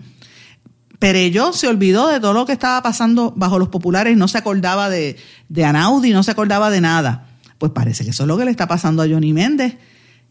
Perello 0.97 1.53
se 1.53 1.67
olvidó 1.67 2.07
de 2.07 2.19
todo 2.19 2.33
lo 2.33 2.47
que 2.47 2.53
estaba 2.53 2.81
pasando 2.81 3.33
bajo 3.35 3.59
los 3.59 3.69
populares, 3.69 4.17
no 4.17 4.27
se 4.27 4.39
acordaba 4.39 4.89
de, 4.89 5.15
de 5.47 5.63
Anaudi, 5.63 6.09
no 6.11 6.23
se 6.23 6.31
acordaba 6.31 6.71
de 6.71 6.81
nada. 6.81 7.30
Pues 7.61 7.73
parece 7.73 8.03
que 8.03 8.09
eso 8.09 8.23
es 8.23 8.27
lo 8.27 8.39
que 8.39 8.45
le 8.45 8.49
está 8.49 8.67
pasando 8.67 9.03
a 9.03 9.07
Johnny 9.07 9.33
Méndez. 9.33 9.77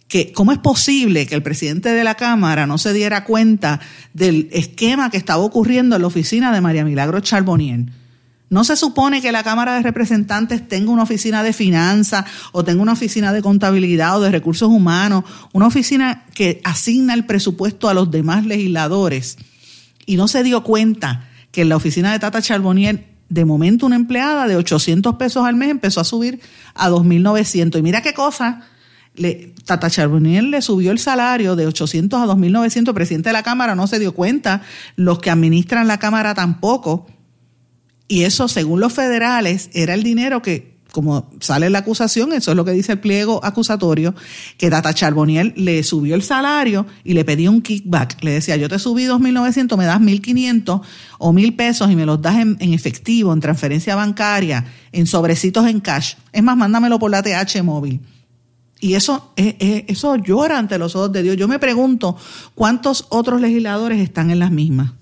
Que, 0.08 0.32
¿Cómo 0.32 0.50
es 0.50 0.58
posible 0.58 1.28
que 1.28 1.36
el 1.36 1.44
presidente 1.44 1.90
de 1.90 2.02
la 2.02 2.16
Cámara 2.16 2.66
no 2.66 2.76
se 2.76 2.92
diera 2.92 3.22
cuenta 3.22 3.78
del 4.12 4.48
esquema 4.50 5.10
que 5.10 5.16
estaba 5.16 5.40
ocurriendo 5.44 5.94
en 5.94 6.02
la 6.02 6.08
oficina 6.08 6.52
de 6.52 6.60
María 6.60 6.84
Milagro 6.84 7.20
Charbonnier? 7.20 7.84
No 8.48 8.64
se 8.64 8.74
supone 8.74 9.22
que 9.22 9.30
la 9.30 9.44
Cámara 9.44 9.76
de 9.76 9.82
Representantes 9.84 10.66
tenga 10.66 10.90
una 10.90 11.04
oficina 11.04 11.44
de 11.44 11.52
finanzas 11.52 12.24
o 12.50 12.64
tenga 12.64 12.82
una 12.82 12.94
oficina 12.94 13.32
de 13.32 13.42
contabilidad 13.42 14.18
o 14.18 14.22
de 14.22 14.32
recursos 14.32 14.68
humanos, 14.68 15.22
una 15.52 15.68
oficina 15.68 16.24
que 16.34 16.60
asigna 16.64 17.14
el 17.14 17.26
presupuesto 17.26 17.88
a 17.88 17.94
los 17.94 18.10
demás 18.10 18.44
legisladores. 18.44 19.38
Y 20.04 20.16
no 20.16 20.26
se 20.26 20.42
dio 20.42 20.64
cuenta 20.64 21.28
que 21.52 21.62
en 21.62 21.68
la 21.68 21.76
oficina 21.76 22.10
de 22.10 22.18
Tata 22.18 22.42
Charbonnier 22.42 23.09
de 23.30 23.44
momento 23.44 23.86
una 23.86 23.96
empleada 23.96 24.46
de 24.46 24.56
800 24.56 25.14
pesos 25.14 25.46
al 25.46 25.54
mes 25.54 25.70
empezó 25.70 26.00
a 26.00 26.04
subir 26.04 26.40
a 26.74 26.90
2.900. 26.90 27.78
Y 27.78 27.82
mira 27.82 28.02
qué 28.02 28.12
cosa, 28.12 28.68
le, 29.14 29.54
Tata 29.64 29.88
Charbonnier 29.88 30.44
le 30.44 30.60
subió 30.60 30.90
el 30.90 30.98
salario 30.98 31.56
de 31.56 31.66
800 31.66 32.20
a 32.20 32.26
2.900, 32.26 32.88
el 32.88 32.94
presidente 32.94 33.28
de 33.28 33.32
la 33.32 33.44
Cámara 33.44 33.74
no 33.74 33.86
se 33.86 33.98
dio 33.98 34.12
cuenta, 34.12 34.62
los 34.96 35.20
que 35.20 35.30
administran 35.30 35.88
la 35.88 35.98
Cámara 35.98 36.34
tampoco. 36.34 37.06
Y 38.08 38.24
eso, 38.24 38.48
según 38.48 38.80
los 38.80 38.92
federales, 38.92 39.70
era 39.72 39.94
el 39.94 40.02
dinero 40.02 40.42
que 40.42 40.69
como 40.92 41.30
sale 41.40 41.70
la 41.70 41.80
acusación, 41.80 42.32
eso 42.32 42.50
es 42.50 42.56
lo 42.56 42.64
que 42.64 42.72
dice 42.72 42.92
el 42.92 43.00
pliego 43.00 43.44
acusatorio, 43.44 44.14
que 44.56 44.70
Tata 44.70 44.92
Charboniel 44.94 45.52
le 45.56 45.82
subió 45.82 46.14
el 46.14 46.22
salario 46.22 46.86
y 47.04 47.14
le 47.14 47.24
pedía 47.24 47.50
un 47.50 47.62
kickback. 47.62 48.22
Le 48.22 48.32
decía, 48.32 48.56
yo 48.56 48.68
te 48.68 48.78
subí 48.78 49.04
2.900, 49.04 49.76
me 49.76 49.84
das 49.84 50.00
1.500 50.00 50.80
o 51.18 51.32
1.000 51.32 51.56
pesos 51.56 51.90
y 51.90 51.96
me 51.96 52.06
los 52.06 52.20
das 52.20 52.36
en, 52.36 52.56
efectivo, 52.60 53.32
en 53.32 53.40
transferencia 53.40 53.94
bancaria, 53.94 54.64
en 54.92 55.06
sobrecitos 55.06 55.66
en 55.66 55.80
cash. 55.80 56.14
Es 56.32 56.42
más, 56.42 56.56
mándamelo 56.56 56.98
por 56.98 57.10
la 57.10 57.22
TH 57.22 57.62
móvil. 57.62 58.00
Y 58.80 58.94
eso, 58.94 59.32
eso 59.36 60.16
llora 60.16 60.58
ante 60.58 60.78
los 60.78 60.96
ojos 60.96 61.12
de 61.12 61.22
Dios. 61.22 61.36
Yo 61.36 61.48
me 61.48 61.58
pregunto 61.58 62.16
cuántos 62.54 63.06
otros 63.10 63.40
legisladores 63.40 64.00
están 64.00 64.30
en 64.30 64.38
las 64.38 64.50
mismas. 64.50 64.92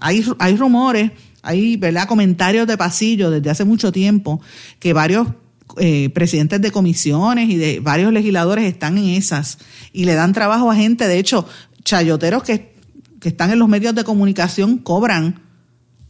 Hay, 0.00 0.24
hay 0.40 0.56
rumores 0.56 1.12
hay 1.42 1.76
¿verdad? 1.76 2.06
comentarios 2.06 2.66
de 2.66 2.78
pasillo 2.78 3.30
desde 3.30 3.50
hace 3.50 3.64
mucho 3.64 3.92
tiempo 3.92 4.40
que 4.78 4.92
varios 4.92 5.28
eh, 5.78 6.10
presidentes 6.10 6.60
de 6.60 6.70
comisiones 6.70 7.50
y 7.50 7.56
de 7.56 7.80
varios 7.80 8.12
legisladores 8.12 8.64
están 8.64 8.98
en 8.98 9.10
esas 9.10 9.58
y 9.92 10.04
le 10.04 10.14
dan 10.14 10.32
trabajo 10.32 10.70
a 10.70 10.76
gente. 10.76 11.08
De 11.08 11.18
hecho, 11.18 11.46
chayoteros 11.84 12.42
que, 12.42 12.74
que 13.20 13.28
están 13.28 13.50
en 13.50 13.58
los 13.58 13.68
medios 13.68 13.94
de 13.94 14.04
comunicación 14.04 14.78
cobran 14.78 15.40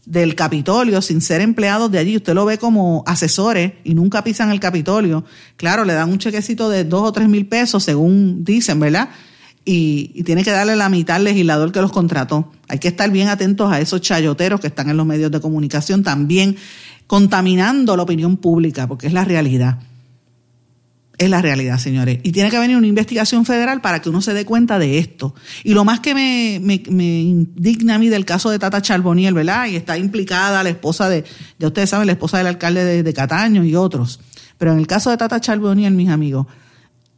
del 0.04 0.34
Capitolio 0.34 1.00
sin 1.00 1.20
ser 1.20 1.40
empleados 1.40 1.90
de 1.90 1.98
allí. 1.98 2.16
Usted 2.16 2.34
lo 2.34 2.44
ve 2.44 2.58
como 2.58 3.04
asesores 3.06 3.72
y 3.84 3.94
nunca 3.94 4.24
pisan 4.24 4.50
el 4.50 4.60
Capitolio. 4.60 5.24
Claro, 5.56 5.84
le 5.84 5.94
dan 5.94 6.10
un 6.10 6.18
chequecito 6.18 6.68
de 6.68 6.84
dos 6.84 7.02
o 7.02 7.12
tres 7.12 7.28
mil 7.28 7.46
pesos, 7.46 7.84
según 7.84 8.44
dicen, 8.44 8.80
¿verdad? 8.80 9.10
Y, 9.64 10.22
tiene 10.24 10.44
que 10.44 10.50
darle 10.50 10.76
la 10.76 10.88
mitad 10.88 11.16
al 11.16 11.24
legislador 11.24 11.72
que 11.72 11.80
los 11.80 11.92
contrató. 11.92 12.52
Hay 12.68 12.78
que 12.78 12.88
estar 12.88 13.10
bien 13.10 13.28
atentos 13.28 13.72
a 13.72 13.80
esos 13.80 14.00
chayoteros 14.00 14.60
que 14.60 14.68
están 14.68 14.90
en 14.90 14.96
los 14.96 15.06
medios 15.06 15.30
de 15.30 15.40
comunicación 15.40 16.02
también 16.02 16.56
contaminando 17.06 17.96
la 17.96 18.02
opinión 18.02 18.36
pública, 18.36 18.88
porque 18.88 19.06
es 19.06 19.12
la 19.12 19.24
realidad. 19.24 19.78
Es 21.18 21.28
la 21.28 21.42
realidad, 21.42 21.78
señores. 21.78 22.18
Y 22.22 22.32
tiene 22.32 22.50
que 22.50 22.58
venir 22.58 22.76
una 22.76 22.86
investigación 22.86 23.44
federal 23.44 23.80
para 23.80 24.00
que 24.00 24.08
uno 24.08 24.22
se 24.22 24.32
dé 24.32 24.44
cuenta 24.44 24.78
de 24.78 24.98
esto. 24.98 25.34
Y 25.62 25.74
lo 25.74 25.84
más 25.84 26.00
que 26.00 26.14
me, 26.14 26.58
me, 26.60 27.20
indigna 27.20 27.96
a 27.96 27.98
mí 27.98 28.08
del 28.08 28.24
caso 28.24 28.50
de 28.50 28.58
Tata 28.58 28.80
Charboniel, 28.80 29.34
¿verdad? 29.34 29.66
Y 29.66 29.76
está 29.76 29.98
implicada 29.98 30.62
la 30.62 30.70
esposa 30.70 31.08
de, 31.08 31.24
ya 31.58 31.68
ustedes 31.68 31.90
saben, 31.90 32.06
la 32.06 32.12
esposa 32.12 32.38
del 32.38 32.46
alcalde 32.46 32.84
de, 32.84 33.02
de 33.02 33.12
Cataño 33.12 33.62
y 33.62 33.76
otros. 33.76 34.20
Pero 34.58 34.72
en 34.72 34.78
el 34.78 34.86
caso 34.86 35.10
de 35.10 35.16
Tata 35.18 35.38
Charboniel, 35.40 35.92
mis 35.92 36.08
amigos, 36.08 36.46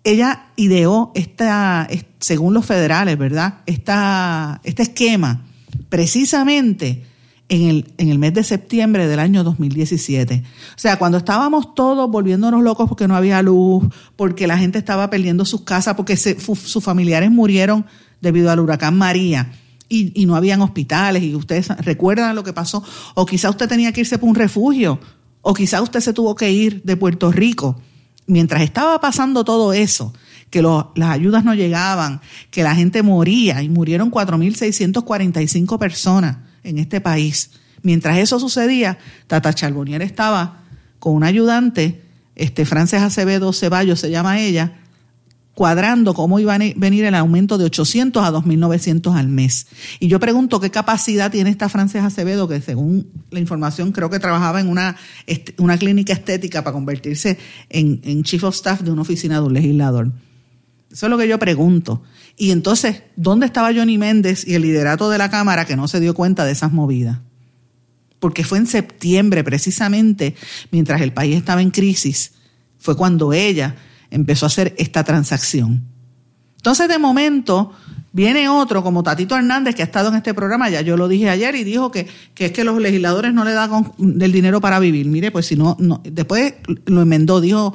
ella 0.04 0.46
ideó 0.56 1.10
esta, 1.14 1.88
según 2.20 2.54
los 2.54 2.66
federales, 2.66 3.18
¿verdad? 3.18 3.62
Esta, 3.66 4.60
este 4.62 4.82
esquema 4.82 5.44
precisamente 5.88 7.04
en 7.48 7.68
el, 7.68 7.92
en 7.98 8.08
el 8.10 8.18
mes 8.18 8.34
de 8.34 8.44
septiembre 8.44 9.06
del 9.06 9.18
año 9.18 9.44
2017. 9.44 10.42
O 10.44 10.78
sea, 10.78 10.98
cuando 10.98 11.18
estábamos 11.18 11.74
todos 11.74 12.10
volviéndonos 12.10 12.62
locos 12.62 12.88
porque 12.88 13.08
no 13.08 13.16
había 13.16 13.42
luz, 13.42 13.84
porque 14.16 14.46
la 14.46 14.58
gente 14.58 14.78
estaba 14.78 15.08
perdiendo 15.10 15.44
sus 15.44 15.62
casas, 15.62 15.94
porque 15.94 16.16
sus 16.16 16.84
familiares 16.84 17.30
murieron 17.30 17.86
debido 18.20 18.50
al 18.50 18.60
huracán 18.60 18.96
María. 18.96 19.52
Y, 19.88 20.18
y, 20.20 20.26
no 20.26 20.34
habían 20.34 20.62
hospitales, 20.62 21.22
y 21.22 21.34
ustedes 21.34 21.68
recuerdan 21.68 22.34
lo 22.34 22.42
que 22.42 22.54
pasó, 22.54 22.82
o 23.14 23.26
quizá 23.26 23.50
usted 23.50 23.68
tenía 23.68 23.92
que 23.92 24.00
irse 24.00 24.18
por 24.18 24.30
un 24.30 24.34
refugio, 24.34 24.98
o 25.42 25.52
quizá 25.52 25.82
usted 25.82 26.00
se 26.00 26.14
tuvo 26.14 26.34
que 26.34 26.50
ir 26.50 26.82
de 26.84 26.96
Puerto 26.96 27.30
Rico 27.30 27.78
mientras 28.26 28.62
estaba 28.62 29.00
pasando 29.00 29.44
todo 29.44 29.72
eso, 29.72 30.12
que 30.50 30.62
las 30.62 31.10
ayudas 31.10 31.44
no 31.44 31.54
llegaban, 31.54 32.20
que 32.50 32.62
la 32.62 32.74
gente 32.74 33.02
moría 33.02 33.62
y 33.62 33.68
murieron 33.68 34.10
4.645 34.10 35.78
personas 35.78 36.36
en 36.62 36.78
este 36.78 37.00
país. 37.00 37.50
Mientras 37.82 38.18
eso 38.18 38.38
sucedía, 38.38 38.98
Tata 39.26 39.52
Charbonnier 39.52 40.02
estaba 40.02 40.62
con 40.98 41.14
un 41.14 41.24
ayudante, 41.24 42.02
este 42.36 42.64
Frances 42.64 43.02
Acevedo 43.02 43.52
Ceballos 43.52 44.00
se 44.00 44.10
llama 44.10 44.40
ella, 44.40 44.78
cuadrando 45.54 46.14
cómo 46.14 46.40
iba 46.40 46.54
a 46.54 46.58
venir 46.58 47.04
el 47.04 47.14
aumento 47.14 47.58
de 47.58 47.64
800 47.64 48.22
a 48.24 48.32
2.900 48.32 49.16
al 49.16 49.28
mes. 49.28 49.66
Y 50.00 50.08
yo 50.08 50.20
pregunto 50.20 50.60
qué 50.60 50.70
capacidad 50.70 51.30
tiene 51.30 51.50
esta 51.50 51.68
Frances 51.68 52.02
Acevedo, 52.02 52.48
que 52.48 52.60
según 52.60 53.08
la 53.30 53.40
información 53.40 53.92
creo 53.92 54.10
que 54.10 54.18
trabajaba 54.18 54.60
en 54.60 54.68
una, 54.68 54.96
una 55.58 55.78
clínica 55.78 56.12
estética 56.12 56.62
para 56.62 56.74
convertirse 56.74 57.38
en, 57.70 58.00
en 58.04 58.24
chief 58.24 58.44
of 58.44 58.54
staff 58.54 58.82
de 58.82 58.90
una 58.90 59.02
oficina 59.02 59.40
de 59.40 59.46
un 59.46 59.54
legislador. 59.54 60.12
Eso 60.90 61.06
es 61.06 61.10
lo 61.10 61.18
que 61.18 61.28
yo 61.28 61.38
pregunto. 61.38 62.02
Y 62.36 62.50
entonces, 62.50 63.02
¿dónde 63.16 63.46
estaba 63.46 63.72
Johnny 63.72 63.98
Méndez 63.98 64.46
y 64.46 64.54
el 64.54 64.62
liderato 64.62 65.08
de 65.10 65.18
la 65.18 65.30
Cámara 65.30 65.64
que 65.64 65.76
no 65.76 65.88
se 65.88 66.00
dio 66.00 66.14
cuenta 66.14 66.44
de 66.44 66.52
esas 66.52 66.72
movidas? 66.72 67.18
Porque 68.18 68.44
fue 68.44 68.58
en 68.58 68.66
septiembre, 68.66 69.44
precisamente, 69.44 70.34
mientras 70.70 71.00
el 71.00 71.12
país 71.12 71.36
estaba 71.36 71.62
en 71.62 71.70
crisis, 71.70 72.32
fue 72.78 72.96
cuando 72.96 73.32
ella 73.32 73.76
empezó 74.14 74.46
a 74.46 74.48
hacer 74.48 74.74
esta 74.78 75.04
transacción. 75.04 75.82
Entonces, 76.56 76.88
de 76.88 76.98
momento, 76.98 77.72
viene 78.12 78.48
otro 78.48 78.82
como 78.82 79.02
Tatito 79.02 79.36
Hernández, 79.36 79.74
que 79.74 79.82
ha 79.82 79.84
estado 79.84 80.08
en 80.08 80.14
este 80.14 80.32
programa, 80.32 80.70
ya 80.70 80.80
yo 80.80 80.96
lo 80.96 81.08
dije 81.08 81.28
ayer, 81.28 81.54
y 81.56 81.64
dijo 81.64 81.90
que, 81.90 82.08
es 82.36 82.52
que 82.52 82.64
los 82.64 82.80
legisladores 82.80 83.34
no 83.34 83.44
le 83.44 83.52
dan 83.52 83.92
del 83.98 84.32
dinero 84.32 84.62
para 84.62 84.78
vivir. 84.78 85.06
Mire, 85.06 85.30
pues 85.30 85.46
si 85.46 85.56
no, 85.56 85.76
no 85.78 86.00
después 86.04 86.54
lo 86.86 87.02
enmendó, 87.02 87.40
dijo, 87.40 87.74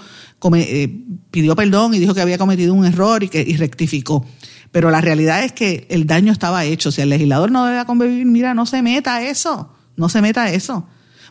eh, 0.56 1.04
pidió 1.30 1.56
perdón 1.56 1.94
y 1.94 2.00
dijo 2.00 2.16
que 2.16 2.22
había 2.22 2.40
cometido 2.40 2.74
un 2.74 2.86
error 2.86 3.22
y 3.22 3.30
que 3.30 3.42
y 3.42 3.58
rectificó. 3.58 4.26
Pero 4.72 4.90
la 4.90 5.02
realidad 5.02 5.44
es 5.44 5.52
que 5.52 5.86
el 5.90 6.08
daño 6.08 6.32
estaba 6.32 6.64
hecho. 6.66 6.92
Si 6.92 7.02
el 7.02 7.10
legislador 7.10 7.52
no 7.52 7.66
debe 7.66 7.86
convivir, 7.86 8.26
mira, 8.26 8.54
no 8.54 8.66
se 8.66 8.82
meta 8.82 9.16
a 9.16 9.24
eso, 9.24 9.74
no 9.98 10.10
se 10.10 10.22
meta 10.22 10.44
a 10.44 10.52
eso. 10.52 10.88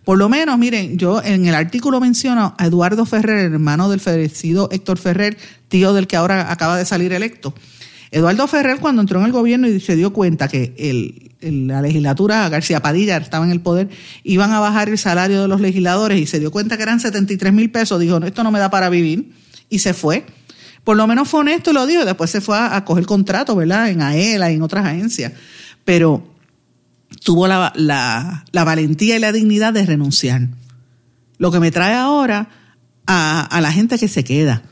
Por 0.09 0.17
lo 0.17 0.31
menos, 0.31 0.59
miren, 0.59 0.97
yo 0.97 1.23
en 1.23 1.45
el 1.45 1.55
artículo 1.55 2.01
menciono 2.01 2.55
a 2.57 2.65
Eduardo 2.65 3.05
Ferrer, 3.05 3.53
hermano 3.53 3.91
del 3.91 4.01
fallecido 4.01 4.71
Héctor 4.73 4.97
Ferrer, 4.97 5.37
tío 5.69 5.93
del 5.93 6.07
que 6.07 6.17
ahora 6.17 6.51
acaba 6.51 6.79
de 6.79 6.87
salir 6.87 7.13
electo. 7.13 7.53
Eduardo 8.11 8.47
Ferrer, 8.47 8.79
cuando 8.81 9.03
entró 9.03 9.21
en 9.21 9.27
el 9.27 9.33
gobierno 9.33 9.69
y 9.69 9.81
se 9.81 9.97
dio 9.97 10.15
cuenta 10.15 10.49
que 10.49 10.73
el, 10.79 11.67
la 11.67 11.83
legislatura, 11.83 12.49
García 12.49 12.81
Padilla 12.81 13.19
estaba 13.19 13.45
en 13.45 13.51
el 13.51 13.61
poder, 13.61 13.91
iban 14.25 14.51
a 14.53 14.61
bajar 14.61 14.89
el 14.89 14.97
salario 14.97 15.43
de 15.43 15.49
los 15.49 15.61
legisladores 15.61 16.19
y 16.19 16.25
se 16.25 16.41
dio 16.41 16.51
cuenta 16.51 16.79
que 16.79 16.85
eran 16.85 17.01
73 17.01 17.53
mil 17.53 17.71
pesos, 17.71 18.01
dijo, 18.01 18.17
esto 18.17 18.43
no 18.43 18.51
me 18.51 18.61
da 18.61 18.71
para 18.71 18.89
vivir, 18.89 19.35
y 19.69 19.81
se 19.81 19.93
fue. 19.93 20.25
Por 20.85 20.97
lo 20.97 21.07
menos 21.07 21.29
fue 21.29 21.41
honesto 21.41 21.71
y 21.73 21.75
lo 21.75 21.85
dijo, 21.85 22.07
después 22.07 22.31
se 22.31 22.41
fue 22.41 22.57
a, 22.57 22.77
a 22.77 22.87
coger 22.87 23.05
contrato, 23.05 23.55
¿verdad? 23.55 23.91
En 23.91 24.01
AELA 24.01 24.53
y 24.53 24.55
en 24.55 24.63
otras 24.63 24.87
agencias. 24.87 25.35
Pero 25.85 26.38
tuvo 27.29 27.47
la, 27.47 27.75
la, 27.77 28.65
valentía 28.65 29.15
y 29.15 29.19
la 29.19 29.33
dignidad 29.33 29.75
de 29.75 29.85
renunciar. 29.85 30.49
Lo 31.37 31.53
que 31.53 31.61
me 31.61 31.71
trae 31.71 31.93
ahora 31.93 32.49
a, 33.07 33.43
a 33.43 33.61
la 33.61 33.71
gente 33.71 33.99
que 33.99 34.09
se 34.09 34.25
queda, 34.25 34.63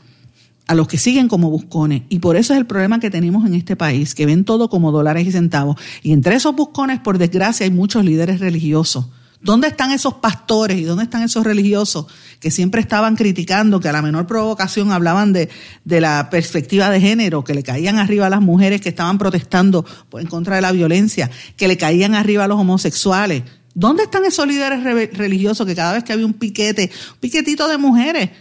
a 0.65 0.73
los 0.73 0.87
que 0.87 0.97
siguen 0.97 1.27
como 1.27 1.51
buscones. 1.51 2.01
Y 2.09 2.17
por 2.17 2.35
eso 2.35 2.53
es 2.53 2.59
el 2.59 2.65
problema 2.65 2.99
que 2.99 3.11
tenemos 3.11 3.45
en 3.45 3.53
este 3.53 3.75
país, 3.75 4.15
que 4.15 4.25
ven 4.25 4.43
todo 4.43 4.71
como 4.71 4.91
dólares 4.91 5.27
y 5.27 5.31
centavos. 5.31 5.79
Y 6.01 6.13
entre 6.13 6.33
esos 6.33 6.55
buscones, 6.55 6.99
por 6.99 7.19
desgracia, 7.19 7.63
hay 7.63 7.71
muchos 7.71 8.03
líderes 8.03 8.39
religiosos 8.39 9.05
¿Dónde 9.39 9.67
están 9.67 9.91
esos 9.91 10.15
pastores 10.15 10.77
y 10.77 10.83
dónde 10.83 11.03
están 11.03 11.21
esos 11.21 11.43
religiosos 11.43 12.07
que 12.39 12.49
siempre 12.51 12.81
estaban 12.81 13.15
criticando, 13.15 13.79
que 13.79 13.87
a 13.87 13.91
la 13.91 14.01
menor 14.01 14.25
provocación 14.25 14.91
hablaban 14.91 15.31
de, 15.33 15.49
de, 15.85 16.01
la 16.01 16.29
perspectiva 16.29 16.89
de 16.89 16.99
género, 16.99 17.43
que 17.43 17.53
le 17.53 17.63
caían 17.63 17.97
arriba 17.97 18.27
a 18.27 18.29
las 18.29 18.41
mujeres 18.41 18.81
que 18.81 18.89
estaban 18.89 19.17
protestando 19.17 19.85
en 20.13 20.27
contra 20.27 20.55
de 20.55 20.61
la 20.61 20.71
violencia, 20.71 21.29
que 21.55 21.67
le 21.67 21.77
caían 21.77 22.15
arriba 22.15 22.45
a 22.45 22.47
los 22.47 22.59
homosexuales? 22.59 23.43
¿Dónde 23.75 24.03
están 24.03 24.25
esos 24.25 24.47
líderes 24.47 24.83
religiosos 25.15 25.67
que 25.67 25.75
cada 25.75 25.93
vez 25.93 26.03
que 26.03 26.11
había 26.11 26.25
un 26.25 26.33
piquete, 26.33 26.89
un 27.13 27.19
piquetito 27.19 27.67
de 27.67 27.77
mujeres, 27.77 28.31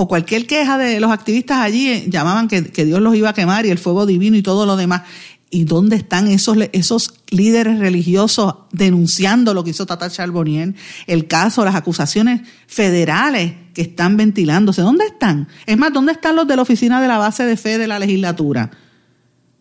o 0.00 0.06
cualquier 0.06 0.46
queja 0.46 0.78
de 0.78 1.00
los 1.00 1.10
activistas 1.10 1.58
allí 1.58 1.88
eh, 1.88 2.04
llamaban 2.08 2.46
que, 2.46 2.64
que, 2.64 2.84
Dios 2.84 3.00
los 3.00 3.16
iba 3.16 3.30
a 3.30 3.32
quemar 3.32 3.66
y 3.66 3.70
el 3.70 3.78
fuego 3.78 4.06
divino 4.06 4.36
y 4.36 4.42
todo 4.42 4.64
lo 4.64 4.76
demás. 4.76 5.02
¿Y 5.50 5.64
dónde 5.64 5.96
están 5.96 6.28
esos, 6.28 6.58
esos 6.72 7.14
líderes 7.30 7.78
religiosos 7.78 8.54
denunciando 8.70 9.54
lo 9.54 9.64
que 9.64 9.70
hizo 9.70 9.86
Tata 9.86 10.10
Charbonnier? 10.10 10.74
El 11.06 11.26
caso, 11.26 11.64
las 11.64 11.74
acusaciones 11.74 12.42
federales 12.66 13.54
que 13.72 13.80
están 13.80 14.18
ventilándose. 14.18 14.82
¿Dónde 14.82 15.06
están? 15.06 15.48
Es 15.64 15.78
más, 15.78 15.92
¿dónde 15.92 16.12
están 16.12 16.36
los 16.36 16.46
de 16.46 16.56
la 16.56 16.62
oficina 16.62 17.00
de 17.00 17.08
la 17.08 17.16
base 17.16 17.44
de 17.44 17.56
fe 17.56 17.78
de 17.78 17.86
la 17.86 17.98
legislatura? 17.98 18.70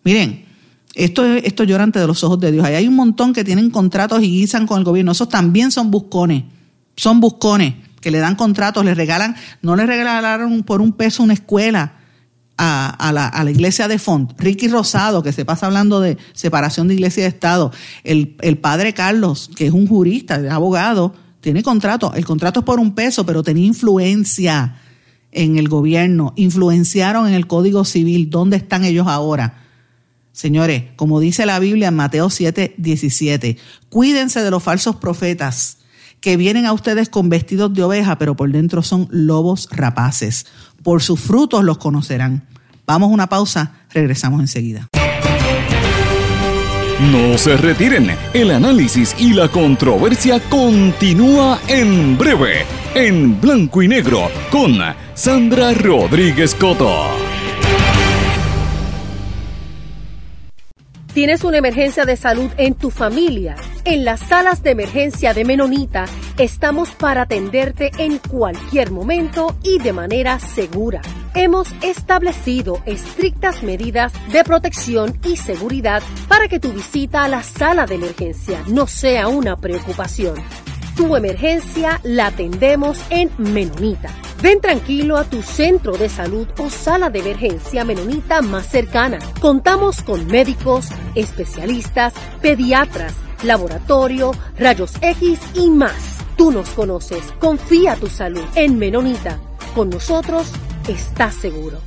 Miren, 0.03 0.45
esto, 0.93 1.23
esto 1.25 1.63
llora 1.63 1.83
ante 1.83 2.05
los 2.05 2.21
ojos 2.23 2.39
de 2.39 2.51
Dios. 2.51 2.65
Ahí 2.65 2.75
hay 2.75 2.87
un 2.87 2.95
montón 2.95 3.31
que 3.31 3.45
tienen 3.45 3.69
contratos 3.69 4.21
y 4.21 4.27
guisan 4.27 4.67
con 4.67 4.79
el 4.79 4.83
gobierno. 4.83 5.13
Esos 5.13 5.29
también 5.29 5.71
son 5.71 5.89
buscones. 5.89 6.43
Son 6.97 7.21
buscones 7.21 7.75
que 8.01 8.11
le 8.11 8.19
dan 8.19 8.35
contratos, 8.35 8.83
le 8.83 8.93
regalan, 8.93 9.35
no 9.61 9.75
le 9.75 9.85
regalaron 9.85 10.63
por 10.63 10.81
un 10.81 10.91
peso 10.91 11.23
una 11.23 11.33
escuela 11.33 11.96
a, 12.57 13.11
la, 13.43 13.51
iglesia 13.51 13.87
de 13.87 13.99
Font, 13.99 14.33
Ricky 14.39 14.67
Rosado, 14.67 15.21
que 15.21 15.31
se 15.31 15.45
pasa 15.45 15.67
hablando 15.67 15.99
de 15.99 16.17
separación 16.33 16.87
de 16.87 16.95
iglesia 16.95 17.21
y 17.21 17.23
de 17.23 17.29
Estado, 17.29 17.71
el, 18.03 18.57
padre 18.59 18.93
Carlos, 18.93 19.49
que 19.55 19.67
es 19.67 19.73
un 19.73 19.87
jurista, 19.87 20.41
abogado, 20.53 21.13
tiene 21.41 21.63
contrato, 21.63 22.13
el 22.15 22.25
contrato 22.25 22.61
es 22.61 22.65
por 22.65 22.79
un 22.79 22.95
peso, 22.95 23.25
pero 23.25 23.43
tenía 23.43 23.65
influencia 23.65 24.81
en 25.31 25.57
el 25.57 25.69
gobierno, 25.69 26.33
influenciaron 26.35 27.27
en 27.27 27.35
el 27.35 27.47
Código 27.47 27.85
Civil, 27.85 28.29
¿dónde 28.29 28.57
están 28.57 28.83
ellos 28.83 29.07
ahora? 29.07 29.63
Señores, 30.31 30.83
como 30.95 31.19
dice 31.19 31.45
la 31.45 31.59
Biblia 31.59 31.89
en 31.89 31.95
Mateo 31.95 32.29
7, 32.29 32.75
17, 32.77 33.57
cuídense 33.89 34.41
de 34.41 34.51
los 34.51 34.63
falsos 34.63 34.95
profetas 34.95 35.77
que 36.19 36.37
vienen 36.37 36.65
a 36.65 36.73
ustedes 36.73 37.09
con 37.09 37.29
vestidos 37.29 37.73
de 37.73 37.83
oveja, 37.83 38.17
pero 38.17 38.35
por 38.35 38.51
dentro 38.51 38.81
son 38.81 39.07
lobos 39.11 39.69
rapaces. 39.71 40.45
Por 40.83 41.01
sus 41.01 41.19
frutos 41.19 41.63
los 41.63 41.77
conocerán. 41.77 42.47
Vamos 42.85 43.09
a 43.09 43.13
una 43.13 43.27
pausa, 43.27 43.73
regresamos 43.91 44.39
enseguida. 44.39 44.87
No 47.11 47.37
se 47.37 47.55
retiren, 47.57 48.09
el 48.33 48.49
análisis 48.49 49.15
y 49.19 49.33
la 49.33 49.47
controversia 49.49 50.39
continúa 50.49 51.59
en 51.67 52.17
breve, 52.17 52.65
en 52.95 53.39
blanco 53.39 53.83
y 53.83 53.87
negro, 53.87 54.31
con 54.49 54.79
Sandra 55.13 55.73
Rodríguez 55.73 56.55
Coto. 56.55 57.05
Tienes 61.13 61.43
una 61.43 61.57
emergencia 61.57 62.05
de 62.05 62.15
salud 62.15 62.49
en 62.57 62.73
tu 62.73 62.89
familia. 62.89 63.55
En 63.89 64.03
las 64.03 64.19
salas 64.19 64.63
de 64.63 64.71
emergencia 64.71 65.33
de 65.33 65.45
Menonita 65.45 66.03
estamos 66.37 66.89
para 66.89 67.21
atenderte 67.21 67.89
en 67.97 68.17
cualquier 68.17 68.91
momento 68.91 69.55
y 69.63 69.79
de 69.79 69.93
manera 69.93 70.39
segura. 70.39 71.01
Hemos 71.33 71.69
establecido 71.81 72.81
estrictas 72.85 73.63
medidas 73.63 74.11
de 74.29 74.43
protección 74.43 75.17
y 75.23 75.37
seguridad 75.37 76.03
para 76.27 76.49
que 76.49 76.59
tu 76.59 76.73
visita 76.73 77.23
a 77.23 77.29
la 77.29 77.43
sala 77.43 77.85
de 77.85 77.95
emergencia 77.95 78.61
no 78.67 78.87
sea 78.87 79.29
una 79.29 79.55
preocupación. 79.55 80.35
Tu 80.97 81.15
emergencia 81.15 82.01
la 82.03 82.27
atendemos 82.27 82.99
en 83.09 83.31
Menonita. 83.37 84.09
Ven 84.41 84.59
tranquilo 84.59 85.15
a 85.15 85.23
tu 85.23 85.41
centro 85.41 85.95
de 85.95 86.09
salud 86.09 86.45
o 86.57 86.69
sala 86.69 87.09
de 87.09 87.19
emergencia 87.19 87.85
menonita 87.85 88.41
más 88.41 88.67
cercana. 88.67 89.19
Contamos 89.39 90.03
con 90.03 90.27
médicos, 90.27 90.89
especialistas, 91.15 92.13
pediatras, 92.41 93.13
laboratorio, 93.43 94.31
rayos 94.57 94.93
X 95.01 95.39
y 95.53 95.69
más. 95.69 96.17
Tú 96.37 96.51
nos 96.51 96.69
conoces. 96.69 97.23
Confía 97.39 97.95
tu 97.95 98.07
salud 98.07 98.43
en 98.55 98.77
Menonita. 98.77 99.39
Con 99.73 99.89
nosotros 99.89 100.51
estás 100.87 101.35
seguro. 101.35 101.86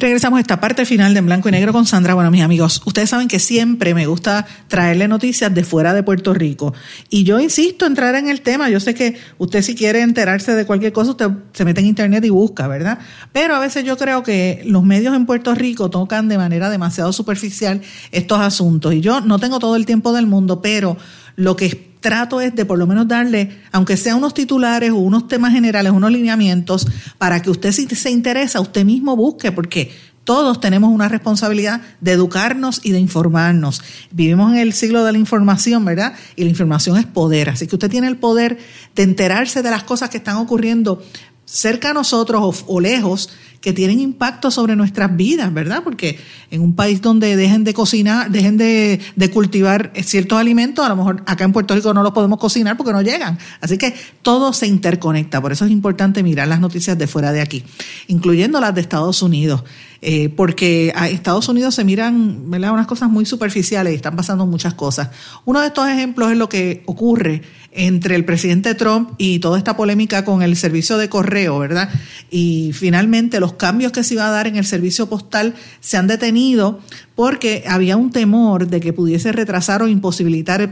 Regresamos 0.00 0.38
a 0.38 0.40
esta 0.40 0.60
parte 0.60 0.86
final 0.86 1.12
de 1.12 1.18
En 1.18 1.26
Blanco 1.26 1.50
y 1.50 1.52
Negro 1.52 1.74
con 1.74 1.84
Sandra. 1.84 2.14
Bueno, 2.14 2.30
mis 2.30 2.40
amigos, 2.40 2.80
ustedes 2.86 3.10
saben 3.10 3.28
que 3.28 3.38
siempre 3.38 3.92
me 3.92 4.06
gusta 4.06 4.46
traerle 4.66 5.06
noticias 5.08 5.54
de 5.54 5.62
fuera 5.62 5.92
de 5.92 6.02
Puerto 6.02 6.32
Rico. 6.32 6.72
Y 7.10 7.24
yo 7.24 7.38
insisto 7.38 7.84
en 7.84 7.92
entrar 7.92 8.14
en 8.14 8.30
el 8.30 8.40
tema. 8.40 8.70
Yo 8.70 8.80
sé 8.80 8.94
que 8.94 9.18
usted 9.36 9.60
si 9.60 9.74
quiere 9.74 10.00
enterarse 10.00 10.54
de 10.54 10.64
cualquier 10.64 10.94
cosa, 10.94 11.10
usted 11.10 11.28
se 11.52 11.66
mete 11.66 11.80
en 11.80 11.86
internet 11.86 12.24
y 12.24 12.30
busca, 12.30 12.66
¿verdad? 12.66 12.98
Pero 13.34 13.54
a 13.54 13.58
veces 13.58 13.84
yo 13.84 13.98
creo 13.98 14.22
que 14.22 14.62
los 14.64 14.82
medios 14.82 15.14
en 15.14 15.26
Puerto 15.26 15.54
Rico 15.54 15.90
tocan 15.90 16.28
de 16.28 16.38
manera 16.38 16.70
demasiado 16.70 17.12
superficial 17.12 17.82
estos 18.10 18.40
asuntos. 18.40 18.94
Y 18.94 19.02
yo 19.02 19.20
no 19.20 19.38
tengo 19.38 19.58
todo 19.58 19.76
el 19.76 19.84
tiempo 19.84 20.14
del 20.14 20.26
mundo, 20.26 20.62
pero 20.62 20.96
lo 21.40 21.56
que 21.56 21.96
trato 22.00 22.42
es 22.42 22.54
de 22.54 22.66
por 22.66 22.78
lo 22.78 22.86
menos 22.86 23.08
darle, 23.08 23.60
aunque 23.72 23.96
sea 23.96 24.14
unos 24.14 24.34
titulares 24.34 24.90
o 24.90 24.96
unos 24.96 25.26
temas 25.26 25.52
generales, 25.52 25.90
unos 25.90 26.12
lineamientos, 26.12 26.86
para 27.16 27.40
que 27.40 27.48
usted 27.48 27.72
si 27.72 27.88
se 27.88 28.10
interesa, 28.10 28.60
usted 28.60 28.84
mismo 28.84 29.16
busque, 29.16 29.50
porque 29.50 29.90
todos 30.24 30.60
tenemos 30.60 30.92
una 30.92 31.08
responsabilidad 31.08 31.80
de 32.02 32.12
educarnos 32.12 32.82
y 32.84 32.92
de 32.92 32.98
informarnos. 32.98 33.82
Vivimos 34.10 34.52
en 34.52 34.58
el 34.58 34.74
siglo 34.74 35.02
de 35.02 35.12
la 35.12 35.18
información, 35.18 35.82
¿verdad? 35.86 36.12
Y 36.36 36.44
la 36.44 36.50
información 36.50 36.98
es 36.98 37.06
poder. 37.06 37.48
Así 37.48 37.66
que 37.66 37.76
usted 37.76 37.90
tiene 37.90 38.06
el 38.06 38.18
poder 38.18 38.58
de 38.94 39.02
enterarse 39.02 39.62
de 39.62 39.70
las 39.70 39.82
cosas 39.84 40.10
que 40.10 40.18
están 40.18 40.36
ocurriendo 40.36 41.02
cerca 41.50 41.90
a 41.90 41.94
nosotros 41.94 42.64
o, 42.66 42.80
lejos 42.80 43.28
que 43.60 43.72
tienen 43.72 44.00
impacto 44.00 44.50
sobre 44.50 44.74
nuestras 44.74 45.14
vidas, 45.14 45.52
¿verdad? 45.52 45.82
Porque 45.82 46.18
en 46.50 46.62
un 46.62 46.74
país 46.74 47.02
donde 47.02 47.36
dejen 47.36 47.64
de 47.64 47.74
cocinar, 47.74 48.30
dejen 48.30 48.56
de, 48.56 49.00
de, 49.16 49.30
cultivar 49.30 49.92
ciertos 50.02 50.38
alimentos, 50.38 50.86
a 50.86 50.88
lo 50.88 50.96
mejor 50.96 51.22
acá 51.26 51.44
en 51.44 51.52
Puerto 51.52 51.74
Rico 51.74 51.92
no 51.92 52.02
los 52.02 52.12
podemos 52.12 52.38
cocinar 52.38 52.76
porque 52.76 52.92
no 52.92 53.02
llegan. 53.02 53.38
Así 53.60 53.76
que 53.76 53.94
todo 54.22 54.54
se 54.54 54.66
interconecta. 54.66 55.42
Por 55.42 55.52
eso 55.52 55.66
es 55.66 55.70
importante 55.70 56.22
mirar 56.22 56.48
las 56.48 56.60
noticias 56.60 56.96
de 56.96 57.06
fuera 57.06 57.32
de 57.32 57.42
aquí, 57.42 57.64
incluyendo 58.06 58.60
las 58.60 58.74
de 58.74 58.80
Estados 58.80 59.20
Unidos. 59.20 59.62
Eh, 60.02 60.30
porque 60.30 60.94
a 60.96 61.10
Estados 61.10 61.46
Unidos 61.50 61.74
se 61.74 61.84
miran 61.84 62.50
¿verdad? 62.50 62.72
unas 62.72 62.86
cosas 62.86 63.10
muy 63.10 63.26
superficiales 63.26 63.92
y 63.92 63.96
están 63.96 64.16
pasando 64.16 64.46
muchas 64.46 64.72
cosas. 64.72 65.10
Uno 65.44 65.60
de 65.60 65.66
estos 65.66 65.88
ejemplos 65.88 66.32
es 66.32 66.38
lo 66.38 66.48
que 66.48 66.82
ocurre 66.86 67.42
entre 67.72 68.16
el 68.16 68.24
presidente 68.24 68.74
Trump 68.74 69.10
y 69.18 69.40
toda 69.40 69.58
esta 69.58 69.76
polémica 69.76 70.24
con 70.24 70.42
el 70.42 70.56
servicio 70.56 70.96
de 70.96 71.10
correo, 71.10 71.58
¿verdad? 71.58 71.90
Y 72.30 72.72
finalmente 72.72 73.40
los 73.40 73.52
cambios 73.52 73.92
que 73.92 74.02
se 74.02 74.14
iba 74.14 74.26
a 74.26 74.30
dar 74.30 74.46
en 74.46 74.56
el 74.56 74.64
servicio 74.64 75.08
postal 75.08 75.54
se 75.80 75.98
han 75.98 76.06
detenido 76.06 76.80
porque 77.14 77.64
había 77.68 77.98
un 77.98 78.10
temor 78.10 78.68
de 78.68 78.80
que 78.80 78.94
pudiese 78.94 79.32
retrasar 79.32 79.82
o 79.82 79.88
imposibilitar 79.88 80.62
el, 80.62 80.70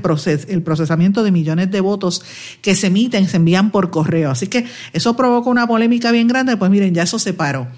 el 0.49 0.63
procesamiento 0.63 1.23
de 1.23 1.31
millones 1.31 1.71
de 1.71 1.83
votos 1.83 2.23
que 2.63 2.75
se 2.75 2.87
emiten, 2.87 3.29
se 3.29 3.37
envían 3.37 3.71
por 3.71 3.91
correo. 3.91 4.31
Así 4.31 4.47
que 4.47 4.65
eso 4.95 5.15
provocó 5.15 5.51
una 5.51 5.67
polémica 5.67 6.11
bien 6.11 6.29
grande, 6.29 6.57
pues 6.57 6.71
miren, 6.71 6.95
ya 6.95 7.03
eso 7.03 7.19
se 7.19 7.35
paró. 7.35 7.69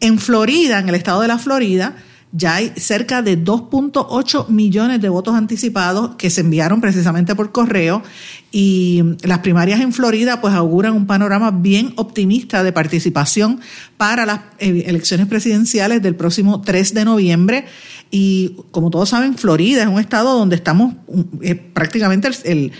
En 0.00 0.18
Florida, 0.18 0.78
en 0.78 0.88
el 0.88 0.94
estado 0.94 1.22
de 1.22 1.28
la 1.28 1.38
Florida, 1.38 1.96
ya 2.32 2.56
hay 2.56 2.72
cerca 2.76 3.22
de 3.22 3.42
2.8 3.42 4.48
millones 4.48 5.00
de 5.00 5.08
votos 5.08 5.34
anticipados 5.34 6.16
que 6.16 6.28
se 6.28 6.42
enviaron 6.42 6.80
precisamente 6.80 7.34
por 7.34 7.50
correo. 7.50 8.02
Y 8.50 9.02
las 9.22 9.38
primarias 9.38 9.80
en 9.80 9.92
Florida 9.92 10.40
pues 10.40 10.52
auguran 10.54 10.92
un 10.92 11.06
panorama 11.06 11.50
bien 11.50 11.94
optimista 11.96 12.62
de 12.62 12.72
participación 12.72 13.60
para 13.96 14.26
las 14.26 14.40
eh, 14.58 14.84
elecciones 14.86 15.28
presidenciales 15.28 16.02
del 16.02 16.14
próximo 16.14 16.60
3 16.60 16.94
de 16.94 17.04
noviembre 17.04 17.64
y 18.10 18.56
como 18.70 18.90
todos 18.90 19.08
saben 19.08 19.36
Florida 19.36 19.82
es 19.82 19.88
un 19.88 19.98
estado 19.98 20.38
donde 20.38 20.56
estamos 20.56 20.94
eh, 21.42 21.54
prácticamente 21.54 22.28
el, 22.44 22.72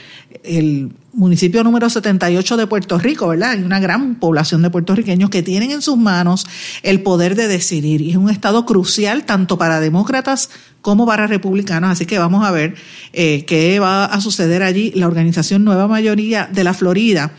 el 0.44 0.90
municipio 1.16 1.64
número 1.64 1.88
78 1.88 2.56
de 2.56 2.66
Puerto 2.66 2.98
Rico, 2.98 3.28
¿verdad? 3.28 3.50
Hay 3.50 3.62
una 3.62 3.80
gran 3.80 4.16
población 4.16 4.62
de 4.62 4.70
puertorriqueños 4.70 5.30
que 5.30 5.42
tienen 5.42 5.70
en 5.70 5.82
sus 5.82 5.96
manos 5.96 6.46
el 6.82 7.02
poder 7.02 7.34
de 7.34 7.48
decidir 7.48 8.02
y 8.02 8.10
es 8.10 8.16
un 8.16 8.30
estado 8.30 8.66
crucial 8.66 9.24
tanto 9.24 9.56
para 9.58 9.80
demócratas 9.80 10.50
como 10.82 11.06
para 11.06 11.26
republicanos. 11.26 11.90
Así 11.90 12.06
que 12.06 12.18
vamos 12.18 12.44
a 12.44 12.50
ver 12.50 12.74
eh, 13.12 13.44
qué 13.46 13.80
va 13.80 14.04
a 14.04 14.20
suceder 14.20 14.62
allí. 14.62 14.92
La 14.94 15.06
organización 15.06 15.64
Nueva 15.64 15.88
Mayoría 15.88 16.48
de 16.52 16.64
la 16.64 16.74
Florida 16.74 17.32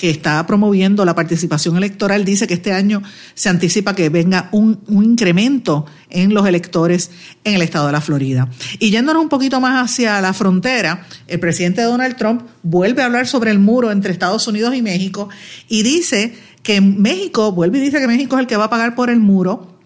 que 0.00 0.08
está 0.08 0.46
promoviendo 0.46 1.04
la 1.04 1.14
participación 1.14 1.76
electoral, 1.76 2.24
dice 2.24 2.46
que 2.46 2.54
este 2.54 2.72
año 2.72 3.02
se 3.34 3.50
anticipa 3.50 3.94
que 3.94 4.08
venga 4.08 4.48
un, 4.50 4.80
incremento 4.88 5.84
en 6.08 6.32
los 6.32 6.46
electores 6.46 7.10
en 7.44 7.56
el 7.56 7.60
estado 7.60 7.84
de 7.84 7.92
la 7.92 8.00
Florida. 8.00 8.48
Y 8.78 8.90
yéndonos 8.90 9.22
un 9.22 9.28
poquito 9.28 9.60
más 9.60 9.84
hacia 9.84 10.18
la 10.22 10.32
frontera, 10.32 11.06
el 11.26 11.38
presidente 11.38 11.82
Donald 11.82 12.16
Trump 12.16 12.44
vuelve 12.62 13.02
a 13.02 13.04
hablar 13.04 13.26
sobre 13.26 13.50
el 13.50 13.58
muro 13.58 13.92
entre 13.92 14.10
Estados 14.10 14.48
Unidos 14.48 14.74
y 14.74 14.80
México 14.80 15.28
y 15.68 15.82
dice 15.82 16.34
que 16.62 16.80
México, 16.80 17.52
vuelve 17.52 17.76
y 17.76 17.82
dice 17.82 17.98
que 17.98 18.06
México 18.06 18.36
es 18.36 18.40
el 18.40 18.46
que 18.46 18.56
va 18.56 18.64
a 18.64 18.70
pagar 18.70 18.94
por 18.94 19.10
el 19.10 19.20
muro 19.20 19.76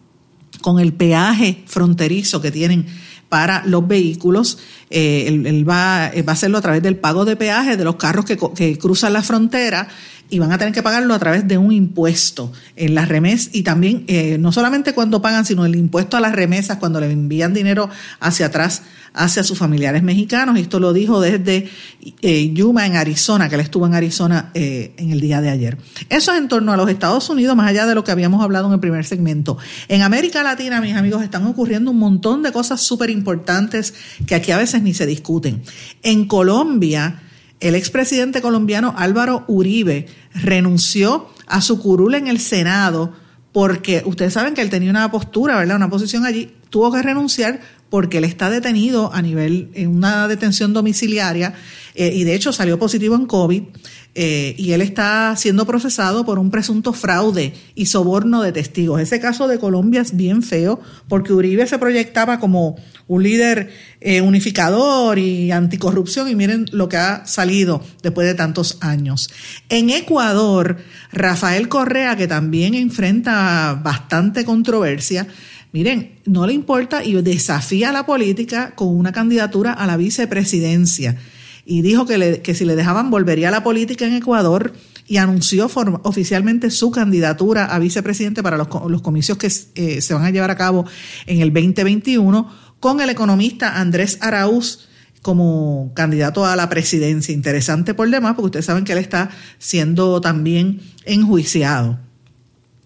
con 0.61 0.79
el 0.79 0.93
peaje 0.93 1.65
fronterizo 1.67 2.41
que 2.41 2.53
tienen 2.53 2.87
para 3.29 3.64
los 3.66 3.87
vehículos. 3.87 4.59
Eh, 4.91 5.25
él, 5.27 5.68
va, 5.68 6.11
va, 6.27 6.31
a 6.31 6.33
hacerlo 6.33 6.59
a 6.59 6.62
través 6.62 6.83
del 6.83 6.97
pago 6.97 7.25
de 7.25 7.37
peaje 7.37 7.77
de 7.77 7.85
los 7.85 7.97
carros 7.97 8.25
que, 8.25 8.39
que 8.55 8.79
cruzan 8.79 9.12
la 9.12 9.22
frontera 9.22 9.89
y 10.35 10.39
van 10.41 10.51
a 10.51 10.59
tener 10.59 10.74
que 10.74 10.82
pagarlo 10.82 11.14
a 11.14 11.18
través 11.20 11.47
de 11.47 11.59
un 11.59 11.70
impuesto 11.70 12.53
en 12.74 12.95
las 12.97 13.09
remesas 13.09 13.51
y 13.53 13.62
también 13.62 14.05
eh, 14.09 14.37
no 14.39 14.51
solamente 14.51 14.93
cuando 14.93 15.22
pagan, 15.22 15.47
sino 15.47 15.64
el 15.64 15.76
impuesto 15.76 16.16
a 16.16 16.20
las 16.20 16.32
remesas 16.32 16.78
cuando 16.78 16.99
le 16.99 17.11
envían 17.11 17.55
dinero 17.55 17.89
hacia 18.18 18.47
atrás 18.47 18.82
hacia 19.14 19.45
sus 19.45 19.57
familiares 19.57 20.03
mexicanos. 20.03 20.59
Esto 20.59 20.80
lo 20.80 20.93
dijo 20.93 21.20
desde 21.20 21.70
eh, 22.20 22.53
Yuma, 22.53 22.85
en 22.85 22.97
Arizona, 22.97 23.49
que 23.49 23.55
él 23.55 23.61
estuvo 23.61 23.87
en 23.87 23.95
Arizona 23.95 24.51
eh, 24.55 24.93
en 24.97 25.12
el 25.12 25.20
día 25.20 25.41
de 25.41 25.51
ayer. 25.51 25.78
Eso 26.11 26.32
es 26.32 26.39
en 26.39 26.49
torno 26.49 26.72
a 26.72 26.76
los 26.76 26.91
Estados 26.91 27.30
Unidos, 27.30 27.55
más 27.55 27.70
allá 27.70 27.87
de 27.87 27.95
lo 27.95 28.03
que 28.03 28.11
habíamos 28.11 28.43
hablado 28.43 28.66
en 28.66 28.72
el 28.72 28.80
primer 28.80 29.05
segmento. 29.05 29.57
En 29.87 30.03
América 30.03 30.43
Latina, 30.43 30.80
mis 30.80 30.97
amigos, 30.97 31.22
están 31.22 31.47
ocurriendo 31.47 31.93
un 31.93 31.99
montón 31.99 32.43
de 32.43 32.51
cosas 32.51 32.80
súper 32.80 33.09
importantes 33.09 33.95
que 34.26 34.35
aquí 34.35 34.51
a 34.51 34.59
veces 34.59 34.82
ni 34.82 34.95
se 34.95 35.07
discuten. 35.07 35.62
En 36.03 36.26
Colombia, 36.26 37.22
el 37.61 37.75
expresidente 37.75 38.43
colombiano 38.43 38.95
Álvaro 38.97 39.45
Uribe 39.47 40.07
renunció 40.35 41.29
a 41.47 41.61
su 41.61 41.81
curul 41.81 42.15
en 42.15 42.29
el 42.29 42.41
Senado 42.41 43.13
porque 43.53 44.03
ustedes 44.05 44.33
saben 44.33 44.55
que 44.55 44.63
él 44.63 44.71
tenía 44.71 44.91
una 44.91 45.11
postura, 45.11 45.57
¿verdad? 45.57 45.77
Una 45.77 45.89
posición 45.89 46.27
allí, 46.27 46.53
tuvo 46.71 46.91
que 46.93 47.03
renunciar 47.03 47.61
porque 47.89 48.19
él 48.19 48.25
está 48.25 48.51
detenido 48.51 49.15
a 49.15 49.23
nivel, 49.23 49.71
en 49.75 49.95
una 49.95 50.27
detención 50.27 50.73
domiciliaria 50.73 51.55
eh, 51.95 52.13
y 52.13 52.25
de 52.25 52.35
hecho 52.35 52.53
salió 52.53 52.79
positivo 52.81 53.15
en 53.15 53.27
COVID 53.27 53.63
eh, 54.17 54.55
y 54.57 54.73
él 54.73 54.81
está 54.81 55.35
siendo 55.37 55.67
procesado 55.67 56.25
por 56.25 56.39
un 56.39 56.51
presunto 56.51 56.93
fraude 56.93 57.53
y 57.75 57.87
soborno 57.87 58.43
de 58.43 58.53
testigos. 58.53 59.01
Ese 59.01 59.19
caso 59.19 59.49
de 59.49 59.59
Colombia 59.59 60.03
es 60.03 60.17
bien 60.17 60.45
feo 60.45 60.81
porque 61.09 61.33
Uribe 61.33 61.67
se 61.67 61.79
proyectaba 61.79 62.39
como 62.39 62.77
un 63.09 63.23
líder 63.25 63.71
eh, 64.01 64.21
unificador 64.21 65.19
y 65.19 65.51
anticorrupción 65.51 66.29
y 66.29 66.37
miren 66.37 66.67
lo 66.71 66.89
que 66.89 66.97
ha 66.97 67.27
salido 67.27 67.83
después 68.03 68.29
de 68.29 68.35
tantos 68.35 68.79
años. 68.81 69.31
En 69.69 69.91
Ecuador, 69.91 70.77
Rafael 71.12 71.69
Correa, 71.69 72.17
que 72.17 72.29
también 72.29 72.75
enfrenta 72.75 73.81
bastante 73.83 74.45
controversia, 74.45 75.27
miren, 75.73 76.21
no 76.25 76.47
le 76.47 76.53
importa 76.53 77.03
y 77.03 77.21
desafía 77.21 77.89
a 77.89 77.93
la 77.93 78.07
política 78.07 78.77
con 78.77 78.89
una 78.97 79.11
candidatura 79.11 79.73
a 79.73 79.89
la 79.89 79.97
vicepresidencia 79.97 81.17
y 81.67 81.83
dijo 81.83 82.07
que, 82.07 82.41
que 82.43 82.55
si 82.55 82.65
le 82.65 82.77
dejaban 82.77 83.11
volvería 83.11 83.49
a 83.49 83.51
la 83.51 83.62
política 83.62 84.07
en 84.07 84.15
Ecuador 84.15 84.73
y 85.07 85.19
anunció 85.19 85.71
oficialmente 86.03 86.71
su 86.71 86.91
candidatura 86.91 87.67
a 87.67 87.79
vicepresidente 87.79 88.43
para 88.43 88.57
los, 88.57 88.69
los 88.89 89.03
comicios 89.03 89.39
que 89.39 89.51
eh, 89.75 90.01
se 90.01 90.15
van 90.15 90.25
a 90.25 90.31
llevar 90.31 90.51
a 90.51 90.57
cabo 90.57 90.87
en 91.27 91.41
el 91.41 91.53
2021 91.53 92.49
con 92.81 93.01
el 93.01 93.11
economista 93.11 93.81
Andrés 93.81 94.19
Araúz 94.21 94.89
como 95.23 95.93
candidato 95.95 96.45
a 96.45 96.55
la 96.55 96.69
presidencia. 96.69 97.35
Interesante 97.35 97.95
por 97.95 98.11
demás, 98.11 98.35
porque 98.35 98.47
ustedes 98.47 98.67
saben 98.67 98.85
que 98.85 98.93
él 98.93 98.99
está 98.99 99.31
siendo 99.59 100.21
también 100.21 100.83
enjuiciado. 101.07 101.99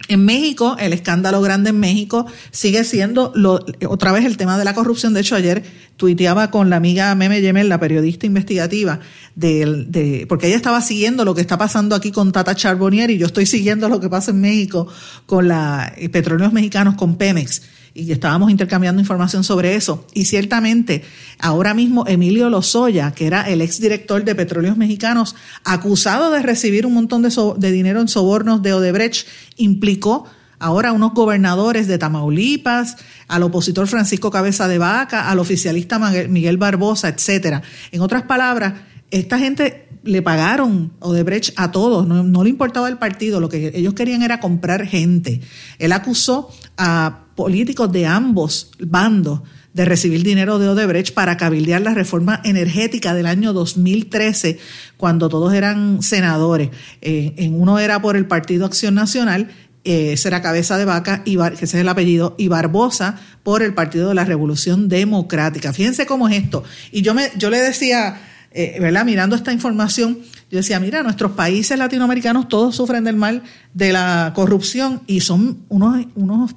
En 0.08 0.24
México, 0.24 0.76
el 0.80 0.94
escándalo 0.94 1.42
grande 1.42 1.70
en 1.70 1.78
México 1.78 2.26
sigue 2.50 2.82
siendo 2.84 3.30
lo, 3.34 3.64
otra 3.88 4.10
vez 4.10 4.24
el 4.24 4.38
tema 4.38 4.58
de 4.58 4.64
la 4.64 4.74
corrupción. 4.74 5.12
De 5.12 5.20
hecho, 5.20 5.36
ayer 5.36 5.62
tuiteaba 5.96 6.50
con 6.50 6.70
la 6.70 6.76
amiga 6.76 7.14
Meme 7.14 7.42
Yemel, 7.42 7.68
la 7.68 7.78
periodista 7.78 8.24
investigativa, 8.24 9.00
de, 9.34 9.84
de, 9.86 10.26
porque 10.26 10.46
ella 10.46 10.56
estaba 10.56 10.80
siguiendo 10.80 11.26
lo 11.26 11.34
que 11.34 11.42
está 11.42 11.58
pasando 11.58 11.94
aquí 11.94 12.10
con 12.10 12.32
Tata 12.32 12.54
Charbonnier 12.54 13.10
y 13.10 13.18
yo 13.18 13.26
estoy 13.26 13.44
siguiendo 13.44 13.88
lo 13.90 14.00
que 14.00 14.08
pasa 14.08 14.30
en 14.30 14.40
México 14.40 14.88
con 15.26 15.46
la 15.48 15.92
eh, 15.96 16.08
petróleos 16.08 16.52
mexicanos 16.54 16.94
con 16.94 17.16
Pemex 17.16 17.62
y 17.98 18.12
estábamos 18.12 18.50
intercambiando 18.50 19.00
información 19.00 19.42
sobre 19.42 19.74
eso. 19.74 20.06
Y 20.14 20.26
ciertamente, 20.26 21.02
ahora 21.38 21.74
mismo 21.74 22.04
Emilio 22.06 22.48
Lozoya, 22.48 23.10
que 23.10 23.26
era 23.26 23.48
el 23.48 23.60
exdirector 23.60 24.24
de 24.24 24.34
Petróleos 24.34 24.76
Mexicanos, 24.76 25.34
acusado 25.64 26.30
de 26.30 26.42
recibir 26.42 26.86
un 26.86 26.94
montón 26.94 27.22
de, 27.22 27.30
de 27.58 27.72
dinero 27.72 28.00
en 28.00 28.08
sobornos 28.08 28.62
de 28.62 28.72
Odebrecht, 28.72 29.26
implicó 29.56 30.26
ahora 30.60 30.92
unos 30.92 31.12
gobernadores 31.12 31.86
de 31.88 31.98
Tamaulipas, 31.98 32.96
al 33.26 33.42
opositor 33.42 33.86
Francisco 33.88 34.30
Cabeza 34.30 34.68
de 34.68 34.78
Vaca, 34.78 35.28
al 35.30 35.38
oficialista 35.38 35.98
Miguel 36.28 36.56
Barbosa, 36.56 37.08
etcétera. 37.08 37.62
En 37.92 38.00
otras 38.00 38.22
palabras, 38.22 38.74
esta 39.10 39.38
gente 39.38 39.88
le 40.02 40.22
pagaron 40.22 40.92
Odebrecht 41.00 41.52
a 41.56 41.70
todos, 41.70 42.06
no, 42.06 42.22
no, 42.22 42.44
le 42.44 42.50
importaba 42.50 42.88
el 42.88 42.98
partido, 42.98 43.40
lo 43.40 43.48
que 43.48 43.72
ellos 43.74 43.94
querían 43.94 44.22
era 44.22 44.40
comprar 44.40 44.86
gente. 44.86 45.40
Él 45.78 45.92
acusó 45.92 46.50
a 46.76 47.24
políticos 47.38 47.92
de 47.92 48.04
ambos 48.04 48.72
bandos 48.80 49.42
de 49.72 49.84
recibir 49.84 50.24
dinero 50.24 50.58
de 50.58 50.68
Odebrecht 50.68 51.14
para 51.14 51.36
cabildear 51.36 51.80
la 51.80 51.94
reforma 51.94 52.40
energética 52.42 53.14
del 53.14 53.26
año 53.26 53.52
2013, 53.52 54.58
cuando 54.96 55.28
todos 55.28 55.54
eran 55.54 56.02
senadores. 56.02 56.70
Eh, 57.00 57.34
en 57.36 57.54
uno 57.54 57.78
era 57.78 58.02
por 58.02 58.16
el 58.16 58.26
Partido 58.26 58.66
Acción 58.66 58.96
Nacional, 58.96 59.50
eh, 59.84 60.16
será 60.16 60.42
cabeza 60.42 60.78
de 60.78 60.84
vaca, 60.84 61.22
que 61.22 61.30
ese 61.52 61.64
es 61.64 61.74
el 61.74 61.88
apellido, 61.88 62.34
y 62.38 62.48
Barbosa 62.48 63.20
por 63.44 63.62
el 63.62 63.72
Partido 63.72 64.08
de 64.08 64.16
la 64.16 64.24
Revolución 64.24 64.88
Democrática. 64.88 65.72
Fíjense 65.72 66.06
cómo 66.06 66.28
es 66.28 66.42
esto. 66.42 66.64
Y 66.90 67.02
yo, 67.02 67.14
me, 67.14 67.30
yo 67.38 67.50
le 67.50 67.58
decía 67.58 68.18
eh, 68.50 68.78
¿verdad? 68.80 69.04
Mirando 69.04 69.36
esta 69.36 69.52
información, 69.52 70.18
yo 70.50 70.56
decía, 70.56 70.80
mira, 70.80 71.02
nuestros 71.02 71.32
países 71.32 71.78
latinoamericanos 71.78 72.48
todos 72.48 72.74
sufren 72.74 73.04
del 73.04 73.16
mal 73.16 73.42
de 73.74 73.92
la 73.92 74.32
corrupción 74.34 75.02
y 75.06 75.20
son 75.20 75.58
unos, 75.68 76.06
unos 76.14 76.54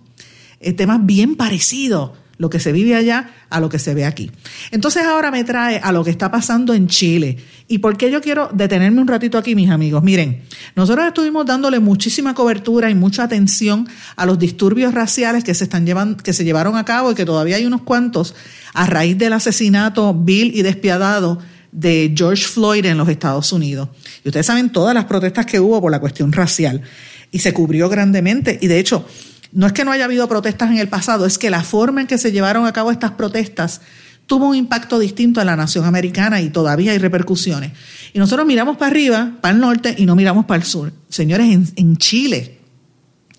temas 0.76 1.05
bien 1.05 1.36
parecidos 1.36 2.12
lo 2.41 2.49
que 2.49 2.59
se 2.59 2.72
vive 2.72 2.95
allá 2.95 3.30
a 3.51 3.59
lo 3.59 3.70
que 3.70 3.78
se 3.78 3.93
ve 3.93 4.03
aquí. 4.03 4.32
Entonces 4.72 5.03
ahora 5.03 5.30
me 5.30 5.43
trae 5.43 5.78
a 5.78 5.91
lo 5.91 6.03
que 6.03 6.09
está 6.09 6.32
pasando 6.32 6.74
en 6.74 6.88
Chile. 6.88 7.38
¿Y 7.68 7.78
por 7.78 7.97
qué 7.97 8.09
yo 8.09 8.20
quiero 8.20 8.49
detenerme 8.51 8.99
un 8.99 9.07
ratito 9.07 9.38
aquí, 9.38 9.53
mis 9.53 9.70
amigos? 9.70 10.01
Miren, 10.01 10.41
nosotros 10.76 11.05
estuvimos 11.05 11.45
dándole 11.45 11.80
muchísima 11.80 12.34
cobertura 12.34 12.89
y 12.89 12.95
mucha 12.95 13.22
atención 13.22 13.88
a 14.16 14.26
los 14.26 14.39
disturbios 14.39 14.91
raciales 14.91 15.43
que 15.43 15.53
se 15.53 15.66
están 15.66 15.86
llevando, 15.86 16.18
que 16.18 16.34
se 16.34 16.43
llevaron 16.43 16.78
a 16.78 16.84
cabo 16.84 17.12
y 17.12 17.16
que 17.16 17.26
todavía 17.26 17.57
hay 17.57 17.66
unos 17.68 17.84
cuantos 17.84 18.34
a 18.74 18.88
raíz 18.88 19.20
del 19.20 19.34
asesinato 19.34 20.16
vil 20.16 20.51
y 20.55 20.64
despiadado 20.64 21.38
de 21.72 22.12
George 22.18 22.45
Floyd 22.45 22.86
en 22.86 22.97
los 22.97 23.07
Estados 23.07 23.53
Unidos. 23.53 23.89
Y 24.24 24.30
ustedes 24.30 24.47
saben 24.47 24.72
todas 24.72 24.95
las 24.95 25.05
protestas 25.05 25.45
que 25.45 25.59
hubo 25.59 25.80
por 25.80 25.91
la 25.91 25.99
cuestión 25.99 26.32
racial. 26.32 26.82
Y 27.32 27.38
se 27.38 27.53
cubrió 27.53 27.88
grandemente. 27.88 28.57
Y 28.62 28.68
de 28.68 28.80
hecho, 28.80 29.05
no 29.52 29.68
es 29.68 29.74
que 29.74 29.86
no 29.86 29.91
haya 29.91 30.06
habido 30.06 30.28
protestas 30.28 30.72
en 30.72 30.78
el 30.78 30.88
pasado, 30.88 31.26
es 31.26 31.38
que 31.38 31.49
la 31.49 31.64
forma 31.64 32.02
en 32.02 32.08
que 32.08 32.18
se 32.18 32.32
llevaron 32.32 32.66
a 32.66 32.74
cabo 32.74 32.91
estas 32.91 33.12
protestas 33.12 33.82
tuvo 34.26 34.47
un 34.47 34.56
impacto 34.56 34.97
distinto 34.97 35.41
en 35.41 35.47
la 35.47 35.58
nación 35.58 35.84
americana 35.84 36.39
y 36.41 36.49
todavía 36.49 36.93
hay 36.93 36.97
repercusiones. 36.97 37.74
Y 38.14 38.20
nosotros 38.20 38.47
miramos 38.47 38.78
para 38.78 38.89
arriba, 38.89 39.34
para 39.41 39.54
el 39.54 39.60
norte, 39.60 39.93
y 39.97 40.06
no 40.06 40.16
miramos 40.16 40.45
para 40.45 40.62
el 40.62 40.66
sur. 40.66 40.93
Señores, 41.10 41.74
en, 41.76 41.97
Chile 41.97 42.60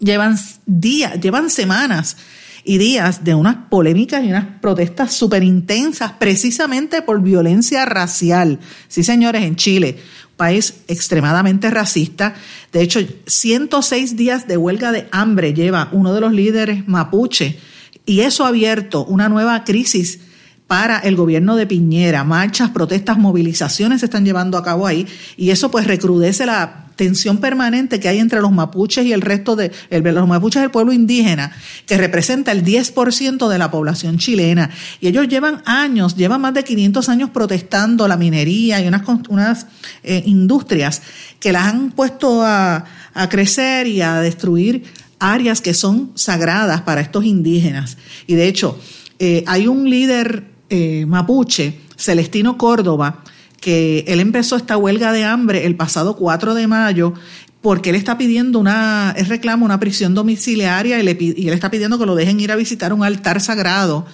llevan 0.01 0.37
días, 0.67 1.19
llevan 1.19 1.49
semanas 1.49 2.19
y 2.65 2.77
días 2.79 3.25
de 3.25 3.35
unas 3.35 3.57
polémicas 3.71 4.23
y 4.23 4.29
unas 4.29 4.61
protestas 4.61 5.15
súper 5.15 5.43
intensas 5.43 6.13
precisamente 6.13 7.01
por 7.01 7.23
violencia 7.23 7.87
racial. 7.87 8.59
Sí, 8.89 9.03
señores, 9.03 9.45
en 9.45 9.57
Chile, 9.57 9.99
país 10.43 10.83
extremadamente 10.89 11.71
racista. 11.71 12.35
De 12.73 12.83
hecho, 12.83 12.99
106 13.29 14.17
días 14.17 14.49
de 14.49 14.57
huelga 14.57 14.91
de 14.91 15.07
hambre 15.13 15.55
lleva 15.55 15.89
uno 15.93 16.13
de 16.13 16.21
los 16.21 16.33
líderes 16.33 16.89
mapuche 16.89 17.61
y 18.07 18.23
eso 18.23 18.45
ha 18.45 18.49
abierto 18.49 19.05
una 19.05 19.29
nueva 19.29 19.63
crisis 19.63 20.19
para 20.67 20.99
el 20.99 21.15
gobierno 21.15 21.55
de 21.55 21.69
Piñera. 21.69 22.25
Marchas, 22.25 22.71
protestas, 22.71 23.19
movilizaciones 23.19 24.01
se 24.01 24.07
están 24.07 24.25
llevando 24.25 24.59
a 24.59 24.65
cabo 24.65 24.89
ahí 24.89 25.07
y 25.37 25.51
eso 25.51 25.71
pues 25.71 25.87
recrudece 25.87 26.45
la 26.45 26.82
tensión 26.97 27.39
permanente 27.39 28.01
que 28.01 28.09
hay 28.09 28.19
entre 28.19 28.41
los 28.41 28.53
mapuches 28.53 29.05
y 29.05 29.13
el 29.13 29.21
resto 29.21 29.57
de 29.57 29.73
los 29.91 30.29
mapuches 30.29 30.63
del 30.63 30.71
pueblo 30.71 30.93
indígena, 30.93 31.53
que 31.87 31.97
representa 31.97 32.53
el 32.53 32.65
10% 32.65 33.49
de 33.49 33.59
la 33.59 33.71
población 33.71 34.19
chilena. 34.19 34.71
Y 35.01 35.09
ellos 35.09 35.29
llevan 35.29 35.63
años, 35.65 36.17
llevan 36.17 36.41
más 36.41 36.55
de 36.55 36.65
500 36.65 37.09
años 37.09 37.31
protestando 37.31 38.09
la 38.09 38.17
minería 38.17 38.81
y 38.81 38.89
unas, 38.89 39.03
unas 39.29 39.67
eh, 40.03 40.23
industrias 40.27 41.03
que 41.41 41.53
las 41.53 41.67
han 41.67 41.91
puesto 41.91 42.43
a, 42.43 42.85
a 43.15 43.29
crecer 43.29 43.87
y 43.87 44.03
a 44.03 44.21
destruir 44.21 44.85
áreas 45.19 45.61
que 45.61 45.73
son 45.73 46.11
sagradas 46.15 46.83
para 46.83 47.01
estos 47.01 47.25
indígenas. 47.25 47.97
Y 48.27 48.35
de 48.35 48.49
hecho, 48.49 48.79
eh, 49.19 49.45
hay 49.47 49.69
un 49.69 49.89
líder 49.89 50.45
eh, 50.69 51.07
mapuche, 51.07 51.79
Celestino 51.97 52.59
Córdoba, 52.59 53.23
que 53.63 54.05
él 54.09 54.19
empezó 54.21 54.57
esta 54.57 54.77
huelga 54.77 55.13
de 55.13 55.25
hambre 55.25 55.65
el 55.65 55.77
pasado 55.77 56.17
4 56.17 56.53
de 56.55 56.67
mayo 56.67 57.15
porque 57.63 57.91
él 57.91 57.97
está 57.97 58.19
pidiendo 58.19 58.59
una, 58.59 59.15
él 59.17 59.27
reclama 59.27 59.65
una 59.65 59.79
prisión 59.79 60.15
domiciliaria 60.15 60.99
y, 60.99 61.05
le, 61.05 61.13
él 61.13 61.55
está 61.55 61.71
pidiendo 61.71 61.97
que 61.97 62.05
lo 62.05 62.17
dejen 62.17 62.41
ir 62.41 62.51
a 62.51 62.57
visitar 62.57 62.93
un 62.93 63.05
altar 63.05 63.41
sagrado. 63.41 64.05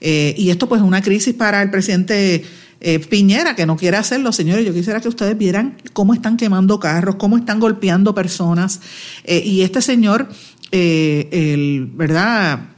Eh, 0.00 0.34
y 0.36 0.50
esto 0.50 0.68
pues 0.68 0.80
es 0.80 0.86
una 0.86 1.00
crisis 1.02 1.32
para 1.34 1.62
el 1.62 1.70
presidente 1.70 2.44
eh, 2.80 2.98
Piñera, 2.98 3.54
que 3.54 3.64
no 3.64 3.76
quiere 3.76 3.96
hacerlo. 3.96 4.32
Señores, 4.32 4.66
yo 4.66 4.74
quisiera 4.74 5.00
que 5.00 5.08
ustedes 5.08 5.38
vieran 5.38 5.76
cómo 5.92 6.12
están 6.12 6.36
quemando 6.36 6.80
carros, 6.80 7.14
cómo 7.14 7.36
están 7.36 7.60
golpeando 7.60 8.12
personas. 8.12 8.80
y 9.24 9.62
este 9.62 9.80
señor, 9.80 10.28
el, 10.72 11.88
¿verdad? 11.94 12.70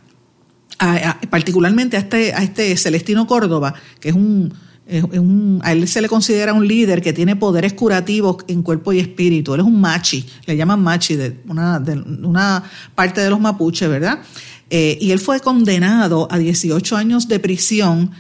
particularmente 1.31 1.97
a 1.97 2.01
este, 2.01 2.35
a 2.35 2.43
este 2.43 2.77
Celestino 2.77 3.27
Córdoba, 3.27 3.75
que 3.99 4.11
es 4.11 4.15
un, 4.15 4.53
a 5.63 5.73
él 5.73 5.87
se 5.87 6.01
le 6.01 6.09
considera 6.09 6.55
un 6.55 6.67
líder 6.67 7.03
que 7.03 7.13
tiene 7.13 7.37
poderes 7.37 7.75
curativos 7.75 8.39
en 8.49 8.63
cuerpo 8.63 8.93
y 8.93 9.01
espíritu. 9.01 9.55
Él 9.55 9.61
es 9.61 9.67
un 9.67 9.81
machi, 9.81 10.27
le 10.47 10.57
llaman 10.57 10.83
machi 10.83 11.17
de 11.17 11.37
una, 11.49 11.79
de 11.79 11.93
una 11.93 12.63
parte 12.95 13.21
de 13.21 13.29
los 13.29 13.39
mapuches, 13.39 13.89
¿verdad? 13.89 14.21
Eh, 14.71 14.99
y 15.01 15.11
él 15.11 15.19
fue 15.19 15.41
condenado 15.41 16.29
a 16.31 16.39
18 16.39 16.97
años 16.97 17.29
de 17.29 17.39
prisión 17.39 18.11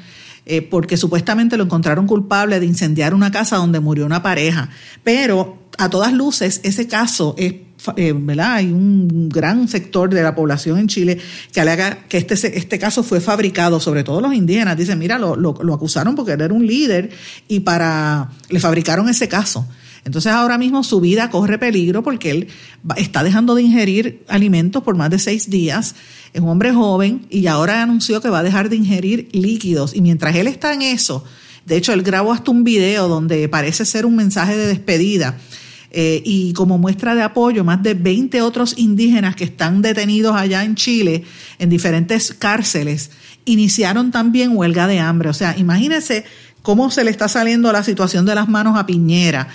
eh, 0.50 0.62
porque 0.62 0.96
supuestamente 0.96 1.58
lo 1.58 1.64
encontraron 1.64 2.06
culpable 2.06 2.58
de 2.58 2.64
incendiar 2.64 3.12
una 3.12 3.30
casa 3.30 3.56
donde 3.56 3.80
murió 3.80 4.06
una 4.06 4.22
pareja. 4.22 4.70
Pero 5.04 5.57
a 5.78 5.88
todas 5.88 6.12
luces, 6.12 6.60
ese 6.64 6.86
caso 6.86 7.34
es 7.38 7.54
eh, 7.96 8.12
¿verdad? 8.12 8.54
Hay 8.54 8.72
un 8.72 9.28
gran 9.28 9.68
sector 9.68 10.12
de 10.12 10.22
la 10.22 10.34
población 10.34 10.78
en 10.78 10.88
Chile 10.88 11.18
que 11.52 11.60
alega 11.60 12.00
que 12.08 12.18
este, 12.18 12.34
este 12.58 12.78
caso 12.78 13.04
fue 13.04 13.20
fabricado, 13.20 13.78
sobre 13.78 14.02
todo 14.02 14.20
los 14.20 14.34
indígenas. 14.34 14.76
Dicen, 14.76 14.98
mira, 14.98 15.18
lo, 15.18 15.36
lo, 15.36 15.56
lo 15.62 15.74
acusaron 15.74 16.16
porque 16.16 16.32
él 16.32 16.40
era 16.40 16.52
un 16.52 16.66
líder 16.66 17.10
y 17.46 17.60
para 17.60 18.30
le 18.50 18.58
fabricaron 18.58 19.08
ese 19.08 19.28
caso. 19.28 19.66
Entonces 20.04 20.32
ahora 20.32 20.58
mismo 20.58 20.82
su 20.82 21.00
vida 21.00 21.30
corre 21.30 21.58
peligro 21.58 22.02
porque 22.02 22.30
él 22.30 22.48
está 22.96 23.22
dejando 23.22 23.54
de 23.54 23.62
ingerir 23.62 24.24
alimentos 24.26 24.82
por 24.82 24.96
más 24.96 25.10
de 25.10 25.18
seis 25.18 25.48
días. 25.48 25.94
Es 26.32 26.40
un 26.40 26.48
hombre 26.48 26.72
joven 26.72 27.26
y 27.30 27.46
ahora 27.46 27.82
anunció 27.82 28.20
que 28.20 28.28
va 28.28 28.40
a 28.40 28.42
dejar 28.42 28.70
de 28.70 28.76
ingerir 28.76 29.28
líquidos. 29.32 29.94
Y 29.94 30.00
mientras 30.00 30.34
él 30.34 30.46
está 30.48 30.74
en 30.74 30.82
eso, 30.82 31.24
de 31.66 31.76
hecho 31.76 31.92
él 31.92 32.02
grabó 32.02 32.32
hasta 32.32 32.50
un 32.50 32.64
video 32.64 33.06
donde 33.06 33.48
parece 33.48 33.84
ser 33.84 34.04
un 34.04 34.16
mensaje 34.16 34.56
de 34.56 34.66
despedida. 34.66 35.36
Eh, 35.90 36.22
y 36.24 36.52
como 36.52 36.76
muestra 36.76 37.14
de 37.14 37.22
apoyo, 37.22 37.64
más 37.64 37.82
de 37.82 37.94
20 37.94 38.42
otros 38.42 38.74
indígenas 38.76 39.36
que 39.36 39.44
están 39.44 39.80
detenidos 39.80 40.36
allá 40.36 40.64
en 40.64 40.74
Chile, 40.74 41.24
en 41.58 41.70
diferentes 41.70 42.34
cárceles, 42.34 43.10
iniciaron 43.46 44.10
también 44.10 44.56
huelga 44.56 44.86
de 44.86 45.00
hambre. 45.00 45.30
O 45.30 45.34
sea, 45.34 45.56
imagínense 45.56 46.24
cómo 46.62 46.90
se 46.90 47.04
le 47.04 47.10
está 47.10 47.28
saliendo 47.28 47.72
la 47.72 47.82
situación 47.82 48.26
de 48.26 48.34
las 48.34 48.48
manos 48.48 48.78
a 48.78 48.84
Piñera. 48.86 49.48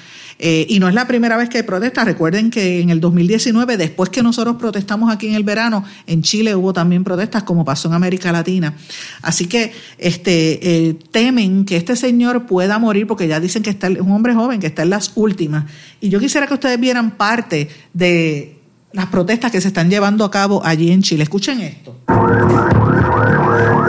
Eh, 0.45 0.65
y 0.67 0.79
no 0.81 0.89
es 0.89 0.93
la 0.93 1.07
primera 1.07 1.37
vez 1.37 1.47
que 1.47 1.59
hay 1.59 1.63
protestas. 1.63 2.03
Recuerden 2.03 2.51
que 2.51 2.81
en 2.81 2.89
el 2.89 2.99
2019, 2.99 3.77
después 3.77 4.09
que 4.09 4.21
nosotros 4.21 4.57
protestamos 4.57 5.09
aquí 5.09 5.29
en 5.29 5.35
el 5.35 5.45
verano, 5.45 5.85
en 6.05 6.21
Chile 6.21 6.53
hubo 6.53 6.73
también 6.73 7.05
protestas, 7.05 7.43
como 7.43 7.63
pasó 7.63 7.87
en 7.87 7.93
América 7.93 8.29
Latina. 8.33 8.73
Así 9.21 9.45
que 9.45 9.71
este, 9.97 10.89
eh, 10.89 10.95
temen 11.11 11.63
que 11.63 11.77
este 11.77 11.95
señor 11.95 12.45
pueda 12.45 12.77
morir, 12.77 13.07
porque 13.07 13.25
ya 13.25 13.39
dicen 13.39 13.63
que 13.63 13.69
está 13.69 13.87
es 13.87 14.01
un 14.01 14.11
hombre 14.11 14.33
joven, 14.33 14.59
que 14.59 14.67
está 14.67 14.81
en 14.81 14.89
las 14.89 15.13
últimas. 15.15 15.63
Y 16.01 16.09
yo 16.09 16.19
quisiera 16.19 16.45
que 16.45 16.55
ustedes 16.55 16.77
vieran 16.77 17.11
parte 17.11 17.69
de 17.93 18.59
las 18.91 19.05
protestas 19.05 19.49
que 19.49 19.61
se 19.61 19.69
están 19.69 19.89
llevando 19.89 20.25
a 20.25 20.31
cabo 20.31 20.61
allí 20.65 20.91
en 20.91 21.03
Chile. 21.03 21.23
Escuchen 21.23 21.61
esto. 21.61 21.95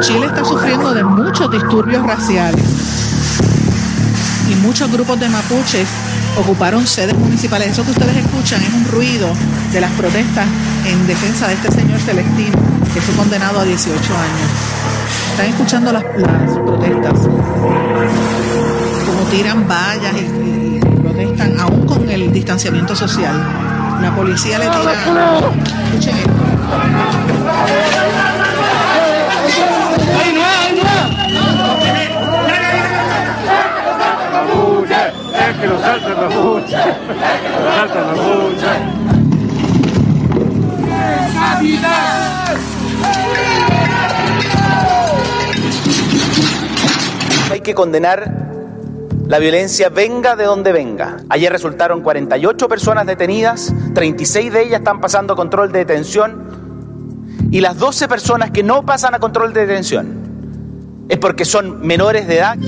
Chile 0.02 0.26
está 0.26 0.44
sufriendo 0.44 0.94
de 0.94 1.02
muchos 1.02 1.50
disturbios 1.50 2.06
raciales 2.06 3.13
y 4.50 4.54
muchos 4.56 4.90
grupos 4.90 5.18
de 5.20 5.28
mapuches 5.28 5.88
ocuparon 6.38 6.86
sedes 6.86 7.16
municipales. 7.16 7.68
Eso 7.70 7.84
que 7.84 7.92
ustedes 7.92 8.16
escuchan 8.16 8.62
es 8.62 8.72
un 8.72 8.86
ruido 8.86 9.28
de 9.72 9.80
las 9.80 9.90
protestas 9.92 10.46
en 10.86 11.06
defensa 11.06 11.48
de 11.48 11.54
este 11.54 11.70
señor 11.70 12.00
Celestino, 12.00 12.56
que 12.92 13.00
fue 13.00 13.14
condenado 13.14 13.60
a 13.60 13.64
18 13.64 13.94
años. 13.96 14.50
Están 15.30 15.46
escuchando 15.46 15.92
las, 15.92 16.04
protestas, 16.04 17.20
como 19.06 19.24
tiran 19.30 19.66
vallas 19.66 20.14
y, 20.16 20.80
protestan, 21.02 21.58
aún 21.60 21.86
con 21.86 22.08
el 22.08 22.32
distanciamiento 22.32 22.94
social. 22.94 23.34
La 24.00 24.14
policía 24.14 24.58
le 24.58 24.66
tira. 24.66 24.92
Escuchen 25.92 26.16
esto. 26.16 26.32
Que 35.64 35.70
nos 35.70 35.80
saltan 35.80 36.20
las 36.20 36.34
muchas, 36.34 36.86
nos 36.86 37.74
saltan. 37.74 39.14
Hay 47.50 47.60
que 47.60 47.74
condenar 47.74 48.30
la 49.26 49.38
violencia 49.38 49.88
venga 49.88 50.36
de 50.36 50.44
donde 50.44 50.72
venga. 50.72 51.16
Ayer 51.30 51.50
resultaron 51.50 52.02
48 52.02 52.68
personas 52.68 53.06
detenidas, 53.06 53.72
36 53.94 54.52
de 54.52 54.62
ellas 54.64 54.80
están 54.80 55.00
pasando 55.00 55.34
control 55.34 55.72
de 55.72 55.78
detención 55.78 57.48
y 57.50 57.60
las 57.60 57.78
12 57.78 58.06
personas 58.08 58.50
que 58.50 58.62
no 58.62 58.84
pasan 58.84 59.14
a 59.14 59.18
control 59.18 59.54
de 59.54 59.66
detención 59.66 61.06
es 61.08 61.16
porque 61.16 61.46
son 61.46 61.86
menores 61.86 62.26
de 62.26 62.38
edad. 62.38 62.58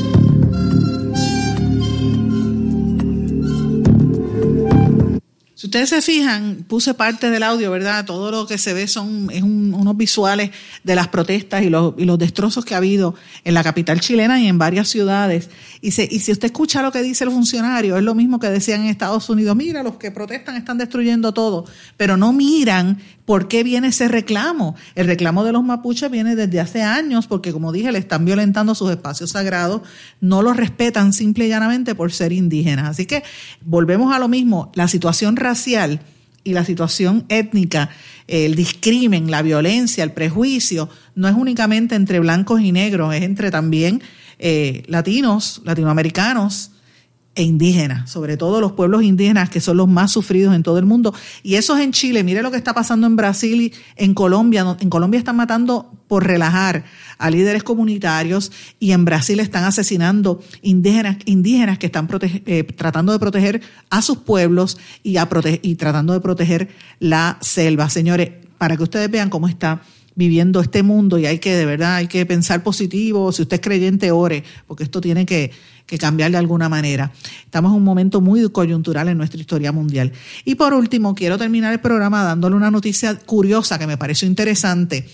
Si 5.57 5.69
ustedes 5.69 5.89
se 5.89 6.03
fijan, 6.03 6.67
puse 6.69 6.93
parte 6.93 7.31
del 7.31 7.43
audio, 7.43 7.71
¿verdad? 7.71 8.05
Todo 8.05 8.31
lo 8.31 8.47
que 8.47 8.59
se 8.59 8.75
ve 8.75 8.87
son 8.87 9.31
es 9.33 9.43
unos 9.43 9.97
visuales 9.97 10.51
de 10.85 10.95
las 10.95 11.09
protestas 11.09 11.63
y 11.63 11.71
los, 11.71 11.95
y 11.97 12.05
los 12.05 12.19
destrozos 12.19 12.63
que 12.63 12.75
ha 12.75 12.77
habido 12.77 13.15
en 13.43 13.55
la 13.55 13.65
capital 13.65 13.99
chilena 13.99 14.39
y 14.39 14.49
en 14.49 14.59
varias 14.59 14.87
ciudades. 14.91 15.49
Y, 15.81 15.89
y 15.89 16.21
si 16.21 16.31
usted 16.31 16.45
escucha 16.45 16.83
lo 16.83 16.93
que 16.93 17.03
dice 17.03 17.25
el 17.25 17.31
funcionario, 17.31 17.97
es 17.97 18.03
lo 18.03 18.15
mismo 18.15 18.39
que 18.39 18.51
decían 18.51 18.83
en 18.83 18.89
Estados 18.89 19.31
Unidos, 19.31 19.57
mira, 19.57 19.83
los 19.83 19.97
que 19.97 20.11
protestan 20.11 20.57
están 20.57 20.77
destruyendo 20.77 21.33
todo, 21.33 21.65
pero 21.97 22.19
no 22.19 22.35
miran 22.35 22.99
¿Por 23.27 23.49
qué 23.49 23.65
viene 23.65 23.89
ese 23.89 24.07
reclamo? 24.07 24.77
El 24.95 25.09
reclamo 25.09 25.45
de 25.45 25.53
los 25.53 25.65
mapuches 25.65 26.11
viene 26.11 26.37
desde 26.37 26.61
hace 26.61 26.83
años 26.83 27.27
porque, 27.27 27.53
como 27.53 27.73
dije, 27.73 27.91
le 27.91 27.99
están 27.99 28.25
violentando 28.25 28.75
sus 28.77 28.91
espacios 28.91 29.31
sagrados, 29.31 29.83
no 30.21 30.43
los 30.43 30.57
respetan 30.57 31.13
simple 31.13 31.47
y 31.47 31.49
llanamente 31.49 31.97
por 31.97 32.13
ser 32.13 32.33
indígenas. 32.33 32.89
Así 32.89 33.05
que 33.05 33.25
volvemos 33.63 34.15
a 34.15 34.21
lo 34.21 34.29
mismo, 34.29 34.71
la 34.77 34.87
situación 34.87 35.35
racial 35.35 36.01
y 36.45 36.53
la 36.53 36.65
situación 36.65 37.27
étnica, 37.29 37.91
el 38.29 38.55
discrimen, 38.55 39.29
la 39.29 39.43
violencia, 39.43 40.05
el 40.05 40.13
prejuicio, 40.13 40.89
no 41.17 41.27
es 41.27 41.35
únicamente 41.35 41.97
entre 41.97 42.21
blancos 42.21 42.61
y 42.61 42.71
negros, 42.71 43.13
es 43.13 43.23
entre 43.23 43.51
también 43.51 44.03
eh, 44.39 44.85
latinos, 44.87 45.63
latinoamericanos, 45.65 46.71
e 47.37 47.43
indígenas, 47.43 48.11
sobre 48.11 48.37
todo 48.39 48.61
los 48.61 48.73
pueblos 48.73 49.03
indígenas 49.03 49.51
que 49.51 49.61
son 49.61 49.77
los 49.77 49.87
más 49.87 50.11
sufridos 50.11 50.55
en 50.55 50.63
todo 50.63 50.79
el 50.79 50.87
mundo. 50.87 51.15
Y 51.43 51.55
eso 51.55 51.77
es 51.77 51.85
en 51.85 51.93
Chile. 51.93 52.25
Mire 52.25 52.43
lo 52.43 52.51
que 52.51 52.57
está 52.57 52.73
pasando 52.73 53.07
en 53.07 53.15
Brasil 53.15 53.61
y 53.61 53.73
en 53.97 54.15
Colombia. 54.15 54.77
En 54.81 54.89
Colombia 54.89 55.19
están 55.19 55.37
matando 55.37 55.93
por 56.09 56.27
relajar 56.27 56.85
a 57.19 57.31
líderes 57.31 57.63
comunitarios 57.63 58.51
y 58.81 58.93
en 58.93 59.05
Brasil 59.05 59.39
están 59.41 59.65
asesinando 59.65 60.43
indígenas, 60.63 61.19
indígenas 61.27 61.79
que 61.79 61.87
están 61.87 62.09
eh, 62.23 62.65
tratando 62.65 63.13
de 63.13 63.19
proteger 63.19 63.61
a 63.91 64.01
sus 64.01 64.19
pueblos 64.19 64.79
y, 65.03 65.17
tratando 65.77 66.15
de 66.15 66.21
proteger 66.21 66.69
la 67.01 67.37
selva. 67.43 67.91
Señores, 67.91 68.31
para 68.57 68.79
que 68.79 68.83
ustedes 68.83 69.11
vean 69.11 69.29
cómo 69.29 69.47
está 69.47 69.83
viviendo 70.17 70.61
este 70.61 70.83
mundo 70.83 71.19
y 71.19 71.27
hay 71.27 71.39
que, 71.39 71.55
de 71.55 71.65
verdad, 71.65 71.97
hay 71.97 72.09
que 72.09 72.27
pensar 72.27 72.65
positivo. 72.65 73.31
Si 73.31 73.43
usted 73.43 73.57
es 73.57 73.61
creyente, 73.61 74.11
ore, 74.11 74.43
porque 74.67 74.83
esto 74.83 75.01
tiene 75.01 75.25
que 75.25 75.53
que 75.87 75.99
cambiar 75.99 76.33
de 76.33 76.37
alguna 76.37 76.69
manera. 76.69 77.13
Estamos 77.45 77.71
en 77.71 77.77
un 77.77 77.85
momento 77.85 78.21
muy 78.21 78.49
coyuntural 78.51 79.09
en 79.09 79.17
nuestra 79.17 79.41
historia 79.41 79.73
mundial. 79.73 80.13
Y 80.45 80.57
por 80.57 80.75
último, 80.75 81.15
quiero 81.15 81.39
terminar 81.39 81.73
el 81.73 81.81
programa 81.81 82.25
dándole 82.25 82.57
una 82.57 82.71
noticia 82.71 83.17
curiosa 83.17 83.79
que 83.79 83.87
me 83.87 83.97
pareció 83.97 84.27
interesante. 84.27 85.09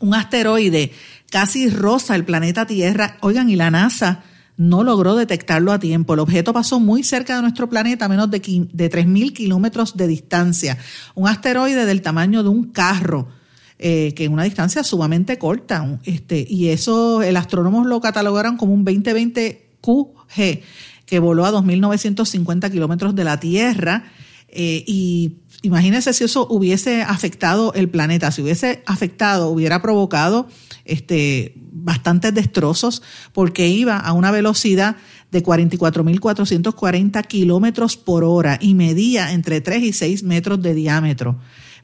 Un 0.00 0.14
asteroide 0.14 0.92
casi 1.30 1.68
rosa 1.68 2.16
el 2.16 2.24
planeta 2.24 2.66
Tierra. 2.66 3.18
Oigan, 3.20 3.50
y 3.50 3.56
la 3.56 3.70
NASA 3.70 4.24
no 4.56 4.82
logró 4.82 5.16
detectarlo 5.16 5.72
a 5.72 5.78
tiempo. 5.78 6.14
El 6.14 6.20
objeto 6.20 6.52
pasó 6.52 6.80
muy 6.80 7.02
cerca 7.02 7.36
de 7.36 7.42
nuestro 7.42 7.68
planeta, 7.68 8.06
a 8.06 8.08
menos 8.08 8.30
de, 8.30 8.38
de 8.38 8.90
3.000 8.90 9.32
kilómetros 9.34 9.96
de 9.96 10.06
distancia. 10.06 10.78
Un 11.14 11.28
asteroide 11.28 11.84
del 11.84 12.00
tamaño 12.00 12.42
de 12.42 12.48
un 12.48 12.64
carro. 12.64 13.28
Eh, 13.82 14.12
que 14.12 14.26
en 14.26 14.34
una 14.34 14.44
distancia 14.44 14.84
sumamente 14.84 15.38
corta. 15.38 15.98
Este, 16.04 16.46
y 16.46 16.68
eso, 16.68 17.22
el 17.22 17.34
astrónomos 17.38 17.86
lo 17.86 17.98
catalogaron 18.02 18.58
como 18.58 18.74
un 18.74 18.84
2020 18.84 19.70
QG, 19.80 20.60
que 21.06 21.18
voló 21.18 21.46
a 21.46 21.50
2.950 21.50 22.70
kilómetros 22.70 23.14
de 23.14 23.24
la 23.24 23.40
Tierra. 23.40 24.04
Eh, 24.48 24.84
y 24.86 25.38
imagínense 25.62 26.12
si 26.12 26.24
eso 26.24 26.46
hubiese 26.50 27.00
afectado 27.00 27.72
el 27.72 27.88
planeta, 27.88 28.30
si 28.32 28.42
hubiese 28.42 28.82
afectado, 28.84 29.48
hubiera 29.48 29.80
provocado 29.80 30.46
este, 30.84 31.54
bastantes 31.72 32.34
destrozos, 32.34 33.02
porque 33.32 33.68
iba 33.68 33.96
a 33.96 34.12
una 34.12 34.30
velocidad 34.30 34.96
de 35.30 35.42
44.440 35.42 37.26
kilómetros 37.26 37.96
por 37.96 38.24
hora 38.24 38.58
y 38.60 38.74
medía 38.74 39.32
entre 39.32 39.62
3 39.62 39.84
y 39.84 39.94
6 39.94 40.22
metros 40.22 40.60
de 40.60 40.74
diámetro 40.74 41.38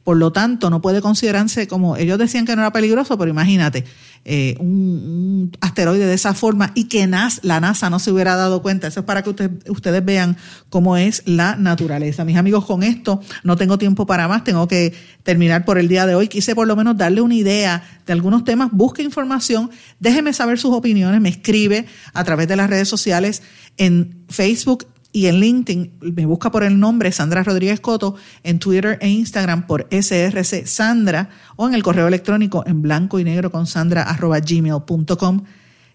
Por 0.07 0.15
lo 0.15 0.31
tanto, 0.31 0.69
no 0.69 0.81
puede 0.81 1.01
considerarse 1.01 1.67
como, 1.67 1.97
ellos 1.97 2.17
decían 2.17 2.45
que 2.45 2.55
no 2.55 2.61
era 2.61 2.71
peligroso, 2.71 3.17
pero 3.17 3.29
imagínate, 3.29 3.83
eh, 4.23 4.55
un, 4.57 5.51
asteroide 5.59 6.05
de 6.05 6.13
esa 6.13 6.33
forma 6.33 6.71
y 6.75 6.85
que 6.85 7.05
la 7.07 7.59
NASA 7.59 7.89
no 7.89 7.99
se 7.99 8.11
hubiera 8.11 8.37
dado 8.37 8.61
cuenta. 8.61 8.87
Eso 8.87 9.01
es 9.01 9.05
para 9.05 9.21
que 9.21 9.31
ustedes 9.67 10.05
vean 10.05 10.37
cómo 10.69 10.95
es 10.95 11.23
la 11.25 11.57
naturaleza. 11.57 12.23
Mis 12.23 12.37
amigos, 12.37 12.63
con 12.63 12.83
esto 12.83 13.19
no 13.43 13.57
tengo 13.57 13.77
tiempo 13.77 14.05
para 14.05 14.29
más, 14.29 14.45
tengo 14.45 14.65
que 14.69 14.93
terminar 15.23 15.65
por 15.65 15.77
el 15.77 15.89
día 15.89 16.05
de 16.05 16.15
hoy. 16.15 16.29
Quise 16.29 16.55
por 16.55 16.67
lo 16.67 16.77
menos 16.77 16.95
darle 16.95 17.19
una 17.19 17.35
idea 17.35 17.83
de 18.05 18.13
algunos 18.13 18.45
temas. 18.45 18.69
Busque 18.71 19.03
información, 19.03 19.71
déjeme 19.99 20.31
saber 20.31 20.57
sus 20.57 20.73
opiniones, 20.73 21.19
me 21.19 21.27
escribe 21.27 21.85
a 22.13 22.23
través 22.23 22.47
de 22.47 22.55
las 22.55 22.69
redes 22.69 22.87
sociales 22.87 23.43
en 23.75 24.23
Facebook 24.29 24.87
y 25.11 25.27
en 25.27 25.39
LinkedIn 25.39 25.91
me 26.15 26.25
busca 26.25 26.51
por 26.51 26.63
el 26.63 26.79
nombre 26.79 27.11
Sandra 27.11 27.43
Rodríguez 27.43 27.79
Coto, 27.79 28.15
en 28.43 28.59
Twitter 28.59 28.97
e 29.01 29.09
Instagram 29.09 29.67
por 29.67 29.87
SRC 29.89 30.65
Sandra 30.65 31.29
o 31.55 31.67
en 31.67 31.73
el 31.73 31.83
correo 31.83 32.07
electrónico 32.07 32.63
en 32.67 32.81
blanco 32.81 33.19
y 33.19 33.23
negro 33.23 33.51
con 33.51 33.67
sandra 33.67 34.03
arroba 34.03 34.39
gmail.com. 34.39 35.43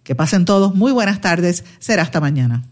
Que 0.02 0.14
pasen 0.14 0.44
todos 0.44 0.74
muy 0.74 0.90
buenas 0.90 1.20
tardes, 1.20 1.64
será 1.78 2.02
hasta 2.02 2.20
mañana. 2.20 2.71